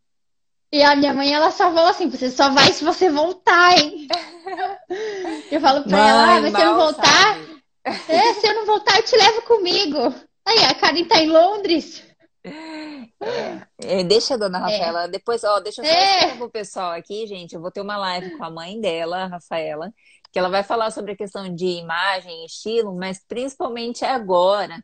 [0.72, 4.08] E a minha mãe, ela só falou assim, você só vai se você voltar, hein?
[5.48, 7.38] eu falo pra mãe, ela, ah, mas se eu não voltar...
[7.84, 10.12] É, se eu não voltar, eu te levo comigo.
[10.44, 12.02] Aí, a Karen tá em Londres.
[12.42, 14.60] É, é deixa a dona é.
[14.60, 16.36] Rafaela, depois, ó, deixa eu só é.
[16.36, 17.54] pro pessoal aqui, gente.
[17.54, 19.92] Eu vou ter uma live com a mãe dela, Rafaela,
[20.32, 24.82] que ela vai falar sobre a questão de imagem, estilo, mas principalmente agora,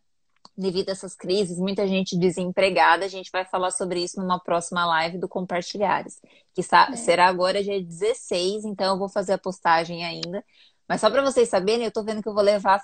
[0.56, 4.84] devido a essas crises, muita gente desempregada, a gente vai falar sobre isso numa próxima
[4.86, 6.20] live do Compartilhares,
[6.54, 6.96] que é.
[6.96, 10.44] será agora dia 16, então eu vou fazer a postagem ainda.
[10.88, 12.80] Mas só para vocês saberem, eu tô vendo que eu vou levar,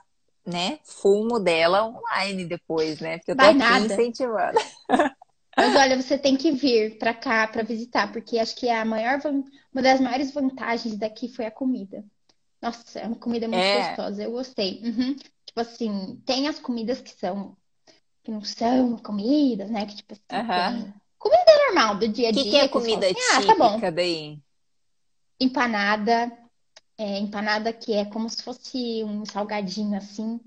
[0.47, 3.19] né, fumo dela online depois, né?
[3.19, 3.87] Porque eu tô vai aqui nada.
[3.87, 4.59] incentivando.
[5.57, 9.21] Mas olha, você tem que vir para cá para visitar, porque acho que a maior,
[9.73, 12.03] uma das maiores vantagens daqui foi a comida.
[12.63, 13.89] Nossa, é uma comida muito é.
[13.89, 14.81] gostosa, eu gostei.
[14.85, 15.17] Uhum.
[15.45, 17.57] Tipo assim, tem as comidas que são,
[18.23, 19.85] que não são comidas, né?
[19.85, 20.93] Que tipo assim, uhum.
[21.19, 22.43] comida normal do dia a dia.
[22.43, 23.91] O que, é comida assim, típica ah, tá bom.
[23.91, 24.39] daí?
[25.41, 26.33] Empanada,
[26.97, 30.41] é, empanada que é como se fosse um salgadinho assim,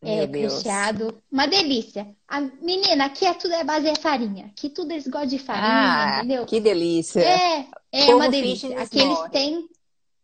[0.00, 1.22] é, recheado.
[1.30, 2.16] Uma delícia.
[2.26, 4.46] A menina, aqui é tudo é base de farinha.
[4.46, 6.46] Aqui tudo eles gostam de farinha, ah, entendeu?
[6.46, 7.20] Que delícia.
[7.20, 8.80] É, é uma delícia.
[8.80, 9.20] Aqui morre.
[9.20, 9.68] eles têm.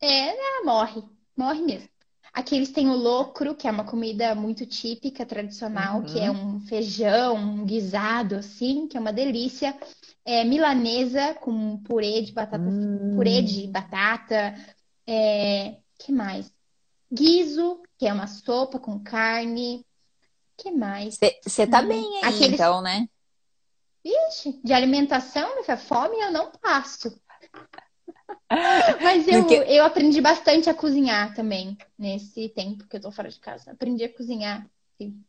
[0.01, 1.16] É, morre.
[1.37, 1.89] Morre mesmo.
[2.33, 6.05] Aqui eles têm o locro, que é uma comida muito típica, tradicional, uhum.
[6.05, 6.57] que é uhum.
[6.57, 9.75] um feijão, um guisado, assim, que é uma delícia.
[10.25, 13.13] É, milanesa com purê de batata, hum.
[13.15, 14.55] purê de batata.
[15.07, 16.53] É, que mais?
[17.11, 19.87] Guiso, que é uma sopa com carne.
[20.59, 21.19] que mais?
[21.43, 21.89] Você tá hum.
[21.89, 22.55] bem aí, Aqueles...
[22.55, 23.09] então, né?
[24.05, 25.49] Vixe, de alimentação,
[25.79, 27.19] fome eu não passo.
[29.03, 29.55] Mas eu, que...
[29.55, 33.73] eu aprendi bastante a cozinhar também, nesse tempo que eu tô fora de casa.
[33.73, 34.69] Aprendi a cozinhar.
[34.97, 35.21] Sim.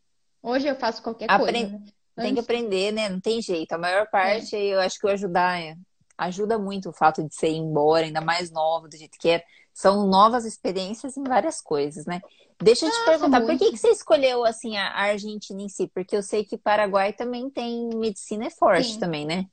[0.42, 1.52] Hoje eu faço qualquer Apre...
[1.52, 1.68] coisa.
[1.68, 2.24] Né?
[2.24, 3.08] Tem que aprender, né?
[3.08, 3.72] Não tem jeito.
[3.72, 4.74] A maior parte, é.
[4.74, 5.76] eu acho que o ajudar é...
[6.16, 9.44] ajuda muito o fato de ser embora, ainda mais nova, do jeito que é.
[9.72, 12.20] São novas experiências em várias coisas, né?
[12.60, 13.58] Deixa eu te Nossa, perguntar, muito.
[13.58, 15.86] por que, que você escolheu assim a Argentina em si?
[15.86, 18.98] Porque eu sei que Paraguai também tem medicina é forte Sim.
[18.98, 19.46] também, né?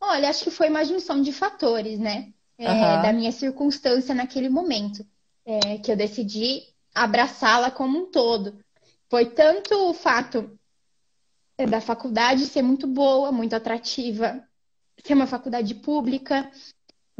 [0.00, 2.32] Olha, acho que foi uma junção de fatores, né?
[2.58, 3.02] É, uhum.
[3.02, 5.06] Da minha circunstância naquele momento,
[5.46, 6.62] é, que eu decidi
[6.94, 8.58] abraçá-la como um todo.
[9.08, 10.58] Foi tanto o fato
[11.56, 14.42] é, da faculdade ser muito boa, muito atrativa,
[15.04, 16.50] ser uma faculdade pública,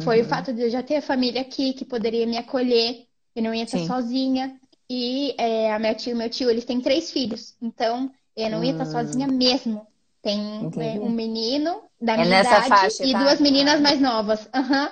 [0.03, 0.27] foi uhum.
[0.27, 3.55] o fato de eu já ter a família aqui que poderia me acolher, eu não
[3.55, 3.87] ia estar Sim.
[3.87, 4.59] sozinha.
[4.91, 7.55] E é, a minha tia e meu tio, eles têm três filhos.
[7.61, 8.91] Então, eu não ia estar hum.
[8.91, 9.87] sozinha mesmo.
[10.23, 10.41] Tem
[10.79, 13.23] é, um menino da é minha idade faixa, e tá?
[13.23, 14.49] duas meninas mais novas.
[14.55, 14.89] Uhum.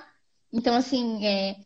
[0.52, 1.56] Então, assim, é,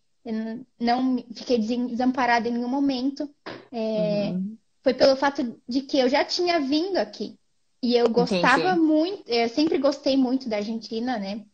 [0.78, 3.28] não fiquei desamparada em nenhum momento.
[3.72, 4.56] É, uhum.
[4.82, 7.38] Foi pelo fato de que eu já tinha vindo aqui.
[7.82, 8.80] E eu gostava Entendi.
[8.80, 11.44] muito, eu sempre gostei muito da Argentina, né?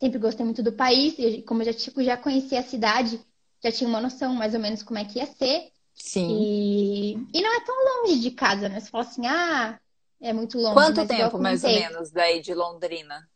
[0.00, 1.14] Sempre gostei muito do país.
[1.18, 3.20] E como eu já, tipo, já conhecia a cidade,
[3.62, 5.70] já tinha uma noção mais ou menos como é que ia ser.
[5.94, 6.28] Sim.
[6.30, 8.80] E, e não é tão longe de casa, né?
[8.80, 9.78] Você fala assim, ah,
[10.20, 10.74] é muito longe.
[10.74, 13.28] Quanto tempo, mais ou menos, daí de Londrina?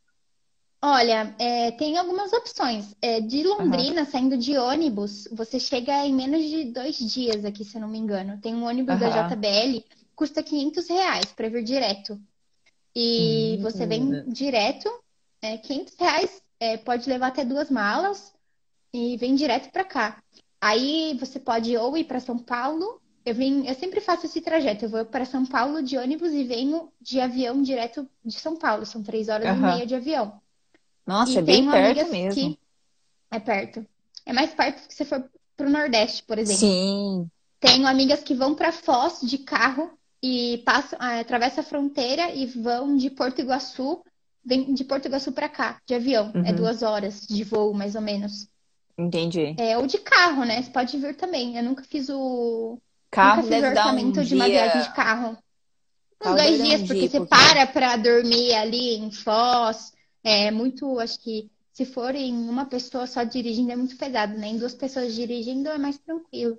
[0.88, 2.94] Olha, é, tem algumas opções.
[3.02, 4.06] É, de Londrina, uhum.
[4.06, 7.98] saindo de ônibus, você chega em menos de dois dias aqui, se eu não me
[7.98, 8.38] engano.
[8.40, 9.00] Tem um ônibus uhum.
[9.00, 9.84] da JBL,
[10.14, 12.16] custa 500 reais para vir direto.
[12.94, 13.62] E uhum.
[13.62, 14.88] você vem direto,
[15.42, 18.32] é, 500 reais, é, pode levar até duas malas
[18.94, 20.22] e vem direto para cá.
[20.60, 23.02] Aí você pode ou ir para São Paulo.
[23.24, 24.84] Eu vim, eu sempre faço esse trajeto.
[24.84, 28.86] Eu vou para São Paulo de ônibus e venho de avião direto de São Paulo.
[28.86, 30.40] São três horas e meia de avião.
[31.06, 32.34] Nossa, e é bem perto mesmo.
[32.34, 32.58] Que...
[33.30, 33.86] É perto.
[34.24, 35.24] É mais perto que você for
[35.56, 36.60] para o Nordeste, por exemplo.
[36.60, 37.30] Sim.
[37.60, 39.90] Tenho amigas que vão para Foz de carro
[40.22, 44.02] e passam, ah, atravessam a fronteira e vão de Porto Iguaçu,
[44.44, 46.30] vem de Porto Iguaçu para cá, de avião.
[46.34, 46.46] É uhum.
[46.46, 48.48] É duas horas de voo, mais ou menos.
[48.98, 49.54] Entendi.
[49.58, 50.62] É, ou de carro, né?
[50.62, 51.56] Você pode vir também.
[51.56, 52.78] Eu nunca fiz o.
[53.10, 55.38] Carro nunca fiz o orçamento um de uma viagem de carro.
[56.24, 57.36] Uns dois dias, um porque dia, você porque...
[57.36, 59.92] para pra dormir ali em Foz.
[60.28, 64.48] É muito, acho que se for em uma pessoa só dirigindo é muito pesado, né?
[64.48, 66.58] Em duas pessoas dirigindo é mais tranquilo.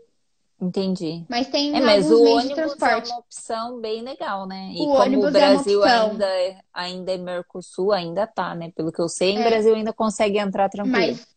[0.59, 1.25] Entendi.
[1.27, 3.09] Mas tem é, mas o ônibus de transporte.
[3.09, 4.71] é uma opção bem legal, né?
[4.73, 8.71] E o como o é Brasil é ainda, é, ainda é Mercosul, ainda tá, né?
[8.73, 9.43] Pelo que eu sei, em é.
[9.43, 10.97] Brasil ainda consegue entrar tranquilo.
[10.97, 11.27] Mas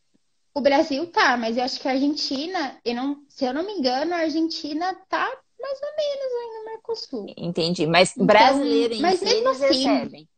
[0.54, 3.72] o Brasil tá, mas eu acho que a Argentina, eu não, se eu não me
[3.72, 5.28] engano, a Argentina tá
[5.60, 7.26] mais ou menos aí no Mercosul.
[7.36, 10.28] Entendi, mas então, brasileiro em mas si, mesmo assim, recebem.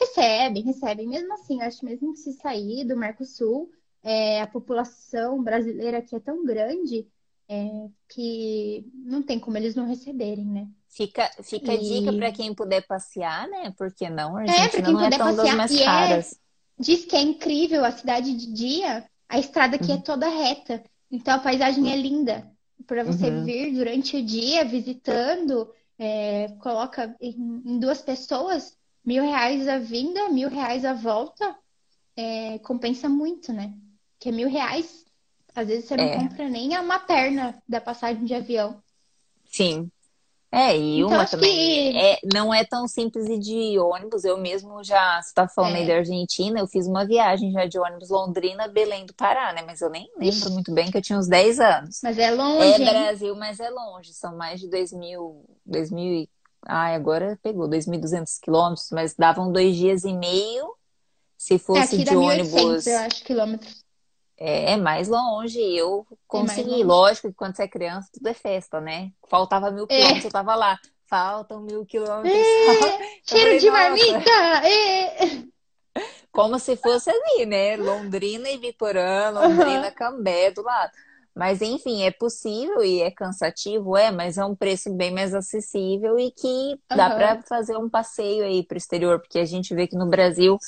[0.00, 1.06] Recebem, recebem.
[1.06, 3.70] Mesmo assim, acho que mesmo que se sair do Mercosul,
[4.02, 7.06] é, a população brasileira aqui é tão grande
[7.48, 10.68] é, que não tem como eles não receberem, né?
[10.88, 11.76] Fica, fica e...
[11.76, 13.74] a dica para quem puder passear, né?
[13.76, 15.44] Porque não, a é, quem não é tão passear.
[15.44, 16.32] das mais é caras.
[16.32, 16.36] É,
[16.78, 20.00] diz que é incrível a cidade de dia, a estrada aqui é uhum.
[20.00, 22.50] é toda reta, então a paisagem é linda.
[22.86, 23.44] Para você uhum.
[23.44, 30.28] vir durante o dia visitando, é, coloca em, em, duas pessoas mil reais a vinda,
[30.28, 31.56] mil reais a volta,
[32.16, 33.72] é, compensa muito, né?
[34.18, 35.04] Porque mil reais,
[35.54, 36.16] às vezes você não é.
[36.16, 38.82] compra nem uma perna da passagem de avião.
[39.46, 39.90] Sim.
[40.52, 41.92] É, e então, uma também.
[41.92, 41.98] Que...
[41.98, 44.24] É, não é tão simples ir de ônibus.
[44.24, 45.78] Eu mesmo já, você tá falando é.
[45.78, 49.62] aí da Argentina, eu fiz uma viagem já de ônibus Londrina, Belém do Pará, né?
[49.62, 52.00] Mas eu nem lembro muito bem que eu tinha uns 10 anos.
[52.02, 52.64] Mas é longe.
[52.64, 52.84] É hein?
[52.84, 54.12] Brasil, mas é longe.
[54.12, 55.44] São mais de 2 mil.
[55.64, 56.28] 2 mil
[56.66, 60.74] Ai, agora pegou 2.200 quilômetros, mas davam dois dias e meio
[61.36, 62.86] se fosse é, de ônibus.
[62.86, 63.82] Eu acho, quilômetros.
[64.36, 65.58] É, é mais longe.
[65.58, 66.82] Eu é consegui.
[66.82, 69.10] É Lógico que quando você é criança, tudo é festa, né?
[69.28, 69.86] Faltava mil é.
[69.86, 70.28] quilômetros, é.
[70.28, 70.78] eu tava lá.
[71.06, 72.32] Faltam mil quilômetros.
[72.32, 73.20] É.
[73.26, 74.30] Cheiro de marmita!
[74.64, 75.44] É.
[76.30, 77.76] Como se fosse ali, né?
[77.76, 79.94] Londrina e Biporã, Londrina, uhum.
[79.94, 80.92] Cambé do lado.
[81.34, 86.18] Mas enfim, é possível e é cansativo, é, mas é um preço bem mais acessível
[86.18, 87.16] e que dá uhum.
[87.16, 90.58] para fazer um passeio aí para o exterior, porque a gente vê que no Brasil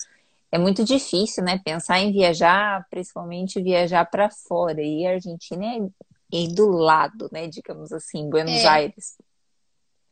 [0.52, 1.59] é muito difícil, né?
[1.64, 4.82] Pensar em viajar, principalmente viajar para fora.
[4.82, 7.48] E a Argentina é, é do lado, né?
[7.48, 8.66] Digamos assim, Buenos é.
[8.66, 9.16] Aires.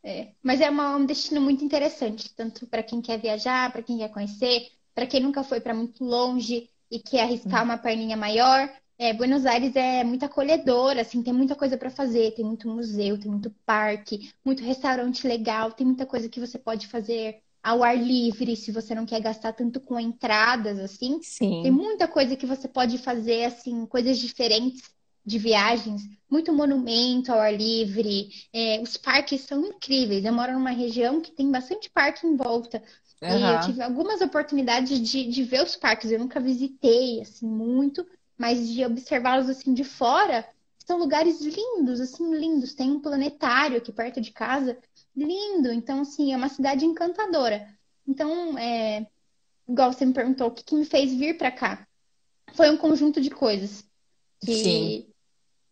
[0.02, 0.28] É.
[0.42, 4.08] Mas é uma, um destino muito interessante, tanto para quem quer viajar, para quem quer
[4.08, 8.68] conhecer, para quem nunca foi para muito longe e quer arriscar uma perninha maior.
[9.00, 13.18] É, Buenos Aires é muito acolhedora, assim, tem muita coisa para fazer, tem muito museu,
[13.18, 17.96] tem muito parque, muito restaurante legal, tem muita coisa que você pode fazer ao ar
[17.96, 21.18] livre, se você não quer gastar tanto com entradas, assim.
[21.22, 21.62] Sim.
[21.62, 24.82] Tem muita coisa que você pode fazer, assim, coisas diferentes
[25.24, 28.28] de viagens, muito monumento ao ar livre.
[28.52, 30.26] É, os parques são incríveis.
[30.26, 32.82] Eu moro numa região que tem bastante parque em volta.
[33.22, 33.38] Uhum.
[33.38, 36.10] E eu tive algumas oportunidades de, de ver os parques.
[36.10, 38.06] Eu nunca visitei, assim, muito,
[38.40, 40.48] mas de observá-los, assim, de fora.
[40.86, 42.72] São lugares lindos, assim, lindos.
[42.72, 44.78] Tem um planetário aqui perto de casa,
[45.14, 45.70] lindo.
[45.70, 47.68] Então, assim, é uma cidade encantadora.
[48.08, 49.06] Então, é...
[49.68, 51.86] igual você me perguntou, o que, que me fez vir para cá?
[52.54, 53.84] Foi um conjunto de coisas.
[54.42, 55.06] Que, Sim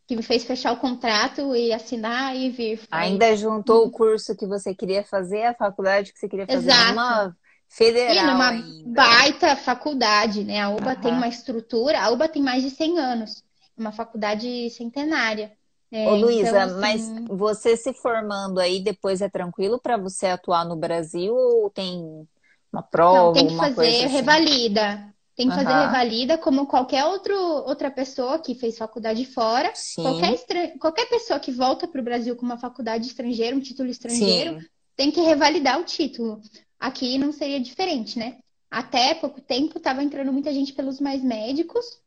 [0.06, 2.78] que me fez fechar o contrato e assinar e vir.
[2.78, 2.86] Foi...
[2.90, 6.88] Ainda juntou o curso que você queria fazer, a faculdade que você queria fazer Exato.
[6.88, 7.36] numa
[7.68, 9.02] federal e numa ainda.
[9.02, 10.60] baita faculdade, né?
[10.60, 11.00] A UBA uhum.
[11.00, 13.44] tem uma estrutura, a UBA tem mais de 100 anos,
[13.76, 15.52] é uma faculdade centenária.
[15.90, 16.80] É, Ô, Luísa, então, assim...
[16.80, 22.26] mas você se formando aí depois é tranquilo para você atuar no Brasil ou tem
[22.72, 23.26] uma prova?
[23.26, 24.06] Não, tem que fazer assim?
[24.06, 25.14] revalida.
[25.34, 25.82] Tem que fazer uhum.
[25.82, 29.72] revalida como qualquer outro, outra pessoa que fez faculdade fora.
[29.94, 30.78] Qualquer, estra...
[30.80, 34.66] qualquer pessoa que volta para o Brasil com uma faculdade estrangeira, um título estrangeiro, Sim.
[34.96, 36.40] tem que revalidar o título.
[36.78, 38.36] Aqui não seria diferente, né?
[38.70, 41.98] Até pouco tempo estava entrando muita gente pelos mais médicos.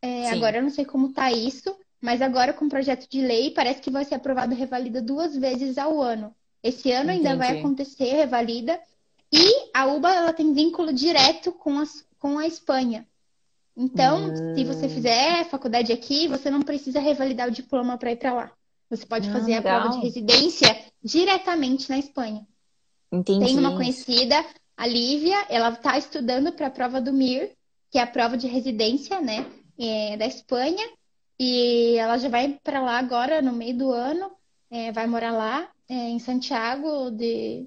[0.00, 3.50] É, agora eu não sei como tá isso, mas agora com o projeto de lei
[3.50, 6.34] parece que vai ser aprovado revalida duas vezes ao ano.
[6.62, 7.28] Esse ano Entendi.
[7.28, 8.80] ainda vai acontecer revalida.
[9.32, 13.06] E a UBA ela tem vínculo direto com as com a Espanha.
[13.76, 14.54] Então, hum.
[14.54, 18.52] se você fizer faculdade aqui, você não precisa revalidar o diploma para ir para lá.
[18.88, 22.46] Você pode ah, fazer a prova de residência diretamente na Espanha.
[23.10, 23.46] Entendi.
[23.46, 24.44] Tem uma conhecida,
[24.76, 27.52] a Lívia, ela está estudando para a prova do MIR,
[27.90, 29.46] que é a prova de residência, né,
[29.78, 30.86] é, da Espanha.
[31.38, 34.30] E ela já vai para lá agora, no meio do ano,
[34.70, 37.66] é, vai morar lá, é, em Santiago de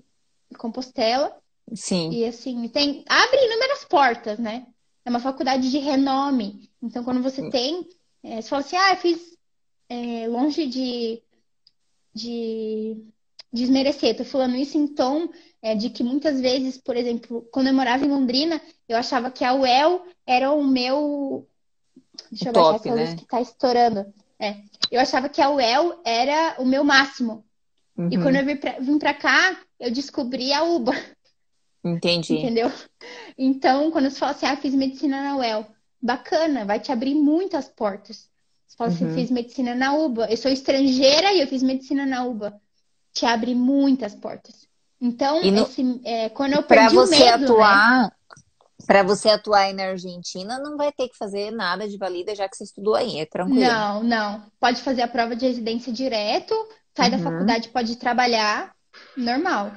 [0.58, 1.36] Compostela.
[1.74, 2.10] Sim.
[2.12, 4.66] E assim, tem abre inúmeras portas, né?
[5.06, 6.70] É uma faculdade de renome.
[6.82, 7.88] Então, quando você tem,
[8.24, 9.38] é, você fala assim, ah, eu fiz
[9.88, 11.22] é, longe de,
[12.14, 12.98] de
[13.52, 15.30] desmerecer, tô falando isso em tom
[15.62, 19.44] é, de que muitas vezes, por exemplo, quando eu morava em Londrina, eu achava que
[19.44, 21.48] a UEL era o meu.
[22.32, 23.02] Deixa eu Top, baixar essa né?
[23.02, 24.14] luz que tá estourando.
[24.40, 24.58] É.
[24.90, 27.44] Eu achava que a UEL era o meu máximo.
[27.98, 28.10] Uhum.
[28.12, 30.94] E quando eu vim pra, vim pra cá, eu descobri a UBA.
[31.84, 32.38] Entendi.
[32.38, 32.72] Entendeu?
[33.38, 35.66] Então, quando você fala assim, ah, fiz medicina na UEL,
[36.02, 38.30] bacana, vai te abrir muitas portas.
[38.68, 39.12] Você fala assim, uhum.
[39.12, 42.60] assim, fiz medicina na UBA, eu sou estrangeira e eu fiz medicina na UBA.
[43.20, 44.66] Te abre muitas portas.
[45.02, 45.64] Então, no...
[45.64, 47.44] esse, é, quando eu perdi você o medo, né?
[47.44, 48.12] atuar, né?
[48.88, 52.48] Para você atuar aí na Argentina, não vai ter que fazer nada de valida, já
[52.48, 53.60] que você estudou aí, é tranquilo.
[53.60, 54.44] Não, não.
[54.58, 56.56] Pode fazer a prova de residência direto,
[56.96, 57.18] sai uhum.
[57.18, 58.72] da faculdade, pode trabalhar,
[59.18, 59.74] normal.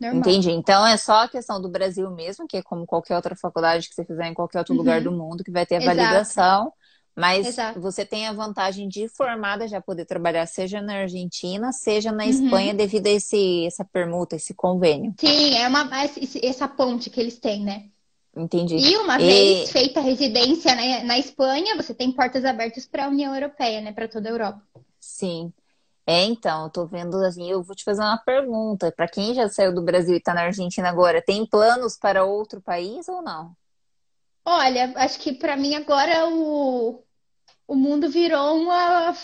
[0.00, 0.20] Normal.
[0.20, 0.50] Entendi.
[0.50, 3.94] Então é só a questão do Brasil mesmo, que é como qualquer outra faculdade que
[3.94, 4.80] você fizer em qualquer outro uhum.
[4.80, 6.72] lugar do mundo, que vai ter a Exato.
[7.16, 7.80] Mas Exato.
[7.80, 12.30] você tem a vantagem de formada já poder trabalhar, seja na Argentina, seja na uhum.
[12.30, 15.14] Espanha, devido a esse, essa permuta, esse convênio.
[15.18, 15.88] Sim, é uma,
[16.42, 17.86] essa ponte que eles têm, né?
[18.36, 18.76] Entendi.
[18.76, 19.24] E uma e...
[19.24, 23.80] vez feita a residência na, na Espanha, você tem portas abertas para a União Europeia,
[23.80, 23.92] né?
[23.92, 24.60] Para toda a Europa.
[25.00, 25.50] Sim.
[26.06, 28.92] É, então, eu tô vendo assim, eu vou te fazer uma pergunta.
[28.92, 32.60] Para quem já saiu do Brasil e está na Argentina agora, tem planos para outro
[32.60, 33.56] país ou não?
[34.44, 37.02] Olha, acho que para mim agora o,
[37.66, 39.14] o mundo virou uma.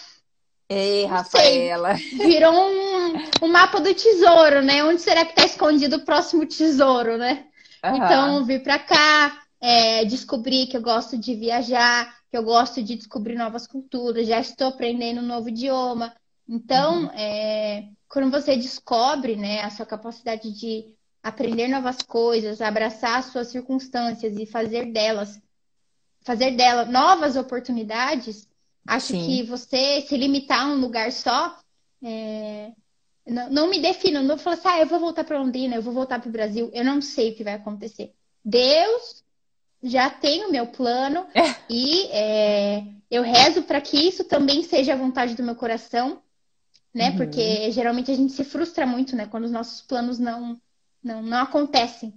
[0.69, 1.97] Ei, Rafaela.
[1.97, 4.83] Sei, virou um, um mapa do tesouro, né?
[4.85, 7.47] Onde será que está escondido o próximo tesouro, né?
[7.85, 7.97] Uhum.
[7.97, 12.97] Então, vir para cá, é, descobrir que eu gosto de viajar, que eu gosto de
[12.97, 16.15] descobrir novas culturas, já estou aprendendo um novo idioma.
[16.49, 17.11] Então, uhum.
[17.11, 23.49] é, quando você descobre né, a sua capacidade de aprender novas coisas, abraçar as suas
[23.49, 25.41] circunstâncias e fazer delas,
[26.25, 28.49] fazer dela novas oportunidades,
[28.87, 29.27] acho Sim.
[29.27, 31.59] que você se limitar a um lugar só,
[32.03, 32.73] é,
[33.27, 35.93] não, não, me defino, não falo assim, ah, eu vou voltar para Londrina, eu vou
[35.93, 38.13] voltar para o Brasil, eu não sei o que vai acontecer.
[38.45, 39.23] Deus
[39.83, 41.55] já tem o meu plano é.
[41.69, 46.23] e é, eu rezo para que isso também seja a vontade do meu coração
[46.95, 47.11] né?
[47.11, 47.17] Uhum.
[47.17, 49.27] Porque geralmente a gente se frustra muito, né?
[49.27, 50.61] Quando os nossos planos não,
[51.03, 52.13] não, não acontecem.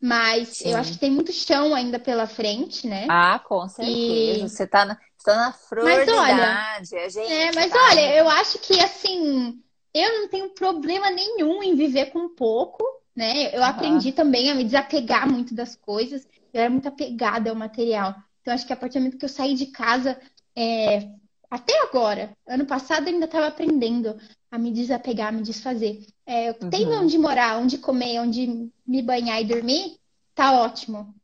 [0.00, 0.70] Mas Sim.
[0.70, 3.06] eu acho que tem muito chão ainda pela frente, né?
[3.10, 3.96] Ah, com certeza.
[3.98, 4.40] E...
[4.42, 7.32] Você tá na, tá na flor mas, olha, a gente.
[7.32, 7.78] É, mas tá...
[7.90, 9.60] olha, eu acho que assim,
[9.92, 12.84] eu não tenho problema nenhum em viver com pouco,
[13.14, 13.54] né?
[13.54, 13.66] Eu uhum.
[13.66, 16.26] aprendi também a me desapegar muito das coisas.
[16.52, 18.14] Eu era muito apegada ao material.
[18.40, 20.18] Então, acho que a partir do momento que eu saí de casa,
[20.56, 21.10] é,
[21.50, 22.36] até agora.
[22.46, 24.16] Ano passado eu ainda estava aprendendo.
[24.50, 26.06] a me desapegar, a me desfazer.
[26.28, 26.68] É, uhum.
[26.68, 29.98] Tem onde morar, onde comer, onde me banhar e dormir,
[30.34, 31.14] tá ótimo.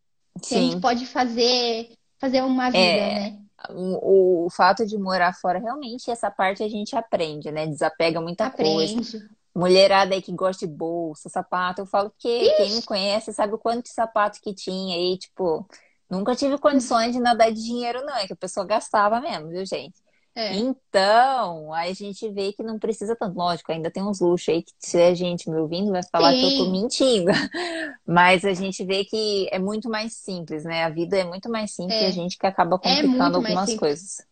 [0.43, 0.56] Sim.
[0.56, 3.39] A gente pode fazer, fazer uma vida, é, né?
[3.68, 7.66] O, o, fato de morar fora, realmente, essa parte a gente aprende, né?
[7.66, 8.94] Desapega muita aprende.
[8.94, 9.28] coisa.
[9.55, 12.56] Mulherada aí que gosta de bolsa, sapato, eu falo que Ixi.
[12.56, 15.68] quem me conhece sabe o quanto de sapato que tinha aí, tipo,
[16.10, 19.64] nunca tive condições de nadar de dinheiro, não, é que a pessoa gastava mesmo, viu,
[19.66, 20.02] gente?
[20.36, 20.56] É.
[20.56, 23.36] Então, aí a gente vê que não precisa tanto.
[23.36, 26.40] Lógico, ainda tem uns luxos aí que se a gente me ouvindo vai falar Sim.
[26.40, 27.31] que eu tô mentindo.
[28.05, 30.85] Mas a gente vê que é muito mais simples, né?
[30.85, 32.02] A vida é muito mais simples é.
[32.02, 34.27] e a gente que acaba é complicando é algumas coisas.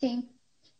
[0.00, 0.28] Sim.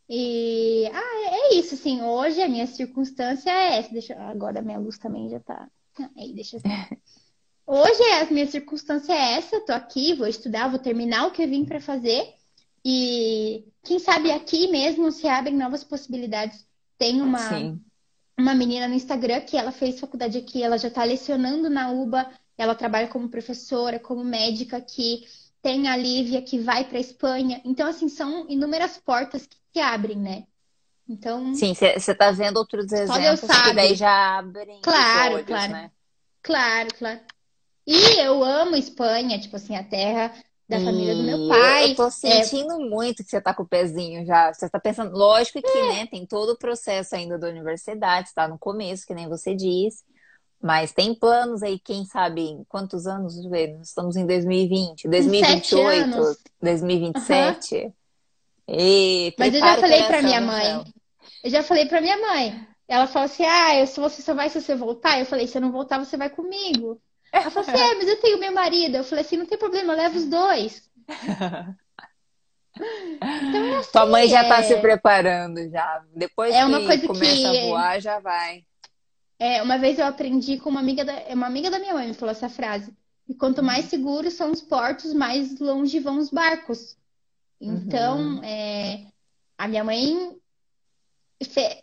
[0.09, 3.93] E ah, é isso, assim, hoje a minha circunstância é essa.
[3.93, 4.15] Deixa...
[4.23, 5.69] Agora a minha luz também já tá.
[6.19, 6.59] Aí, deixa
[7.71, 11.49] Hoje a minha circunstância é essa, tô aqui, vou estudar, vou terminar o que eu
[11.49, 12.38] vim para fazer.
[12.91, 16.67] E quem sabe aqui mesmo se abrem novas possibilidades.
[16.97, 17.79] Tem uma,
[18.35, 22.27] uma menina no Instagram que ela fez faculdade aqui, ela já está lecionando na UBA,
[22.57, 25.27] ela trabalha como professora, como médica aqui.
[25.61, 27.61] Tem a Lívia que vai para Espanha.
[27.63, 30.45] Então, assim, são inúmeras portas que se abrem, né?
[31.07, 31.55] Então.
[31.55, 34.81] Sim, você está vendo outros exemplos que daí já abrem.
[34.81, 35.73] Claro, olhos, claro.
[35.73, 35.91] Né?
[36.41, 37.21] Claro, claro.
[37.87, 40.33] E eu amo Espanha, tipo assim, a terra
[40.69, 41.93] da família do meu pai.
[41.93, 42.89] Eu tô é sentindo é...
[42.89, 44.53] muito que você tá com o pezinho já.
[44.53, 45.89] Você tá pensando, lógico que, é.
[45.89, 50.05] né, tem todo o processo ainda da universidade, está no começo, que nem você disse.
[50.61, 53.35] Mas tem planos aí, quem sabe, quantos anos?
[53.81, 57.77] Estamos em 2020, 2028, 2027.
[57.77, 57.93] Uhum.
[58.69, 60.85] E Mas eu já falei para minha mãe.
[61.45, 62.67] Eu já falei para minha mãe.
[62.89, 65.21] Ela falou assim: "Ah, se você só vai se você voltar".
[65.21, 67.01] Eu falei: "Se eu não voltar, você vai comigo".
[67.33, 68.97] Ela falou assim: é, mas eu tenho meu marido.
[68.97, 70.89] Eu falei assim: não tem problema, eu levo os dois.
[72.81, 74.63] Então, é assim, Tua mãe já está é...
[74.63, 76.05] se preparando já.
[76.15, 77.59] Depois é uma que coisa começa que...
[77.59, 78.65] a voar, já vai.
[79.39, 82.15] É, uma vez eu aprendi com uma amiga da, uma amiga da minha mãe me
[82.15, 82.93] falou essa frase.
[83.29, 83.91] E quanto mais uhum.
[83.91, 86.97] seguros são os portos, mais longe vão os barcos.
[87.61, 88.45] Então, uhum.
[88.45, 89.07] é,
[89.57, 90.37] a minha mãe,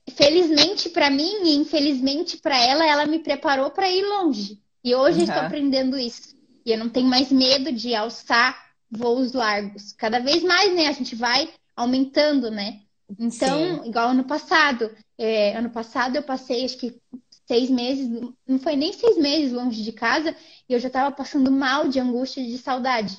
[0.10, 4.60] felizmente para mim e infelizmente para ela, ela me preparou para ir longe.
[4.86, 5.24] E hoje uhum.
[5.24, 6.36] eu estou aprendendo isso.
[6.64, 8.56] E eu não tenho mais medo de alçar
[8.90, 9.92] voos largos.
[9.94, 10.88] Cada vez mais, né?
[10.88, 12.82] A gente vai aumentando, né?
[13.20, 13.90] Então, Sim.
[13.90, 14.96] igual ano passado.
[15.18, 17.02] É, ano passado eu passei, acho que
[17.48, 18.10] seis meses,
[18.48, 20.36] não foi nem seis meses longe de casa,
[20.68, 23.18] e eu já estava passando mal de angústia de saudade.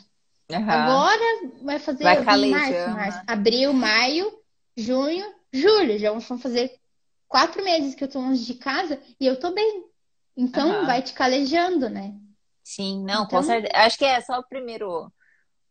[0.51, 0.71] Uhum.
[0.71, 4.33] Agora vai fazer vai março, março, abril, maio,
[4.77, 5.99] junho, julho.
[5.99, 6.73] Já vão fazer
[7.27, 9.85] quatro meses que eu tô longe de casa e eu tô bem.
[10.37, 10.87] Então uhum.
[10.87, 12.15] vai te calejando, né?
[12.63, 13.41] Sim, não, então...
[13.41, 13.73] com certeza.
[13.75, 15.11] Acho que é só o primeiro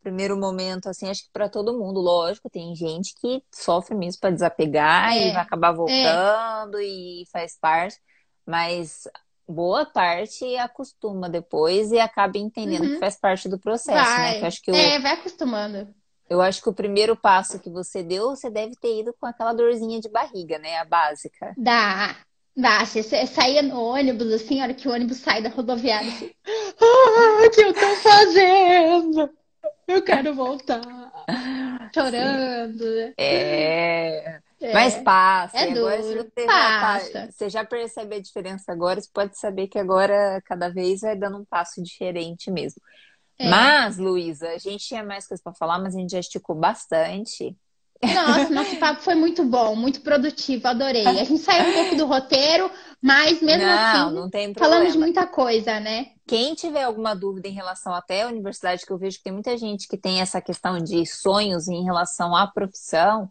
[0.01, 4.29] primeiro momento, assim, acho que para todo mundo, lógico, tem gente que sofre mesmo para
[4.29, 5.75] desapegar é, e vai acabar é.
[5.75, 6.83] voltando é.
[6.83, 7.97] e faz parte,
[8.45, 9.07] mas
[9.47, 12.93] boa parte acostuma depois e acaba entendendo uhum.
[12.93, 14.03] que faz parte do processo, né?
[14.03, 14.31] vai.
[14.33, 14.39] né?
[14.39, 15.93] Que acho que é, vai acostumando.
[16.29, 19.53] Eu acho que o primeiro passo que você deu, você deve ter ido com aquela
[19.53, 20.77] dorzinha de barriga, né?
[20.77, 21.53] A básica.
[21.57, 22.15] Dá.
[22.55, 27.45] Você saía no ônibus, assim, a hora que o ônibus sai da rodoviária, assim, ah,
[27.45, 29.29] o que eu tô fazendo?
[29.87, 30.81] Eu quero voltar.
[31.93, 33.13] Chorando.
[33.17, 34.39] É.
[34.61, 34.73] é.
[34.73, 35.57] Mas passa.
[35.57, 37.11] É agora, se você, passa.
[37.11, 41.15] Já, você já percebe a diferença agora, você pode saber que agora cada vez vai
[41.15, 42.81] dando um passo diferente mesmo.
[43.37, 43.49] É.
[43.49, 47.55] Mas, Luísa, a gente tinha mais coisas para falar, mas a gente já esticou bastante.
[48.03, 51.05] Nossa, nosso papo foi muito bom, muito produtivo, adorei.
[51.05, 52.69] A gente saiu um pouco do roteiro,
[53.01, 56.07] mas mesmo não, assim, não tem falamos de muita coisa, né?
[56.27, 59.57] Quem tiver alguma dúvida em relação até à universidade, que eu vejo que tem muita
[59.57, 63.29] gente que tem essa questão de sonhos em relação à profissão,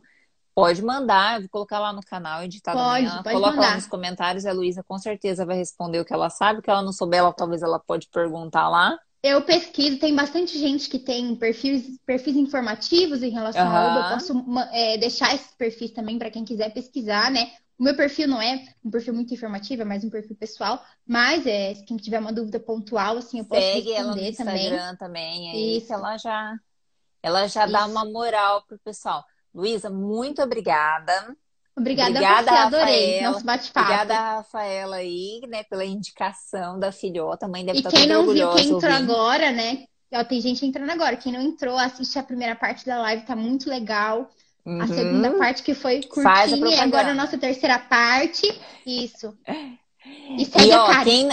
[0.55, 3.23] pode mandar, eu vou colocar lá no canal editado pode, amanhã.
[3.23, 3.69] Pode Coloca mandar.
[3.71, 6.71] lá nos comentários, a Luísa com certeza vai responder o que ela sabe, o que
[6.71, 8.97] ela não souber, ela, talvez ela pode perguntar lá.
[9.25, 13.75] Eu pesquiso, tem bastante gente que tem perfis, perfis informativos em relação uhum.
[13.75, 14.05] ao Uber.
[14.05, 17.51] Eu posso é, deixar esses perfis também para quem quiser pesquisar, né?
[17.79, 20.85] O meu perfil não é um perfil muito informativo, é mais um perfil pessoal.
[21.07, 24.97] Mas é, quem tiver uma dúvida pontual, assim, eu posso Segue responder ela no Instagram
[24.97, 25.47] também.
[25.47, 25.95] também isso.
[25.95, 26.55] ela já,
[27.23, 29.25] ela já dá uma moral pro pessoal.
[29.55, 31.35] Luísa, muito obrigada.
[31.77, 33.93] Obrigada, Obrigada a você, adorei nosso bate-papo.
[33.93, 37.47] Obrigada, Rafaela, aí, né, pela indicação da filhota.
[37.47, 39.13] A mãe deve e estar quem não viu, quem entrou ouvindo.
[39.13, 39.85] agora, né?
[40.13, 41.17] Ó, tem gente entrando agora.
[41.17, 44.31] Quem não entrou, assiste a primeira parte da live, tá muito legal.
[44.65, 44.81] Uhum.
[44.81, 48.47] A segunda parte que foi curtinha, e agora a nossa terceira parte.
[48.87, 49.37] Isso.
[50.39, 51.31] E segue e, ó, a quem...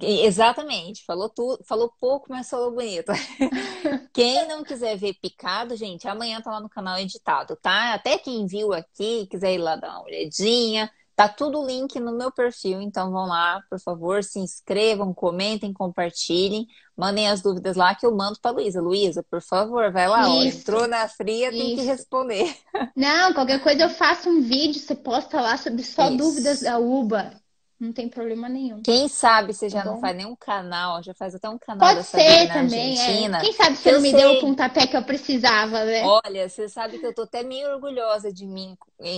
[0.00, 3.12] Exatamente, falou tudo, falou pouco, mas falou bonito.
[4.12, 7.92] quem não quiser ver picado, gente, amanhã tá lá no canal editado, tá?
[7.92, 12.32] Até quem viu aqui, quiser ir lá dar uma olhadinha, Tá tudo link no meu
[12.32, 16.66] perfil, então vão lá, por favor, se inscrevam, comentem, compartilhem,
[16.96, 18.80] mandem as dúvidas lá que eu mando para Luísa.
[18.80, 21.58] Luísa, por favor, vai lá, ó, entrou na fria, Isso.
[21.58, 22.56] tem que responder.
[22.96, 26.16] Não, qualquer coisa eu faço um vídeo, você posta lá sobre só Isso.
[26.16, 27.41] dúvidas da UBA.
[27.82, 28.80] Não tem problema nenhum.
[28.80, 32.06] Quem sabe você já tá não faz nenhum canal, já faz até um canal Pode
[32.06, 33.00] ser também, é.
[33.00, 33.38] Argentina.
[33.38, 33.40] É.
[33.40, 34.20] Quem sabe você não me sei.
[34.20, 36.04] deu o pontapé que eu precisava, né?
[36.04, 38.76] Olha, você sabe que eu tô até meio orgulhosa de mim.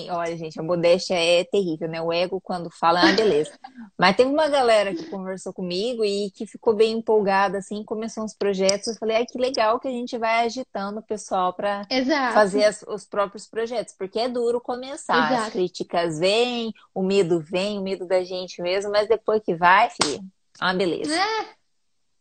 [0.08, 2.00] Olha, gente, a modéstia é terrível, né?
[2.00, 3.50] O ego quando fala, ah, beleza.
[3.98, 8.32] Mas teve uma galera que conversou comigo e que ficou bem empolgada, assim, começou uns
[8.32, 8.88] projetos.
[8.88, 11.86] Eu falei, ai, que legal que a gente vai agitando o pessoal para
[12.32, 15.30] fazer as, os próprios projetos, porque é duro começar.
[15.30, 15.42] Exato.
[15.48, 19.54] As críticas vêm, o medo vem, o medo da gente gente mesmo, mas depois que
[19.54, 20.20] vai, filha,
[20.60, 21.14] ah, beleza.
[21.14, 21.54] É.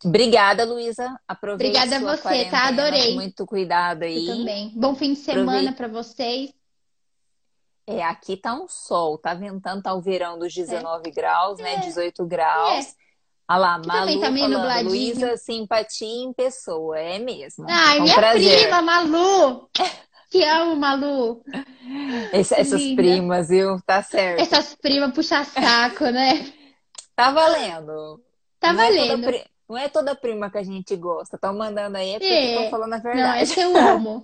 [0.04, 1.18] Obrigada, Luísa.
[1.28, 2.68] Aproveite Obrigada a você, tá?
[2.68, 3.16] Adorei.
[3.16, 4.28] Muito cuidado aí.
[4.28, 4.72] Eu também.
[4.76, 6.54] Bom fim de semana para vocês.
[7.88, 11.12] É, aqui tá um sol, tá ventando, tá o verão dos 19 é.
[11.12, 11.78] graus, né?
[11.78, 12.26] 18 é.
[12.26, 12.86] graus.
[12.86, 13.04] É.
[13.50, 17.66] Olha lá, Malu tá falando, Luísa, simpatia em pessoa, é mesmo.
[17.70, 18.62] Ai, um minha prazer.
[18.62, 19.70] prima, Malu!
[20.34, 21.44] Te amo, Malu.
[22.34, 23.04] Essas Linda.
[23.04, 23.80] primas, viu?
[23.86, 24.42] Tá certo.
[24.42, 26.52] Essas primas puxa saco, né?
[27.16, 28.20] Tá valendo.
[28.60, 29.30] Tá não valendo.
[29.30, 31.36] É não é toda prima que a gente gosta.
[31.36, 32.58] Estão mandando aí, é porque é.
[32.58, 33.28] eu tô falando a verdade.
[33.28, 34.24] Não, esse eu amo.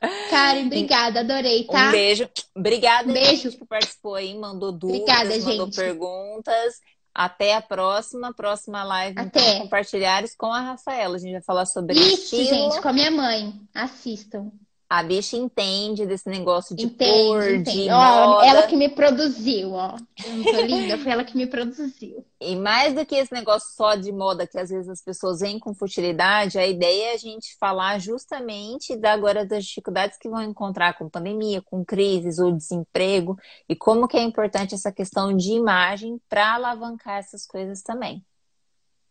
[0.30, 1.88] Karen, obrigada, adorei, tá?
[1.88, 2.28] Um beijo.
[2.54, 3.50] Obrigada, beijo.
[3.50, 5.74] gente, que participou aí, mandou dúvidas, obrigada, mandou gente.
[5.74, 6.80] perguntas.
[7.12, 9.40] Até a próxima, próxima live Até.
[9.40, 11.16] Então, compartilhares com a Rafaela.
[11.16, 12.70] A gente vai falar sobre Isso, estilo.
[12.70, 13.52] gente, com a minha mãe.
[13.74, 14.52] Assistam.
[14.90, 17.84] A bicha entende desse negócio de entende, cor, entende.
[17.84, 18.46] de ó, moda.
[18.46, 19.98] Ela que me produziu, ó.
[20.24, 22.24] Eu não tô linda, foi ela que me produziu.
[22.40, 25.58] E mais do que esse negócio só de moda, que às vezes as pessoas vêm
[25.58, 30.42] com futilidade, a ideia é a gente falar justamente da agora das dificuldades que vão
[30.42, 33.36] encontrar com pandemia, com crises ou desemprego,
[33.68, 38.24] e como que é importante essa questão de imagem para alavancar essas coisas também.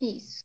[0.02, 0.44] Isso.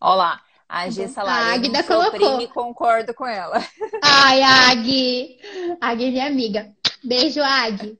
[0.00, 0.40] Lá.
[0.70, 1.50] A G Salário.
[1.50, 2.40] A Agda colocou.
[2.40, 3.58] e concordo com ela.
[4.02, 5.38] Ai, Ag.
[5.80, 6.72] Ag é minha amiga.
[7.02, 7.98] Beijo, Ag.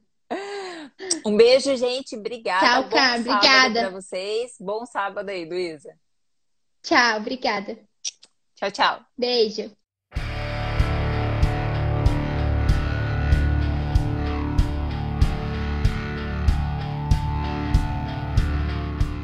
[1.26, 2.16] Um beijo, gente.
[2.16, 2.64] Obrigada.
[2.64, 3.16] Tchau, Cá.
[3.16, 3.80] Obrigada.
[3.80, 4.54] Pra vocês.
[4.60, 5.98] Bom sábado aí, Luísa.
[6.82, 7.76] Tchau, obrigada.
[8.54, 9.00] Tchau, tchau.
[9.18, 9.79] Beijo.